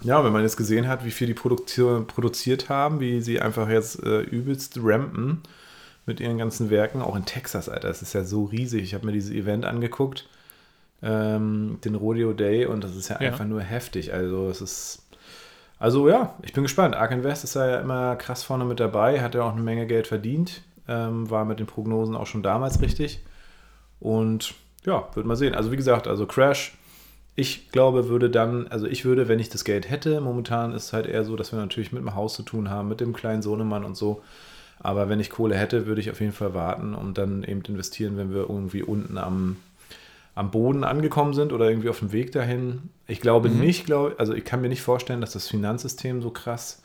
Ja, 0.02 0.24
wenn 0.24 0.32
man 0.32 0.44
jetzt 0.44 0.58
gesehen 0.58 0.88
hat, 0.88 1.06
wie 1.06 1.12
viel 1.12 1.28
die 1.28 1.34
Produktion 1.34 2.06
produziert 2.06 2.70
haben, 2.70 3.00
wie 3.00 3.20
sie 3.22 3.40
einfach 3.42 3.68
jetzt 3.70 4.02
äh, 4.04 4.22
übelst 4.22 4.78
rampen 4.82 5.42
mit 6.06 6.20
ihren 6.20 6.38
ganzen 6.38 6.70
Werken, 6.70 7.02
auch 7.02 7.16
in 7.16 7.26
Texas, 7.26 7.68
Alter, 7.68 7.88
das 7.88 8.02
ist 8.04 8.14
ja 8.14 8.24
so 8.24 8.46
riesig. 8.46 8.84
Ich 8.84 8.94
habe 8.94 9.06
mir 9.08 9.12
dieses 9.12 9.32
Event 9.32 9.66
angeguckt, 9.66 10.28
ähm, 11.02 11.80
den 11.84 11.96
Rodeo 11.96 12.34
Day, 12.34 12.66
und 12.66 12.84
das 12.84 12.96
ist 12.96 13.10
ja, 13.10 13.22
Ja. 13.22 13.32
einfach 13.32 13.46
nur 13.46 13.62
heftig. 13.62 14.14
Also 14.14 14.50
es 14.50 14.62
ist, 14.62 15.00
also 15.80 16.10
ja, 16.10 16.36
ich 16.42 16.54
bin 16.54 16.64
gespannt. 16.64 16.96
Ark 16.96 17.12
Invest 17.12 17.44
ist 17.44 17.56
ja 17.56 17.80
immer 17.80 18.16
krass 18.16 18.44
vorne 18.44 18.66
mit 18.66 18.80
dabei, 18.80 19.22
hat 19.22 19.36
ja 19.36 19.44
auch 19.44 19.54
eine 19.54 19.62
Menge 19.62 19.88
Geld 19.88 20.08
verdient, 20.08 20.62
ähm, 20.88 21.30
war 21.30 21.46
mit 21.46 21.60
den 21.60 21.68
Prognosen 21.68 22.16
auch 22.16 22.28
schon 22.28 22.44
damals 22.44 22.82
richtig. 22.82 23.22
Und 24.00 24.54
ja, 24.86 25.08
wird 25.14 25.26
mal 25.26 25.36
sehen. 25.36 25.56
Also 25.56 25.72
wie 25.72 25.78
gesagt, 25.78 26.08
also 26.08 26.26
Crash, 26.26 26.78
ich 27.36 27.70
glaube, 27.72 28.10
würde 28.10 28.30
dann, 28.30 28.68
also 28.68 28.88
ich 28.88 29.06
würde, 29.06 29.28
wenn 29.28 29.40
ich 29.40 29.50
das 29.50 29.64
Geld 29.64 29.90
hätte, 29.90 30.22
momentan 30.22 30.74
ist 30.74 30.86
es 30.86 30.94
halt 30.94 31.06
eher 31.06 31.24
so, 31.24 31.36
dass 31.36 31.52
wir 31.52 31.60
natürlich 31.60 31.92
mit 31.92 32.02
dem 32.02 32.16
Haus 32.16 32.34
zu 32.34 32.44
tun 32.44 32.70
haben, 32.70 32.88
mit 32.88 33.00
dem 33.00 33.14
kleinen 33.14 33.44
Sohnemann 33.44 33.86
und 33.86 33.96
so. 33.96 34.24
Aber 34.80 35.10
wenn 35.10 35.20
ich 35.20 35.30
Kohle 35.30 35.56
hätte, 35.56 35.86
würde 35.86 36.02
ich 36.02 36.10
auf 36.10 36.20
jeden 36.20 36.34
Fall 36.34 36.54
warten 36.54 36.96
und 36.96 37.18
dann 37.18 37.44
eben 37.44 37.62
investieren, 37.62 38.18
wenn 38.18 38.32
wir 38.32 38.42
irgendwie 38.50 38.84
unten 38.84 39.18
am, 39.18 39.58
am 40.38 40.52
Boden 40.52 40.84
angekommen 40.84 41.34
sind 41.34 41.52
oder 41.52 41.68
irgendwie 41.70 41.90
auf 41.90 42.00
dem 42.00 42.12
Weg 42.12 42.32
dahin. 42.32 42.90
Ich 43.08 43.22
glaube 43.22 43.50
Mhm. 43.50 43.60
nicht, 43.60 43.86
glaube, 43.86 44.16
also 44.20 44.34
ich 44.34 44.46
kann 44.46 44.62
mir 44.62 44.70
nicht 44.70 44.82
vorstellen, 44.82 45.20
dass 45.22 45.32
das 45.32 45.48
Finanzsystem 45.48 46.22
so 46.22 46.30
krass 46.30 46.82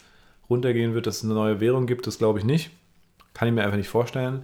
runtergehen 0.49 0.95
wird, 0.95 1.07
dass 1.07 1.19
es 1.19 1.25
eine 1.25 1.35
neue 1.35 1.61
Währung 1.61 1.87
gibt. 1.87 2.07
Das 2.07 2.19
glaube 2.19 2.39
ich 2.39 2.45
nicht. 2.45 2.71
Kann 3.35 3.49
ich 3.49 3.55
mir 3.55 3.63
einfach 3.63 3.77
nicht 3.77 3.89
vorstellen. 3.89 4.43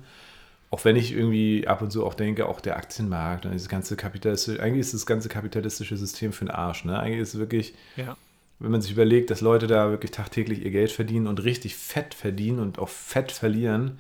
Auch 0.71 0.85
wenn 0.85 0.97
ich 0.97 1.13
irgendwie 1.13 1.67
ab 1.67 1.81
und 1.81 1.91
zu 1.91 2.05
auch 2.05 2.13
denke, 2.13 2.47
auch 2.47 2.61
der 2.61 2.77
Aktienmarkt 2.77 3.47
und 3.47 3.53
dieses 3.53 3.71
ganze 3.71 3.97
kapitalistische, 3.97 4.63
eigentlich 4.63 4.81
ist 4.81 4.93
das 4.93 5.07
ganze 5.07 5.31
kapitalistische 5.31 5.97
System 5.97 6.33
für 6.33 6.45
den 6.45 6.51
Arsch. 6.51 6.85
Ne? 6.85 6.99
Eigentlich 6.99 7.21
ist 7.21 7.33
es 7.35 7.41
wirklich, 7.41 7.73
Ja. 7.97 8.17
wenn 8.59 8.71
man 8.71 8.83
sich 8.83 8.93
überlegt, 8.93 9.31
dass 9.31 9.41
Leute 9.41 9.67
da 9.67 9.91
wirklich 9.91 10.11
tagtäglich 10.11 10.63
ihr 10.65 10.71
Geld 10.71 10.93
verdienen 10.93 11.27
und 11.27 11.43
richtig 11.45 11.77
fett 11.77 12.13
verdienen 12.13 12.59
und 12.59 12.79
auch 12.79 12.91
fett 12.91 13.33
verlieren 13.33 13.99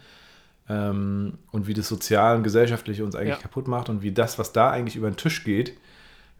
ähm, 0.68 1.38
und 1.50 1.66
wie 1.66 1.74
das 1.74 1.88
sozial 1.88 2.36
und 2.36 2.42
gesellschaftlich 2.42 3.02
uns 3.02 3.14
eigentlich 3.14 3.36
Ja. 3.36 3.42
kaputt 3.42 3.68
macht 3.68 3.88
und 3.88 4.02
wie 4.02 4.12
das, 4.12 4.38
was 4.38 4.52
da 4.52 4.70
eigentlich 4.70 4.96
über 4.96 5.10
den 5.10 5.16
Tisch 5.16 5.44
geht, 5.44 5.72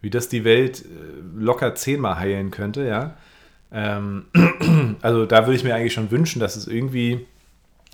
wie 0.01 0.11
das 0.11 0.29
die 0.29 0.45
Welt 0.45 0.83
äh, 0.83 1.39
locker 1.39 1.75
zehnmal 1.75 2.19
heilen 2.19 2.51
könnte, 2.51 2.87
ja. 2.87 3.17
Ähm, 3.73 4.27
also 5.03 5.27
da 5.27 5.47
würde 5.47 5.57
ich 5.57 5.65
mir 5.65 5.75
eigentlich 5.75 5.93
schon 5.93 6.11
wünschen, 6.11 6.41
dass 6.41 6.57
es 6.57 6.67
irgendwie 6.67 7.27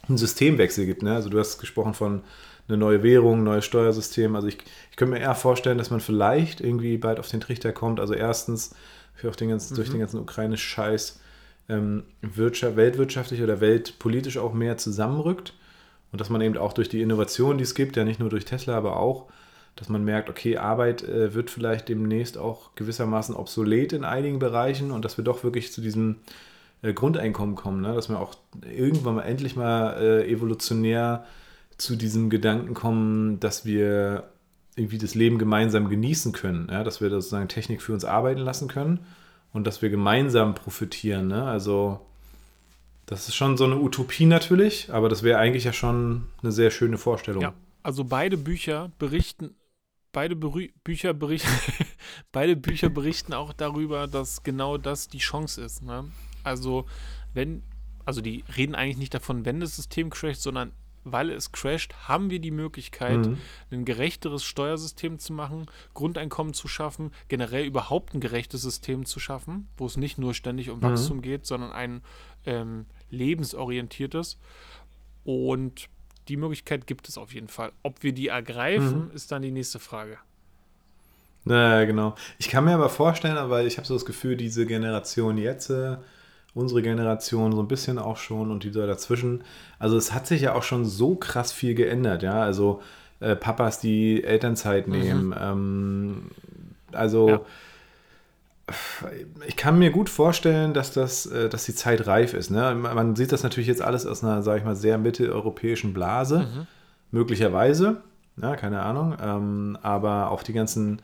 einen 0.09 0.19
Systemwechsel 0.19 0.87
gibt. 0.87 1.03
Ne? 1.03 1.15
Also 1.15 1.29
du 1.29 1.39
hast 1.39 1.59
gesprochen 1.59 1.95
von 1.95 2.23
eine 2.69 2.77
neue 2.77 3.03
Währung, 3.03 3.41
ein 3.41 3.45
neues 3.45 3.65
Steuersystem. 3.65 4.37
Also 4.37 4.49
ich, 4.49 4.59
ich 4.91 4.97
könnte 4.97 5.15
mir 5.15 5.21
eher 5.21 5.35
vorstellen, 5.35 5.79
dass 5.79 5.91
man 5.91 6.01
vielleicht 6.01 6.61
irgendwie 6.61 6.97
bald 6.97 7.19
auf 7.19 7.29
den 7.29 7.41
Trichter 7.41 7.73
kommt. 7.73 8.01
Also 8.01 8.15
erstens 8.15 8.75
für 9.15 9.31
auch 9.31 9.37
den 9.37 9.49
ganzen, 9.49 9.75
durch 9.75 9.91
den 9.91 10.01
ganzen 10.01 10.21
ukrainischen 10.21 10.69
Scheiß 10.69 11.21
ähm, 11.69 12.05
Wirtschaft, 12.21 12.77
weltwirtschaftlich 12.77 13.43
oder 13.43 13.61
weltpolitisch 13.61 14.39
auch 14.39 14.53
mehr 14.55 14.77
zusammenrückt. 14.77 15.55
Und 16.15 16.21
dass 16.21 16.31
man 16.31 16.41
eben 16.43 16.57
auch 16.57 16.73
durch 16.73 16.89
die 16.89 17.03
Innovation, 17.03 17.59
die 17.59 17.65
es 17.65 17.75
gibt, 17.75 17.97
ja 17.97 18.05
nicht 18.05 18.21
nur 18.21 18.29
durch 18.29 18.45
Tesla, 18.45 18.77
aber 18.77 19.01
auch, 19.01 19.25
dass 19.75 19.89
man 19.89 20.05
merkt, 20.05 20.31
okay, 20.31 20.59
Arbeit 20.59 21.03
äh, 21.03 21.35
wird 21.35 21.51
vielleicht 21.51 21.89
demnächst 21.89 22.39
auch 22.39 22.73
gewissermaßen 22.77 23.35
obsolet 23.35 23.93
in 23.93 24.05
einigen 24.05 24.39
Bereichen 24.39 24.93
und 24.93 25.05
dass 25.05 25.17
wir 25.17 25.25
doch 25.25 25.43
wirklich 25.43 25.73
zu 25.73 25.81
diesem 25.81 26.21
äh, 26.83 26.93
Grundeinkommen 26.93 27.57
kommen, 27.57 27.81
ne? 27.81 27.95
dass 27.95 28.09
wir 28.09 28.21
auch 28.21 28.37
irgendwann 28.63 29.17
mal 29.17 29.23
endlich 29.23 29.57
mal 29.57 29.95
äh, 30.01 30.31
evolutionär 30.31 31.25
zu 31.79 31.97
diesem 31.97 32.31
Gedanken 32.31 32.75
kommen, 32.75 33.41
dass 33.41 33.67
wir 33.67 34.29
irgendwie 34.77 34.99
das 34.99 35.17
Leben 35.17 35.39
gemeinsam 35.39 35.89
genießen 35.89 36.31
können, 36.31 36.69
ja? 36.71 36.85
dass 36.85 37.01
wir 37.01 37.11
sozusagen 37.11 37.49
Technik 37.49 37.83
für 37.83 37.93
uns 37.93 38.05
arbeiten 38.05 38.41
lassen 38.41 38.69
können 38.69 39.01
und 39.53 39.67
dass 39.67 39.83
wir 39.83 39.91
gemeinsam 39.91 40.55
profitieren. 40.55 41.27
Ne? 41.27 41.43
Also 41.43 41.99
das 43.15 43.29
ist 43.29 43.37
schon 43.37 43.57
so 43.57 43.65
eine 43.65 43.77
Utopie 43.77 44.27
natürlich, 44.27 44.93
aber 44.93 45.09
das 45.09 45.23
wäre 45.23 45.39
eigentlich 45.39 45.63
ja 45.65 45.73
schon 45.73 46.27
eine 46.43 46.51
sehr 46.51 46.73
schöne 46.73 46.99
Vorstellung. 46.99 47.43
Ja. 47.43 47.55
Also 47.85 48.03
beide 48.05 48.37
Bücher 48.37 48.91
berichten, 48.99 49.55
beide 50.13 50.35
Berü 50.35 50.71
Bücher 50.83 51.15
berichten, 51.15 51.49
beide 52.33 52.57
Bücher 52.57 52.89
berichten 52.89 53.33
auch 53.33 53.53
darüber, 53.53 54.09
dass 54.09 54.43
genau 54.43 54.79
das 54.79 55.07
die 55.07 55.19
Chance 55.19 55.63
ist. 55.63 55.83
Ne? 55.83 56.07
Also 56.43 56.87
wenn, 57.35 57.63
also 58.05 58.21
die 58.21 58.43
reden 58.57 58.75
eigentlich 58.75 58.97
nicht 58.99 59.15
davon, 59.15 59.45
wenn 59.45 59.61
das 59.61 59.77
System 59.77 60.11
crasht, 60.11 60.43
sondern 60.43 60.73
weil 61.07 61.31
es 61.31 61.53
crasht, 61.53 61.93
haben 62.09 62.31
wir 62.31 62.39
die 62.41 62.51
Möglichkeit, 62.51 63.19
Mhm. 63.27 63.37
ein 63.71 63.85
gerechteres 63.85 64.43
Steuersystem 64.43 65.19
zu 65.19 65.35
machen, 65.35 65.67
Grundeinkommen 65.93 66.55
zu 66.55 66.67
schaffen, 66.67 67.13
generell 67.29 67.67
überhaupt 67.67 68.15
ein 68.15 68.21
gerechtes 68.21 68.63
System 68.63 69.05
zu 69.05 69.21
schaffen, 69.21 69.69
wo 69.77 69.85
es 69.85 69.99
nicht 69.99 70.17
nur 70.19 70.33
ständig 70.33 70.71
um 70.71 70.79
Mhm. 70.79 70.83
Wachstum 70.83 71.21
geht, 71.21 71.45
sondern 71.45 71.73
ein 71.73 72.03
ähm, 72.47 72.87
lebensorientiertes. 73.15 74.39
Und 75.25 75.89
die 76.29 76.37
Möglichkeit 76.37 76.87
gibt 76.87 77.09
es 77.09 77.17
auf 77.19 77.33
jeden 77.35 77.49
Fall. 77.49 77.73
Ob 77.83 78.03
wir 78.03 78.13
die 78.13 78.29
ergreifen, 78.29 79.07
Mhm. 79.07 79.11
ist 79.15 79.31
dann 79.33 79.43
die 79.43 79.51
nächste 79.51 79.79
Frage. 79.79 80.19
Naja, 81.45 81.85
genau. 81.85 82.15
Ich 82.39 82.49
kann 82.49 82.65
mir 82.65 82.75
aber 82.75 82.89
vorstellen, 82.89 83.37
weil 83.51 83.67
ich 83.67 83.77
habe 83.77 83.87
so 83.87 83.95
das 83.95 84.07
Gefühl, 84.07 84.37
diese 84.37 84.65
Generation 84.67 85.37
jetzt, 85.37 85.69
äh, 85.71 85.97
unsere 86.55 86.81
Generation 86.83 87.53
so 87.53 87.61
ein 87.61 87.69
bisschen 87.69 87.99
auch 87.99 88.17
schon 88.17 88.51
und 88.51 88.65
die 88.65 88.71
da 88.71 88.87
dazwischen, 88.87 89.45
also 89.79 89.97
es 89.97 90.13
hat 90.15 90.27
sich 90.27 90.41
ja 90.43 90.55
auch 90.55 90.63
schon 90.63 90.85
so 90.87 91.17
krass 91.17 91.53
viel 91.53 91.75
geändert, 91.75 92.23
ja. 92.23 92.41
Also 92.41 92.81
äh, 93.21 93.37
Papas, 93.37 93.79
die 93.81 94.25
Elternzeit 94.25 94.89
nehmen, 94.89 95.35
ähm, 95.39 96.31
also 96.93 97.29
Ja. 97.29 97.41
Ich 99.47 99.57
kann 99.57 99.79
mir 99.79 99.91
gut 99.91 100.09
vorstellen, 100.09 100.73
dass 100.73 100.93
das, 100.93 101.27
äh, 101.27 101.49
dass 101.49 101.65
die 101.67 101.75
Zeit 101.75 102.07
reif 102.07 102.33
ist. 102.35 102.51
Ne? 102.51 102.75
Man 102.75 103.15
sieht 103.17 103.33
das 103.33 103.43
natürlich 103.43 103.69
jetzt 103.69 103.83
alles 103.83 104.07
aus 104.07 104.25
einer, 104.25 104.43
sage 104.43 104.59
ich 104.61 104.65
mal, 104.65 104.75
sehr 104.77 104.97
mitteleuropäischen 104.99 105.93
Blase, 105.93 106.41
Mhm. 106.41 106.67
möglicherweise, 107.11 107.99
ja, 108.41 108.57
keine 108.57 108.83
Ahnung, 108.83 109.17
ähm, 109.23 109.79
aber 109.83 110.31
auch 110.31 110.43
die 110.43 110.53
ganzen 110.55 111.01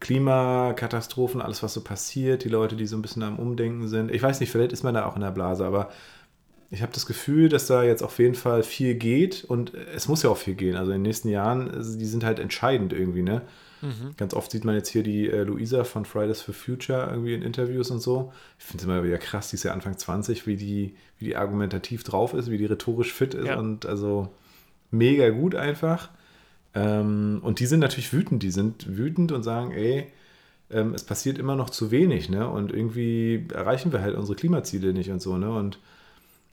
Klimakatastrophen, 0.00 1.40
alles, 1.40 1.62
was 1.62 1.74
so 1.74 1.80
passiert, 1.82 2.44
die 2.44 2.48
Leute, 2.48 2.76
die 2.76 2.86
so 2.86 2.96
ein 2.96 3.02
bisschen 3.02 3.22
am 3.22 3.38
Umdenken 3.38 3.88
sind. 3.88 4.10
Ich 4.10 4.22
weiß 4.22 4.40
nicht, 4.40 4.50
vielleicht 4.50 4.72
ist 4.72 4.84
man 4.84 4.94
da 4.94 5.06
auch 5.06 5.16
in 5.16 5.22
der 5.22 5.30
Blase, 5.30 5.64
aber 5.64 5.90
ich 6.70 6.82
habe 6.82 6.92
das 6.92 7.06
Gefühl, 7.06 7.48
dass 7.48 7.66
da 7.66 7.82
jetzt 7.82 8.02
auf 8.02 8.18
jeden 8.18 8.34
Fall 8.34 8.62
viel 8.62 8.94
geht 8.94 9.44
und 9.44 9.72
es 9.74 10.06
muss 10.08 10.22
ja 10.22 10.30
auch 10.30 10.36
viel 10.36 10.54
gehen. 10.54 10.76
Also 10.76 10.90
in 10.92 10.98
den 10.98 11.02
nächsten 11.02 11.28
Jahren, 11.28 11.70
also 11.70 11.98
die 11.98 12.04
sind 12.04 12.24
halt 12.24 12.38
entscheidend 12.38 12.92
irgendwie, 12.92 13.22
ne? 13.22 13.42
Mhm. 13.82 14.14
Ganz 14.16 14.34
oft 14.34 14.50
sieht 14.50 14.64
man 14.64 14.74
jetzt 14.74 14.88
hier 14.88 15.02
die 15.02 15.28
äh, 15.28 15.42
Luisa 15.44 15.84
von 15.84 16.04
Fridays 16.04 16.40
for 16.42 16.54
Future 16.54 17.08
irgendwie 17.10 17.34
in 17.34 17.42
Interviews 17.42 17.90
und 17.90 18.00
so. 18.00 18.32
Ich 18.58 18.64
finde 18.64 18.78
es 18.82 18.84
immer 18.84 19.04
wieder 19.04 19.18
krass, 19.18 19.50
die 19.50 19.56
ist 19.56 19.62
ja 19.64 19.72
Anfang 19.72 19.96
20, 19.96 20.46
wie 20.46 20.56
die, 20.56 20.94
wie 21.18 21.26
die 21.26 21.36
argumentativ 21.36 22.02
drauf 22.04 22.34
ist, 22.34 22.50
wie 22.50 22.58
die 22.58 22.66
rhetorisch 22.66 23.12
fit 23.12 23.34
ist 23.34 23.46
Ja. 23.46 23.58
und 23.58 23.86
also 23.86 24.28
mega 24.90 25.28
gut 25.30 25.54
einfach. 25.54 26.10
Ähm, 26.74 27.40
und 27.42 27.60
die 27.60 27.66
sind 27.66 27.80
natürlich 27.80 28.12
wütend, 28.12 28.42
die 28.42 28.50
sind 28.50 28.96
wütend 28.96 29.32
und 29.32 29.42
sagen, 29.42 29.72
ey, 29.72 30.06
ähm, 30.70 30.92
es 30.94 31.02
passiert 31.04 31.38
immer 31.38 31.56
noch 31.56 31.70
zu 31.70 31.90
wenig, 31.90 32.28
ne? 32.28 32.46
Und 32.48 32.72
irgendwie 32.72 33.46
erreichen 33.54 33.90
wir 33.90 34.02
halt 34.02 34.14
unsere 34.16 34.36
Klimaziele 34.36 34.92
nicht 34.92 35.10
und 35.10 35.22
so, 35.22 35.38
ne? 35.38 35.50
Und 35.50 35.78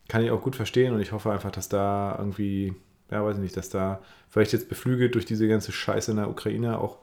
kann 0.07 0.23
ich 0.23 0.31
auch 0.31 0.41
gut 0.41 0.55
verstehen 0.55 0.93
und 0.93 1.01
ich 1.01 1.11
hoffe 1.11 1.31
einfach, 1.31 1.51
dass 1.51 1.67
da 1.67 2.15
irgendwie, 2.17 2.73
ja, 3.11 3.25
weiß 3.25 3.35
ich 3.37 3.41
nicht, 3.43 3.57
dass 3.57 3.69
da 3.69 3.99
vielleicht 4.29 4.53
jetzt 4.53 4.69
beflügelt 4.69 5.15
durch 5.15 5.25
diese 5.25 5.47
ganze 5.47 5.71
Scheiße 5.71 6.11
in 6.11 6.17
der 6.17 6.29
Ukraine 6.29 6.77
auch 6.79 6.99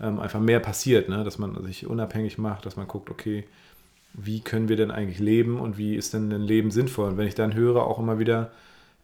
ähm, 0.00 0.20
einfach 0.20 0.40
mehr 0.40 0.60
passiert, 0.60 1.08
ne? 1.08 1.24
dass 1.24 1.38
man 1.38 1.62
sich 1.64 1.86
unabhängig 1.86 2.38
macht, 2.38 2.66
dass 2.66 2.76
man 2.76 2.86
guckt, 2.88 3.10
okay, 3.10 3.44
wie 4.14 4.40
können 4.40 4.68
wir 4.68 4.76
denn 4.76 4.90
eigentlich 4.90 5.18
leben 5.18 5.60
und 5.60 5.78
wie 5.78 5.94
ist 5.94 6.14
denn 6.14 6.32
ein 6.32 6.42
Leben 6.42 6.70
sinnvoll? 6.70 7.10
Und 7.10 7.16
wenn 7.18 7.26
ich 7.28 7.34
dann 7.34 7.54
höre, 7.54 7.86
auch 7.86 7.98
immer 7.98 8.18
wieder 8.18 8.50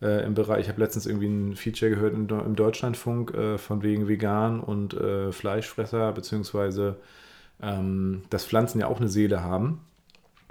äh, 0.03 0.25
im 0.25 0.35
Bereich, 0.35 0.63
ich 0.63 0.69
habe 0.69 0.81
letztens 0.81 1.07
irgendwie 1.07 1.29
ein 1.29 1.57
Feature 1.57 1.91
gehört 1.91 2.15
im, 2.15 2.29
im 2.29 2.57
Deutschlandfunk 2.57 3.35
äh, 3.35 3.59
von 3.59 3.83
wegen 3.83 4.09
Vegan 4.09 4.61
und 4.61 4.95
äh, 4.95 5.31
Fleischfresser, 5.33 6.13
beziehungsweise 6.13 6.97
ähm, 7.63 8.23
dass 8.31 8.45
Pflanzen 8.45 8.81
ja 8.81 8.87
auch 8.89 8.99
eine 8.99 9.09
Seele 9.09 9.43
haben 9.43 9.81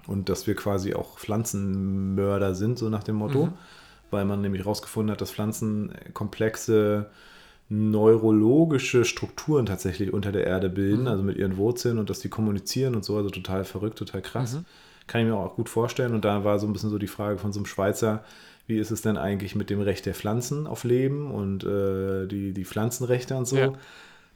und 0.08 0.30
dass 0.30 0.48
wir 0.48 0.56
quasi 0.56 0.94
auch 0.94 1.18
Pflanzenmörder 1.20 2.56
sind, 2.56 2.78
so 2.78 2.90
nach 2.90 3.04
dem 3.04 3.16
Motto, 3.16 3.48
Mhm. 3.48 3.54
weil 4.12 4.26
man 4.26 4.42
nämlich 4.42 4.64
herausgefunden 4.64 5.12
hat, 5.12 5.22
dass 5.22 5.32
Pflanzen 5.32 5.94
komplexe 6.14 7.10
neurologische 7.74 9.04
Strukturen 9.06 9.66
tatsächlich 9.66 10.14
unter 10.14 10.32
der 10.32 10.46
Erde 10.46 10.70
bilden, 10.70 11.02
Mhm. 11.02 11.08
also 11.08 11.24
mit 11.24 11.38
ihren 11.38 11.58
Wurzeln 11.58 11.98
und 11.98 12.10
dass 12.10 12.20
die 12.20 12.30
kommunizieren 12.30 12.96
und 12.96 13.04
so, 13.04 13.18
also 13.18 13.30
total 13.30 13.64
verrückt, 13.66 13.98
total 13.98 14.22
krass. 14.22 14.54
Mhm. 14.54 14.66
Kann 15.08 15.22
ich 15.22 15.28
mir 15.28 15.36
auch 15.36 15.56
gut 15.56 15.70
vorstellen. 15.70 16.14
Und 16.14 16.24
da 16.24 16.44
war 16.44 16.60
so 16.60 16.68
ein 16.68 16.74
bisschen 16.74 16.90
so 16.90 16.98
die 16.98 17.08
Frage 17.08 17.38
von 17.38 17.52
so 17.52 17.60
einem 17.60 17.66
Schweizer, 17.66 18.24
wie 18.68 18.78
ist 18.78 18.92
es 18.92 19.02
denn 19.02 19.18
eigentlich 19.18 19.56
mit 19.56 19.70
dem 19.70 19.82
Recht 19.82 20.06
der 20.06 20.14
Pflanzen 20.14 20.68
auf 20.68 20.84
Leben 20.86 21.32
und 21.32 21.64
äh, 21.66 22.28
die, 22.28 22.54
die 22.54 22.64
Pflanzenrechte 22.64 23.36
und 23.36 23.46
so. 23.48 23.58
Ja. 23.58 23.74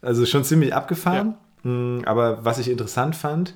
Also 0.01 0.25
schon 0.25 0.43
ziemlich 0.43 0.73
abgefahren. 0.73 1.35
Mm, 1.63 1.99
Aber 2.05 2.43
was 2.43 2.59
ich 2.59 2.69
interessant 2.69 3.15
fand, 3.15 3.55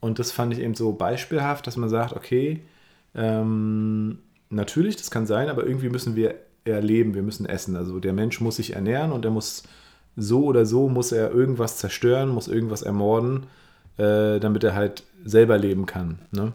und 0.00 0.18
das 0.18 0.32
fand 0.32 0.52
ich 0.52 0.60
eben 0.60 0.74
so 0.74 0.92
beispielhaft, 0.92 1.66
dass 1.66 1.76
man 1.78 1.88
sagt, 1.88 2.14
okay, 2.14 2.62
ähm, 3.14 4.18
natürlich, 4.50 4.96
das 4.96 5.10
kann 5.10 5.26
sein, 5.26 5.48
aber 5.48 5.66
irgendwie 5.66 5.88
müssen 5.88 6.14
wir 6.14 6.34
erleben, 6.64 7.14
wir 7.14 7.22
müssen 7.22 7.46
essen. 7.46 7.76
Also 7.76 8.00
der 8.00 8.12
Mensch 8.12 8.40
muss 8.40 8.56
sich 8.56 8.74
ernähren 8.74 9.12
und 9.12 9.24
er 9.24 9.30
muss 9.30 9.64
so 10.16 10.44
oder 10.44 10.64
so, 10.66 10.88
muss 10.88 11.12
er 11.12 11.30
irgendwas 11.30 11.78
zerstören, 11.78 12.28
muss 12.28 12.48
irgendwas 12.48 12.82
ermorden, 12.82 13.46
äh, 13.98 14.38
damit 14.40 14.64
er 14.64 14.74
halt 14.74 15.04
selber 15.24 15.58
leben 15.58 15.86
kann. 15.86 16.18
Ne? 16.30 16.52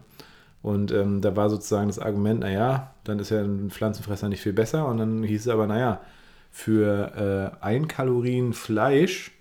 Und 0.62 0.92
ähm, 0.92 1.22
da 1.22 1.36
war 1.36 1.50
sozusagen 1.50 1.88
das 1.88 2.00
Argument, 2.00 2.42
naja, 2.42 2.94
dann 3.04 3.20
ist 3.20 3.30
ja 3.30 3.42
ein 3.42 3.70
Pflanzenfresser 3.70 4.30
nicht 4.30 4.42
viel 4.42 4.54
besser. 4.54 4.88
Und 4.88 4.98
dann 4.98 5.24
hieß 5.24 5.42
es 5.42 5.48
aber, 5.48 5.68
naja, 5.68 6.02
für 6.52 7.54
äh, 7.62 7.64
ein 7.64 7.88
Kalorien 7.88 8.54
Fleisch 8.54 9.32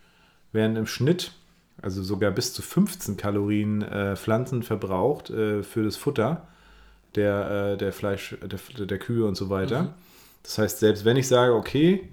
werden 0.52 0.76
im 0.76 0.86
Schnitt, 0.86 1.32
also 1.80 2.02
sogar 2.02 2.30
bis 2.30 2.52
zu 2.52 2.62
15 2.62 3.16
Kalorien 3.16 3.82
äh, 3.82 4.16
Pflanzen 4.16 4.62
verbraucht 4.62 5.30
äh, 5.30 5.62
für 5.62 5.84
das 5.84 5.96
Futter 5.96 6.46
der, 7.14 7.72
äh, 7.72 7.76
der 7.76 7.92
Fleisch, 7.92 8.36
der, 8.42 8.86
der 8.86 8.98
Kühe 8.98 9.26
und 9.26 9.36
so 9.36 9.48
weiter. 9.48 9.84
Mhm. 9.84 9.88
Das 10.42 10.58
heißt, 10.58 10.78
selbst 10.80 11.04
wenn 11.04 11.16
ich 11.16 11.28
sage, 11.28 11.54
okay, 11.54 12.08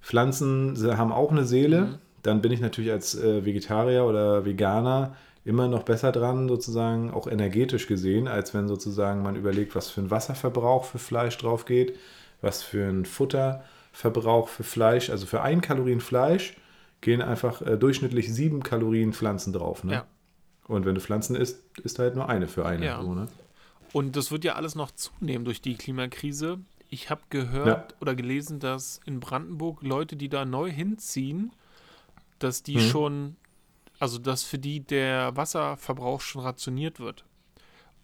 Pflanzen 0.00 0.76
haben 0.96 1.12
auch 1.12 1.30
eine 1.30 1.44
Seele, 1.44 1.80
Mhm. 1.82 1.94
dann 2.22 2.40
bin 2.40 2.52
ich 2.52 2.60
natürlich 2.60 2.90
als 2.90 3.14
äh, 3.14 3.44
Vegetarier 3.44 4.04
oder 4.04 4.44
Veganer 4.44 5.16
immer 5.44 5.68
noch 5.68 5.82
besser 5.82 6.12
dran, 6.12 6.48
sozusagen 6.48 7.10
auch 7.12 7.26
energetisch 7.26 7.86
gesehen, 7.86 8.28
als 8.28 8.52
wenn 8.54 8.68
sozusagen 8.68 9.22
man 9.22 9.36
überlegt, 9.36 9.74
was 9.74 9.88
für 9.90 10.00
ein 10.00 10.10
Wasserverbrauch 10.10 10.84
für 10.84 10.98
Fleisch 10.98 11.38
drauf 11.38 11.64
geht, 11.64 11.96
was 12.42 12.62
für 12.62 12.86
ein 12.88 13.04
Futterverbrauch 13.06 14.48
für 14.48 14.64
Fleisch, 14.64 15.10
also 15.10 15.26
für 15.26 15.42
ein 15.42 15.60
Kalorien 15.60 16.00
Fleisch 16.00 16.56
gehen 17.00 17.22
einfach 17.22 17.62
äh, 17.62 17.76
durchschnittlich 17.76 18.32
sieben 18.32 18.62
Kalorien 18.62 19.12
Pflanzen 19.12 19.52
drauf. 19.52 19.84
Ne? 19.84 19.92
Ja. 19.92 20.06
Und 20.66 20.84
wenn 20.84 20.94
du 20.94 21.00
Pflanzen 21.00 21.34
isst, 21.36 21.62
ist 21.82 21.98
halt 21.98 22.14
nur 22.14 22.28
eine 22.28 22.48
für 22.48 22.66
eine. 22.66 22.84
Ja. 22.84 23.00
So, 23.00 23.14
ne? 23.14 23.28
Und 23.92 24.16
das 24.16 24.30
wird 24.30 24.44
ja 24.44 24.54
alles 24.54 24.74
noch 24.74 24.90
zunehmen 24.90 25.44
durch 25.44 25.62
die 25.62 25.76
Klimakrise. 25.76 26.58
Ich 26.88 27.10
habe 27.10 27.20
gehört 27.30 27.92
Ja. 27.92 27.96
oder 28.00 28.14
gelesen, 28.14 28.60
dass 28.60 29.00
in 29.04 29.20
Brandenburg 29.20 29.82
Leute, 29.82 30.16
die 30.16 30.28
da 30.28 30.44
neu 30.44 30.70
hinziehen, 30.70 31.52
dass 32.38 32.62
die 32.62 32.76
Mhm. 32.76 32.80
schon, 32.80 33.36
also 33.98 34.18
dass 34.18 34.42
für 34.44 34.58
die 34.58 34.80
der 34.80 35.36
Wasserverbrauch 35.36 36.20
schon 36.20 36.42
rationiert 36.42 36.98
wird. 37.00 37.24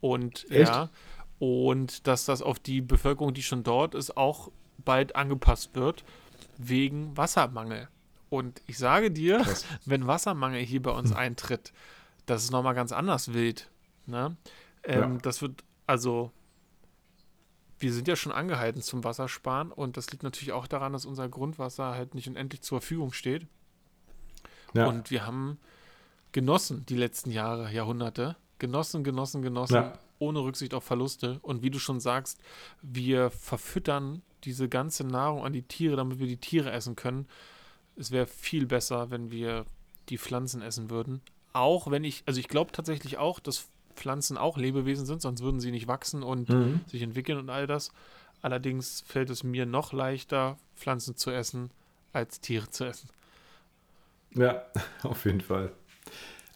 Und 0.00 0.44
Echt? 0.50 0.68
ja, 0.70 0.90
und 1.38 2.06
dass 2.06 2.26
das 2.26 2.42
auf 2.42 2.58
die 2.58 2.80
Bevölkerung, 2.82 3.32
die 3.32 3.42
schon 3.42 3.62
dort 3.62 3.94
ist, 3.94 4.16
auch 4.16 4.50
bald 4.84 5.16
angepasst 5.16 5.70
wird, 5.74 6.04
wegen 6.58 7.16
Wassermangel. 7.16 7.88
Und 8.28 8.60
ich 8.66 8.76
sage 8.78 9.10
dir, 9.10 9.38
Krass. 9.38 9.64
wenn 9.86 10.06
Wassermangel 10.06 10.60
hier 10.60 10.82
bei 10.82 10.90
uns 10.90 11.12
eintritt, 11.12 11.72
das 12.26 12.44
ist 12.44 12.50
nochmal 12.50 12.74
ganz 12.74 12.92
anders 12.92 13.32
wild. 13.32 13.70
Ne? 14.06 14.36
Ähm, 14.82 15.12
Ja. 15.14 15.18
Das 15.22 15.40
wird, 15.40 15.64
also, 15.86 16.32
wir 17.78 17.92
sind 17.92 18.08
ja 18.08 18.16
schon 18.16 18.32
angehalten 18.32 18.82
zum 18.82 19.04
Wassersparen 19.04 19.72
und 19.72 19.96
das 19.96 20.10
liegt 20.10 20.22
natürlich 20.22 20.52
auch 20.52 20.66
daran, 20.66 20.92
dass 20.92 21.06
unser 21.06 21.28
Grundwasser 21.28 21.94
halt 21.94 22.14
nicht 22.14 22.28
unendlich 22.28 22.62
zur 22.62 22.80
Verfügung 22.80 23.12
steht. 23.12 23.46
Ja. 24.74 24.86
Und 24.86 25.10
wir 25.10 25.26
haben 25.26 25.58
genossen 26.32 26.84
die 26.86 26.96
letzten 26.96 27.30
Jahre, 27.30 27.70
Jahrhunderte. 27.72 28.36
Genossen, 28.58 29.04
genossen, 29.04 29.42
genossen, 29.42 29.74
Ja. 29.74 29.98
ohne 30.18 30.40
Rücksicht 30.40 30.74
auf 30.74 30.84
Verluste. 30.84 31.38
Und 31.42 31.62
wie 31.62 31.70
du 31.70 31.78
schon 31.78 32.00
sagst, 32.00 32.40
wir 32.82 33.30
verfüttern 33.30 34.22
diese 34.44 34.68
ganze 34.68 35.04
Nahrung 35.04 35.44
an 35.44 35.52
die 35.52 35.62
Tiere, 35.62 35.96
damit 35.96 36.18
wir 36.18 36.26
die 36.26 36.36
Tiere 36.36 36.70
essen 36.70 36.96
können. 36.96 37.26
Es 37.96 38.10
wäre 38.10 38.26
viel 38.26 38.66
besser, 38.66 39.10
wenn 39.10 39.30
wir 39.30 39.66
die 40.08 40.18
Pflanzen 40.18 40.62
essen 40.62 40.90
würden. 40.90 41.20
Auch 41.52 41.90
wenn 41.90 42.04
ich, 42.04 42.22
also 42.26 42.40
ich 42.40 42.48
glaube 42.48 42.72
tatsächlich 42.72 43.16
auch, 43.18 43.38
dass 43.40 43.68
Pflanzen 43.94 44.36
auch 44.38 44.56
Lebewesen 44.58 45.06
sind, 45.06 45.22
sonst 45.22 45.42
würden 45.42 45.60
sie 45.60 45.70
nicht 45.70 45.88
wachsen 45.88 46.22
und 46.22 46.48
Mhm. 46.48 46.80
sich 46.86 47.02
entwickeln 47.02 47.38
und 47.38 47.50
all 47.50 47.66
das. 47.66 47.90
Allerdings 48.42 49.02
fällt 49.06 49.30
es 49.30 49.42
mir 49.42 49.64
noch 49.66 49.92
leichter, 49.92 50.58
Pflanzen 50.76 51.16
zu 51.16 51.30
essen, 51.30 51.70
als 52.12 52.40
Tiere 52.40 52.68
zu 52.70 52.84
essen. 52.84 53.08
Ja, 54.34 54.62
auf 55.02 55.24
jeden 55.24 55.40
Fall. 55.40 55.72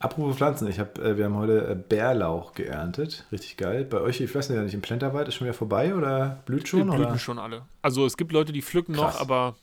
Apropos 0.01 0.37
Pflanzen, 0.37 0.69
ich 0.69 0.79
hab, 0.79 0.99
äh, 0.99 1.17
wir 1.17 1.25
haben 1.25 1.35
heute 1.37 1.71
äh, 1.71 1.75
Bärlauch 1.75 2.53
geerntet. 2.55 3.27
Richtig 3.33 3.57
geil. 3.57 3.85
Bei 3.85 4.01
euch, 4.01 4.21
ich 4.21 4.33
weiß 4.33 4.51
nicht, 4.51 4.75
im 4.75 4.81
Plenterwald 4.81 5.27
ist 5.27 5.35
schon 5.35 5.47
wieder 5.47 5.55
vorbei 5.55 5.95
oder 5.95 6.41
blüht 6.47 6.69
schon? 6.69 6.83
die 6.83 6.87
blüten 6.87 7.07
Oder? 7.07 7.19
schon 7.19 7.39
alle. 7.41 7.63
Also 7.83 8.07
es 8.07 8.17
gibt 8.17 8.31
Leute, 8.33 8.53
die 8.53 8.63
pflücken 8.63 8.95
Krass. 8.95 9.15
noch, 9.15 9.21
aber 9.21 9.57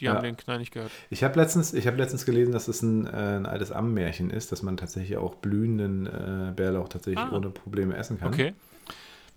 die 0.00 0.06
Ja. 0.06 0.14
haben 0.14 0.22
den 0.22 0.36
Knall 0.36 0.58
nicht 0.58 0.72
gehört. 0.72 0.90
Ich 1.10 1.22
habe 1.24 1.38
letztens, 1.38 1.72
ich 1.72 1.86
hab 1.86 1.96
letztens 1.96 2.24
gelesen, 2.26 2.52
dass 2.52 2.68
es 2.68 2.82
ein, 2.82 3.06
äh, 3.06 3.10
ein 3.10 3.46
altes 3.46 3.70
Ammenmärchen 3.72 4.30
ist, 4.30 4.50
dass 4.52 4.62
man 4.62 4.76
tatsächlich 4.76 5.16
auch 5.16 5.34
blühenden 5.36 6.06
äh, 6.06 6.52
Bärlauch 6.54 6.88
tatsächlich 6.88 7.24
Ah. 7.24 7.32
ohne 7.36 7.50
Probleme 7.50 7.96
essen 7.96 8.18
kann. 8.18 8.28
Okay. 8.32 8.54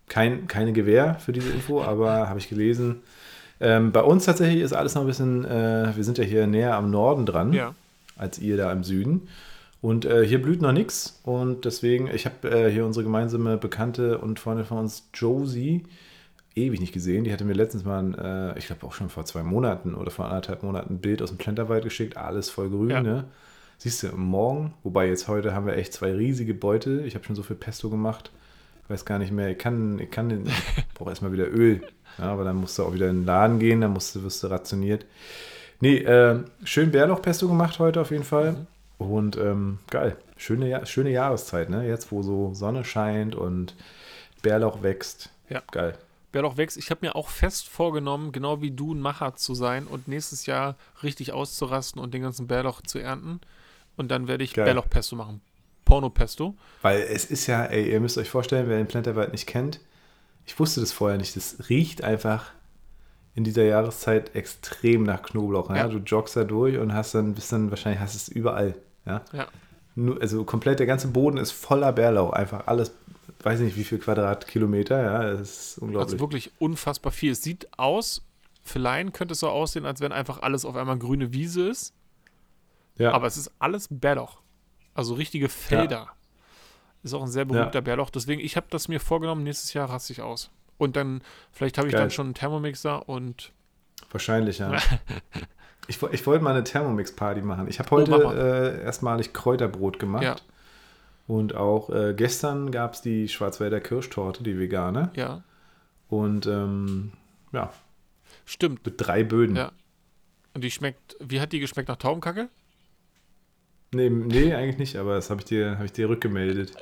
Kein, 0.09 0.47
keine 0.47 0.71
Gewähr 0.73 1.15
für 1.15 1.33
diese 1.33 1.49
Info, 1.49 1.81
aber 1.83 2.29
habe 2.29 2.39
ich 2.39 2.49
gelesen. 2.49 3.01
Ähm, 3.59 3.91
bei 3.91 4.01
uns 4.01 4.25
tatsächlich 4.25 4.61
ist 4.61 4.73
alles 4.73 4.95
noch 4.95 5.01
ein 5.01 5.07
bisschen, 5.07 5.43
äh, 5.45 5.91
wir 5.95 6.03
sind 6.03 6.17
ja 6.17 6.23
hier 6.23 6.47
näher 6.47 6.75
am 6.75 6.89
Norden 6.91 7.25
dran, 7.25 7.53
Ja. 7.53 7.73
als 8.15 8.39
ihr 8.39 8.55
da 8.57 8.71
im 8.71 8.83
Süden. 8.83 9.27
Und 9.81 10.05
äh, 10.05 10.25
hier 10.25 10.41
blüht 10.41 10.61
noch 10.61 10.71
nichts. 10.71 11.19
Und 11.23 11.65
deswegen, 11.65 12.07
ich 12.07 12.25
habe 12.25 12.49
äh, 12.49 12.71
hier 12.71 12.85
unsere 12.85 13.03
gemeinsame 13.03 13.57
Bekannte 13.57 14.17
und 14.17 14.39
Freundin 14.39 14.65
von 14.65 14.79
uns, 14.79 15.07
Josie, 15.13 15.83
ewig 16.57 16.79
nicht 16.79 16.93
gesehen. 16.93 17.23
Die 17.23 17.31
hatte 17.31 17.45
mir 17.45 17.53
letztens 17.53 17.85
mal, 17.85 17.99
ein, 17.99 18.15
äh, 18.15 18.57
ich 18.57 18.65
glaube 18.67 18.85
auch 18.85 18.93
schon 18.93 19.09
vor 19.09 19.25
zwei 19.25 19.43
Monaten 19.43 19.93
oder 19.95 20.11
vor 20.11 20.25
anderthalb 20.25 20.63
Monaten 20.63 20.95
ein 20.95 20.99
Bild 20.99 21.21
aus 21.21 21.29
dem 21.29 21.37
Plenterwald 21.37 21.83
geschickt. 21.83 22.17
Alles 22.17 22.49
voll 22.49 22.69
grün, 22.69 22.89
Ja. 22.89 23.01
ne? 23.01 23.25
Siehst 23.79 24.01
du, 24.03 24.07
morgen, 24.15 24.73
wobei 24.83 25.07
jetzt 25.07 25.27
heute 25.27 25.53
haben 25.53 25.67
wir 25.67 25.77
echt 25.77 25.93
zwei 25.93 26.11
riesige 26.11 26.55
Beutel. 26.55 27.05
Ich 27.05 27.13
habe 27.13 27.23
schon 27.23 27.35
so 27.35 27.43
viel 27.43 27.55
Pesto 27.55 27.89
gemacht. 27.91 28.31
Ich 28.83 28.89
weiß 28.89 29.05
gar 29.05 29.19
nicht 29.19 29.31
mehr. 29.31 29.49
Ich 29.51 29.57
kann, 29.59 29.99
ich 29.99 30.09
kann, 30.09 30.29
den- 30.29 30.47
ich 30.47 30.93
brauche 30.95 31.09
erstmal 31.11 31.31
wieder 31.31 31.47
Öl. 31.47 31.81
Ja, 32.17 32.25
aber 32.31 32.43
dann 32.43 32.55
musst 32.55 32.79
du 32.79 32.83
auch 32.83 32.93
wieder 32.93 33.07
in 33.09 33.17
den 33.21 33.25
Laden 33.25 33.59
gehen, 33.59 33.81
dann 33.81 33.91
musst 33.93 34.15
du, 34.15 34.23
wirst 34.23 34.41
du 34.43 34.47
rationiert. 34.47 35.05
Nee, 35.79 35.97
äh, 35.97 36.39
schön 36.63 36.89
Bärlauchpesto 36.91 37.47
gemacht 37.47 37.77
heute 37.77 38.01
auf 38.01 38.09
jeden 38.09 38.23
Fall. 38.23 38.65
Und 38.97 39.37
ähm, 39.37 39.77
geil. 39.91 40.15
Schöne, 40.37 40.83
schöne 40.87 41.11
Jahreszeit, 41.11 41.69
ne? 41.69 41.87
Jetzt, 41.87 42.11
wo 42.11 42.23
so 42.23 42.55
Sonne 42.55 42.83
scheint 42.83 43.35
und 43.35 43.75
Bärlauch 44.41 44.81
wächst. 44.81 45.29
Ja. 45.49 45.61
Geil. 45.71 45.93
Bärlauch 46.37 46.57
wächst. 46.57 46.77
Ich 46.77 46.91
habe 46.91 47.03
mir 47.03 47.15
auch 47.15 47.29
fest 47.29 47.67
vorgenommen, 47.67 48.31
genau 48.31 48.61
wie 48.61 48.69
du 48.69 48.93
ein 48.93 48.99
Macher 48.99 49.35
zu 49.35 49.55
sein 49.55 49.87
und 49.87 50.07
nächstes 50.07 50.45
Jahr 50.45 50.75
richtig 51.01 51.33
auszurasten 51.33 51.99
und 51.99 52.13
den 52.13 52.21
ganzen 52.21 52.45
Bärlauch 52.45 52.81
zu 52.81 52.99
ernten. 52.99 53.41
Und 53.95 54.11
dann 54.11 54.27
werde 54.27 54.43
ich 54.43 54.53
Geil. 54.53 54.65
Bärlauchpesto 54.65 55.15
machen. 55.15 55.41
Porno-Pesto. 55.85 56.53
Weil 56.83 57.01
es 57.01 57.25
ist 57.25 57.47
ja, 57.47 57.65
ey, 57.65 57.91
ihr 57.91 57.99
müsst 57.99 58.19
euch 58.19 58.29
vorstellen, 58.29 58.69
wer 58.69 58.77
den 58.77 58.85
Plenterwald 58.85 59.31
nicht 59.31 59.47
kennt, 59.47 59.79
ich 60.45 60.59
wusste 60.59 60.79
das 60.79 60.91
vorher 60.91 61.17
nicht, 61.17 61.35
das 61.35 61.69
riecht 61.69 62.03
einfach 62.03 62.51
in 63.33 63.43
dieser 63.43 63.63
Jahreszeit 63.63 64.35
extrem 64.35 65.01
nach 65.01 65.23
Knoblauch. 65.23 65.71
Ja? 65.71 65.77
Ja. 65.77 65.87
Du 65.87 65.97
joggst 65.97 66.35
da 66.35 66.43
durch 66.43 66.77
und 66.77 66.93
hast 66.93 67.15
dann, 67.15 67.33
bist 67.33 67.51
dann 67.51 67.71
wahrscheinlich, 67.71 67.99
hast 67.99 68.13
es 68.13 68.27
überall. 68.27 68.75
Ja? 69.07 69.23
Ja. 69.33 69.47
Also 70.19 70.43
komplett, 70.43 70.77
der 70.77 70.85
ganze 70.85 71.07
Boden 71.07 71.37
ist 71.37 71.51
voller 71.51 71.93
Bärlauch. 71.93 72.33
Einfach 72.33 72.67
alles, 72.67 72.93
weiß 73.43 73.59
nicht 73.59 73.75
wie 73.77 73.83
viel 73.83 73.99
Quadratkilometer, 73.99 75.01
ja, 75.01 75.23
das 75.33 75.41
ist 75.71 75.77
unglaublich. 75.79 76.13
Also 76.13 76.19
wirklich 76.19 76.51
unfassbar 76.59 77.11
viel. 77.11 77.31
Es 77.31 77.41
sieht 77.41 77.67
aus, 77.77 78.23
für 78.63 78.79
Laien 78.79 79.13
könnte 79.13 79.33
es 79.33 79.39
so 79.39 79.49
aussehen, 79.49 79.85
als 79.85 80.01
wenn 80.01 80.11
einfach 80.11 80.41
alles 80.41 80.65
auf 80.65 80.75
einmal 80.75 80.97
grüne 80.97 81.33
Wiese 81.33 81.67
ist. 81.69 81.93
ja. 82.97 83.11
Aber 83.11 83.27
es 83.27 83.37
ist 83.37 83.51
alles 83.59 83.87
Bärlauch. 83.89 84.39
Also 84.93 85.13
richtige 85.13 85.49
Felder. 85.49 86.07
Ist 87.03 87.13
auch 87.13 87.21
ein 87.21 87.27
sehr 87.27 87.45
berühmter 87.45 87.81
Bärlauch. 87.81 88.09
Deswegen, 88.09 88.41
ich 88.41 88.57
habe 88.57 88.67
das 88.69 88.87
mir 88.87 88.99
vorgenommen, 88.99 89.43
nächstes 89.43 89.73
Jahr 89.73 89.89
raste 89.89 90.11
ich 90.11 90.21
aus. 90.21 90.49
Und 90.79 90.95
dann, 90.95 91.21
vielleicht 91.51 91.77
habe 91.77 91.87
ich 91.87 91.93
Geil. 91.93 92.01
dann 92.01 92.11
schon 92.11 92.27
einen 92.27 92.33
Thermomixer 92.33 93.07
und 93.07 93.51
Wahrscheinlich, 94.11 94.59
ja. 94.59 94.73
ich 95.87 96.01
ich 96.01 96.25
wollte 96.27 96.43
mal 96.43 96.51
eine 96.51 96.63
Thermomix-Party 96.63 97.41
machen. 97.41 97.67
Ich 97.67 97.79
habe 97.79 97.89
Oh, 97.91 97.97
heute 97.97 98.11
mach 98.11 98.23
mal. 98.23 98.37
äh, 98.37 98.83
erstmalig 98.83 99.33
Kräuterbrot 99.33 99.99
gemacht. 99.99 100.23
Ja. 100.23 100.35
Und 101.27 101.55
auch 101.55 101.89
äh, 101.89 102.13
gestern 102.15 102.71
gab 102.71 102.93
es 102.93 103.01
die 103.01 103.27
Schwarzwälder 103.27 103.81
Kirschtorte, 103.81 104.43
die 104.43 104.57
vegane. 104.57 105.11
ja, 105.15 105.43
Und 106.07 106.47
ähm, 106.47 107.11
ja, 107.51 107.71
stimmt. 108.45 108.85
mit 108.85 108.95
drei 108.97 109.23
Böden. 109.23 109.55
Ja. 109.57 109.71
Und 110.53 110.63
die 110.63 110.71
schmeckt, 110.71 111.15
wie 111.19 111.41
hat 111.41 111.51
die 111.51 111.59
geschmeckt 111.59 111.89
nach 111.89 111.97
Taubenkacke? 111.97 112.47
Nee, 113.93 114.09
nee, 114.09 114.53
eigentlich 114.53 114.77
nicht, 114.77 114.95
aber 114.97 115.15
das 115.15 115.29
habe 115.29 115.41
ich, 115.41 115.45
dir- 115.45 115.77
hab 115.77 115.85
ich 115.85 115.91
dir 115.93 116.09
rückgemeldet. 116.09 116.73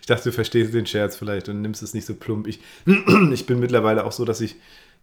Ich 0.00 0.06
dachte, 0.06 0.24
du 0.24 0.32
verstehst 0.32 0.74
den 0.74 0.84
Scherz 0.84 1.14
vielleicht 1.16 1.48
und 1.48 1.62
nimmst 1.62 1.80
es 1.82 1.94
nicht 1.94 2.04
so 2.06 2.14
plump. 2.14 2.48
Ich, 2.48 2.60
ich 3.32 3.46
bin 3.46 3.60
mittlerweile 3.60 4.04
auch 4.04 4.10
so, 4.10 4.24
dass 4.24 4.40
ich, 4.40 4.56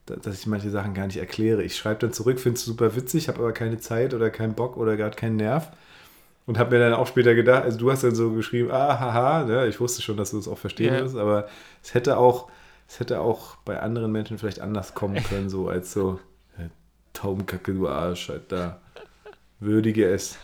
dass 0.05 0.37
ich 0.37 0.45
manche 0.45 0.69
Sachen 0.69 0.93
gar 0.93 1.07
nicht 1.07 1.17
erkläre. 1.17 1.63
Ich 1.63 1.77
schreibe 1.77 2.01
dann 2.01 2.11
zurück, 2.11 2.37
finde 2.39 2.57
es 2.57 2.65
super 2.65 2.93
witzig, 2.97 3.29
habe 3.29 3.39
aber 3.39 3.53
keine 3.53 3.79
Zeit 3.79 4.13
oder 4.13 4.29
keinen 4.29 4.53
Bock 4.53 4.75
oder 4.75 4.97
gerade 4.97 5.15
keinen 5.15 5.37
Nerv. 5.37 5.71
Und 6.51 6.57
habe 6.59 6.71
mir 6.77 6.83
dann 6.83 6.93
auch 6.93 7.07
später 7.07 7.33
gedacht, 7.33 7.63
also 7.63 7.77
du 7.77 7.89
hast 7.89 8.03
dann 8.03 8.13
so 8.13 8.33
geschrieben, 8.33 8.71
ah, 8.71 8.99
haha, 8.99 9.45
ne? 9.45 9.67
ich 9.67 9.79
wusste 9.79 10.01
schon, 10.01 10.17
dass 10.17 10.31
du 10.31 10.37
es 10.37 10.49
auch 10.49 10.57
verstehen 10.57 10.93
Ja. 10.93 10.99
wirst, 10.99 11.15
aber 11.15 11.47
es 11.81 11.93
hätte 11.93 12.17
auch, 12.17 12.51
es 12.89 12.99
hätte 12.99 13.21
auch 13.21 13.55
bei 13.63 13.79
anderen 13.79 14.11
Menschen 14.11 14.37
vielleicht 14.37 14.59
anders 14.59 14.93
kommen 14.93 15.15
können, 15.23 15.49
so 15.49 15.69
als 15.69 15.93
so, 15.93 16.19
äh, 16.57 16.67
Taubenkacke, 17.13 17.73
du 17.73 17.87
Arsch, 17.87 18.27
halt 18.27 18.51
da. 18.51 18.81
Würdige 19.61 20.09
es. 20.09 20.37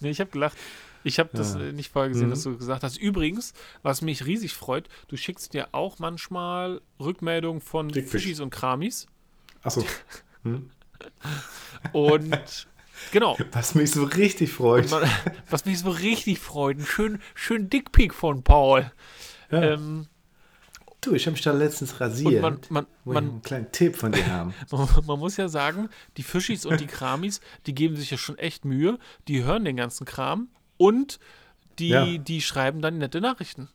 Nee, 0.00 0.08
ich 0.12 0.20
habe 0.20 0.30
gelacht. 0.30 0.56
Ich 1.04 1.18
habe 1.18 1.28
das 1.34 1.56
Ja. 1.56 1.60
äh, 1.60 1.72
nicht 1.72 1.90
vorher 1.92 2.08
gesehen, 2.08 2.28
Mhm. 2.28 2.30
dass 2.30 2.42
du 2.44 2.56
gesagt 2.56 2.82
hast. 2.82 2.96
Übrigens, 2.96 3.52
was 3.82 4.00
mich 4.00 4.24
riesig 4.24 4.54
freut, 4.54 4.88
du 5.08 5.18
schickst 5.18 5.52
dir 5.52 5.68
auch 5.72 5.98
manchmal 5.98 6.80
Rückmeldungen 6.98 7.60
von. 7.60 7.90
Fischis 7.92 8.40
und 8.40 8.48
Kramis. 8.48 9.08
Achso. 9.62 9.84
Hm? 10.44 10.70
Und 11.92 12.66
genau. 13.12 13.36
Was 13.52 13.74
mich 13.74 13.90
so 13.90 14.04
richtig 14.04 14.52
freut. 14.52 14.90
Man, 14.90 15.08
was 15.50 15.64
mich 15.64 15.78
so 15.80 15.90
richtig 15.90 16.38
freut, 16.38 16.78
ein 16.78 16.86
schön, 16.86 17.20
schön 17.34 17.68
Dickpick 17.70 18.14
von 18.14 18.42
Paul. 18.42 18.90
Ja. 19.50 19.62
Ähm, 19.62 20.06
du, 21.00 21.14
ich 21.14 21.26
habe 21.26 21.32
mich 21.32 21.42
da 21.42 21.52
letztens 21.52 22.00
rasiert. 22.00 22.42
man, 22.42 22.58
man, 22.68 22.86
man, 23.04 23.16
einen 23.16 23.42
kleinen 23.42 23.72
Tipp 23.72 23.96
von 23.96 24.12
dir 24.12 24.26
haben. 24.26 24.54
man 25.06 25.18
muss 25.18 25.36
ja 25.36 25.48
sagen, 25.48 25.88
die 26.16 26.22
Fischis 26.22 26.66
und 26.66 26.80
die 26.80 26.86
Kramis, 26.86 27.40
die 27.66 27.74
geben 27.74 27.96
sich 27.96 28.10
ja 28.10 28.18
schon 28.18 28.38
echt 28.38 28.64
Mühe. 28.64 28.98
Die 29.28 29.44
hören 29.44 29.64
den 29.64 29.76
ganzen 29.76 30.04
Kram 30.04 30.48
und 30.76 31.18
die, 31.78 31.88
Ja. 31.88 32.04
die 32.06 32.40
schreiben 32.42 32.80
dann 32.82 32.98
nette 32.98 33.20
Nachrichten. 33.20 33.68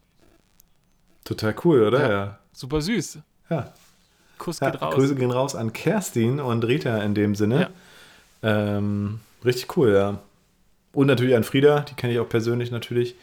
Total 1.23 1.55
cool, 1.63 1.84
oder? 1.84 2.01
Ja. 2.01 2.09
Ja. 2.09 2.39
Super 2.53 2.82
süß. 2.82 3.19
ja. 3.49 3.73
Kuss 4.38 4.59
ja 4.59 4.69
geht 4.69 4.82
raus. 4.82 4.93
Grüße 4.95 5.15
gehen 5.15 5.32
raus 5.32 5.55
an 5.55 5.71
Kerstin 5.71 6.41
und 6.41 6.65
Rita 6.65 6.97
in 7.01 7.15
dem 7.15 7.36
Sinne. 7.36 7.69
Ähm, 8.45 9.19
richtig 9.43 9.75
cool, 9.75 9.93
ja. 9.93 10.19
Und 10.93 11.07
natürlich 11.07 11.35
an 11.35 11.43
Frieda, 11.43 11.81
die 11.81 11.95
kenne 11.95 12.13
ich 12.13 12.19
auch 12.19 12.29
persönlich 12.29 12.71
natürlich, 12.71 13.15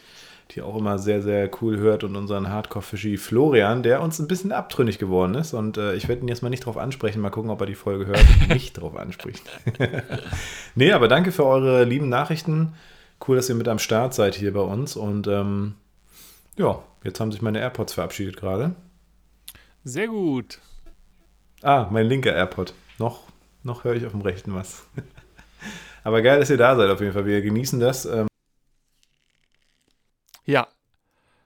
die 0.50 0.60
auch 0.60 0.76
immer 0.76 0.98
sehr, 0.98 1.22
sehr 1.22 1.48
cool 1.62 1.78
hört 1.78 2.04
und 2.04 2.16
unseren 2.16 2.48
Hardcore-Fischi 2.50 3.16
Florian, 3.16 3.82
der 3.82 4.02
uns 4.02 4.18
ein 4.18 4.28
bisschen 4.28 4.52
abtrünnig 4.52 4.98
geworden 4.98 5.34
ist. 5.34 5.54
Und 5.54 5.78
äh, 5.78 5.94
ich 5.94 6.08
werde 6.08 6.22
ihn 6.22 6.28
jetzt 6.28 6.42
mal 6.42 6.50
nicht 6.50 6.66
drauf 6.66 6.76
ansprechen, 6.76 7.22
mal 7.22 7.30
gucken, 7.30 7.50
ob 7.50 7.60
er 7.60 7.66
die 7.66 7.76
Folge 7.76 8.06
hört 8.06 8.20
und 8.20 8.48
mich 8.48 8.72
drauf 8.74 8.96
anspricht. 8.96 9.42
nee, 10.74 10.92
aber 10.92 11.08
danke 11.08 11.32
für 11.32 11.46
eure 11.46 11.84
lieben 11.84 12.08
Nachrichten. 12.08 12.74
Cool, 13.26 13.36
dass 13.36 13.48
ihr 13.48 13.54
mit 13.54 13.68
am 13.68 13.78
Start 13.78 14.12
seid 14.12 14.34
hier 14.34 14.52
bei 14.52 14.60
uns. 14.60 14.96
Und 14.96 15.28
ähm, 15.28 15.76
ja, 16.58 16.82
jetzt 17.04 17.20
haben 17.20 17.32
sich 17.32 17.40
meine 17.40 17.60
AirPods 17.60 17.94
verabschiedet 17.94 18.36
gerade. 18.36 18.74
Sehr 19.84 20.08
gut. 20.08 20.58
Ah, 21.62 21.86
mein 21.90 22.06
linker 22.06 22.34
AirPod. 22.34 22.74
Noch, 22.98 23.20
noch 23.62 23.84
höre 23.84 23.94
ich 23.94 24.04
auf 24.04 24.12
dem 24.12 24.20
rechten 24.20 24.52
was. 24.54 24.84
Aber 26.05 26.22
geil, 26.22 26.40
dass 26.40 26.50
ihr 26.50 26.57
da 26.57 26.76
seid 26.76 26.90
auf 26.90 27.00
jeden 27.00 27.12
Fall. 27.12 27.26
Wir 27.26 27.42
genießen 27.42 27.80
das. 27.80 28.07
Ähm, 28.07 28.26
Ja. 30.44 30.68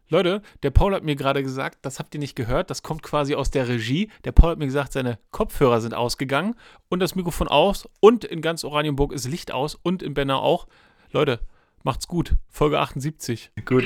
Leute, 0.09 0.40
der 0.62 0.70
Paul 0.70 0.94
hat 0.94 1.02
mir 1.02 1.16
gerade 1.16 1.42
gesagt, 1.42 1.78
das 1.82 1.98
habt 1.98 2.14
ihr 2.14 2.20
nicht 2.20 2.36
gehört, 2.36 2.70
das 2.70 2.84
kommt 2.84 3.02
quasi 3.02 3.34
aus 3.34 3.50
der 3.50 3.66
Regie. 3.66 4.09
Der 4.24 4.30
Paul 4.30 4.52
hat 4.52 4.59
mir 4.59 4.66
gesagt, 4.66 4.92
seine 4.92 5.18
Kopfhörer 5.32 5.80
sind 5.80 5.94
ausgegangen 5.94 6.54
und 6.88 7.00
das 7.00 7.16
Mikrofon 7.16 7.48
aus 7.48 7.88
und 7.98 8.24
in 8.24 8.40
ganz 8.40 8.62
Oranienburg 8.62 9.12
ist 9.12 9.26
Licht 9.26 9.50
aus 9.50 9.74
und 9.74 10.04
in 10.04 10.14
Benner 10.14 10.38
auch. 10.42 10.68
Leute, 11.11 11.40
macht's 11.82 12.07
gut. 12.07 12.34
Folge 12.48 12.78
78. 12.78 13.50
gut, 13.64 13.84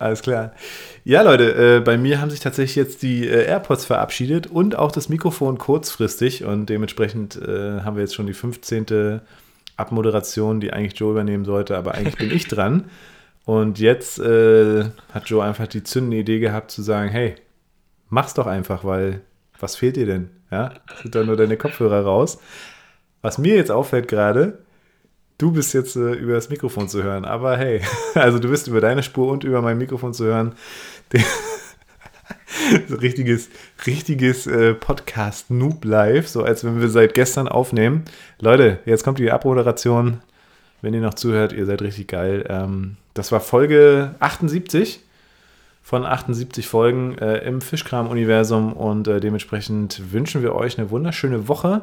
alles 0.00 0.22
klar. 0.22 0.54
Ja, 1.04 1.22
Leute, 1.22 1.76
äh, 1.76 1.80
bei 1.80 1.96
mir 1.96 2.20
haben 2.20 2.30
sich 2.30 2.40
tatsächlich 2.40 2.74
jetzt 2.74 3.02
die 3.02 3.28
äh, 3.28 3.44
AirPods 3.44 3.84
verabschiedet 3.84 4.48
und 4.48 4.76
auch 4.76 4.90
das 4.90 5.08
Mikrofon 5.08 5.58
kurzfristig. 5.58 6.42
Und 6.42 6.66
dementsprechend 6.66 7.36
äh, 7.36 7.82
haben 7.82 7.94
wir 7.94 8.02
jetzt 8.02 8.16
schon 8.16 8.26
die 8.26 8.34
15. 8.34 9.20
Abmoderation, 9.80 10.60
die 10.60 10.72
eigentlich 10.72 10.98
Joe 10.98 11.12
übernehmen 11.12 11.44
sollte, 11.44 11.76
aber 11.76 11.94
eigentlich 11.94 12.16
bin 12.16 12.30
ich 12.30 12.46
dran. 12.46 12.84
Und 13.44 13.78
jetzt 13.78 14.18
äh, 14.18 14.84
hat 15.12 15.28
Joe 15.28 15.42
einfach 15.42 15.66
die 15.66 15.82
zündende 15.82 16.18
Idee 16.18 16.38
gehabt 16.38 16.70
zu 16.70 16.82
sagen, 16.82 17.08
hey, 17.08 17.34
mach's 18.08 18.34
doch 18.34 18.46
einfach, 18.46 18.84
weil 18.84 19.22
was 19.58 19.76
fehlt 19.76 19.96
dir 19.96 20.06
denn? 20.06 20.30
Ja, 20.50 20.74
sind 21.02 21.14
da 21.14 21.24
nur 21.24 21.36
deine 21.36 21.56
Kopfhörer 21.56 22.04
raus. 22.04 22.38
Was 23.22 23.38
mir 23.38 23.54
jetzt 23.54 23.70
auffällt 23.70 24.08
gerade, 24.08 24.58
du 25.38 25.52
bist 25.52 25.74
jetzt 25.74 25.96
äh, 25.96 26.12
über 26.12 26.34
das 26.34 26.50
Mikrofon 26.50 26.88
zu 26.88 27.02
hören, 27.02 27.24
aber 27.24 27.56
hey, 27.56 27.80
also 28.14 28.38
du 28.38 28.48
bist 28.48 28.68
über 28.68 28.80
deine 28.80 29.02
Spur 29.02 29.30
und 29.30 29.44
über 29.44 29.62
mein 29.62 29.78
Mikrofon 29.78 30.12
zu 30.12 30.24
hören. 30.24 30.54
So 32.88 32.96
richtiges, 32.96 33.48
richtiges 33.86 34.46
äh, 34.46 34.74
Podcast 34.74 35.50
Noob 35.50 35.84
Live, 35.84 36.28
so 36.28 36.42
als 36.42 36.64
wenn 36.64 36.80
wir 36.80 36.88
seit 36.88 37.14
gestern 37.14 37.48
aufnehmen. 37.48 38.04
Leute, 38.40 38.78
jetzt 38.84 39.04
kommt 39.04 39.18
die 39.18 39.30
Abmoderation. 39.30 40.20
Wenn 40.82 40.94
ihr 40.94 41.00
noch 41.00 41.14
zuhört, 41.14 41.52
ihr 41.52 41.66
seid 41.66 41.82
richtig 41.82 42.08
geil. 42.08 42.44
Ähm, 42.48 42.96
das 43.14 43.32
war 43.32 43.40
Folge 43.40 44.14
78 44.20 45.00
von 45.82 46.04
78 46.04 46.66
Folgen 46.66 47.18
äh, 47.18 47.38
im 47.38 47.60
Fischkram-Universum 47.60 48.72
und 48.72 49.08
äh, 49.08 49.20
dementsprechend 49.20 50.12
wünschen 50.12 50.42
wir 50.42 50.54
euch 50.54 50.78
eine 50.78 50.90
wunderschöne 50.90 51.48
Woche. 51.48 51.82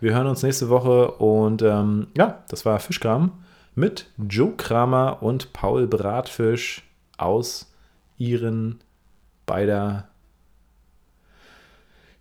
Wir 0.00 0.14
hören 0.14 0.26
uns 0.26 0.42
nächste 0.42 0.68
Woche 0.68 1.12
und 1.12 1.62
ähm, 1.62 2.08
ja, 2.16 2.42
das 2.48 2.64
war 2.64 2.80
Fischkram 2.80 3.32
mit 3.74 4.06
Joe 4.28 4.52
Kramer 4.56 5.22
und 5.22 5.52
Paul 5.52 5.86
Bratfisch 5.86 6.82
aus 7.18 7.72
ihren 8.18 8.80
beider 9.46 10.08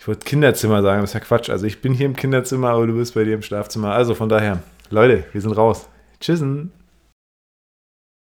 Ich 0.01 0.07
wollte 0.07 0.25
Kinderzimmer 0.25 0.81
sagen, 0.81 1.01
das 1.01 1.11
ist 1.11 1.13
ja 1.13 1.19
Quatsch. 1.19 1.51
Also 1.51 1.67
ich 1.67 1.79
bin 1.79 1.93
hier 1.93 2.07
im 2.07 2.15
Kinderzimmer, 2.15 2.71
aber 2.71 2.87
du 2.87 2.93
bist 2.93 3.13
bei 3.13 3.23
dir 3.23 3.35
im 3.35 3.43
Schlafzimmer. 3.43 3.91
Also 3.91 4.15
von 4.15 4.29
daher, 4.29 4.63
Leute, 4.89 5.25
wir 5.31 5.41
sind 5.41 5.51
raus. 5.51 5.87
Tschüssen. 6.19 6.71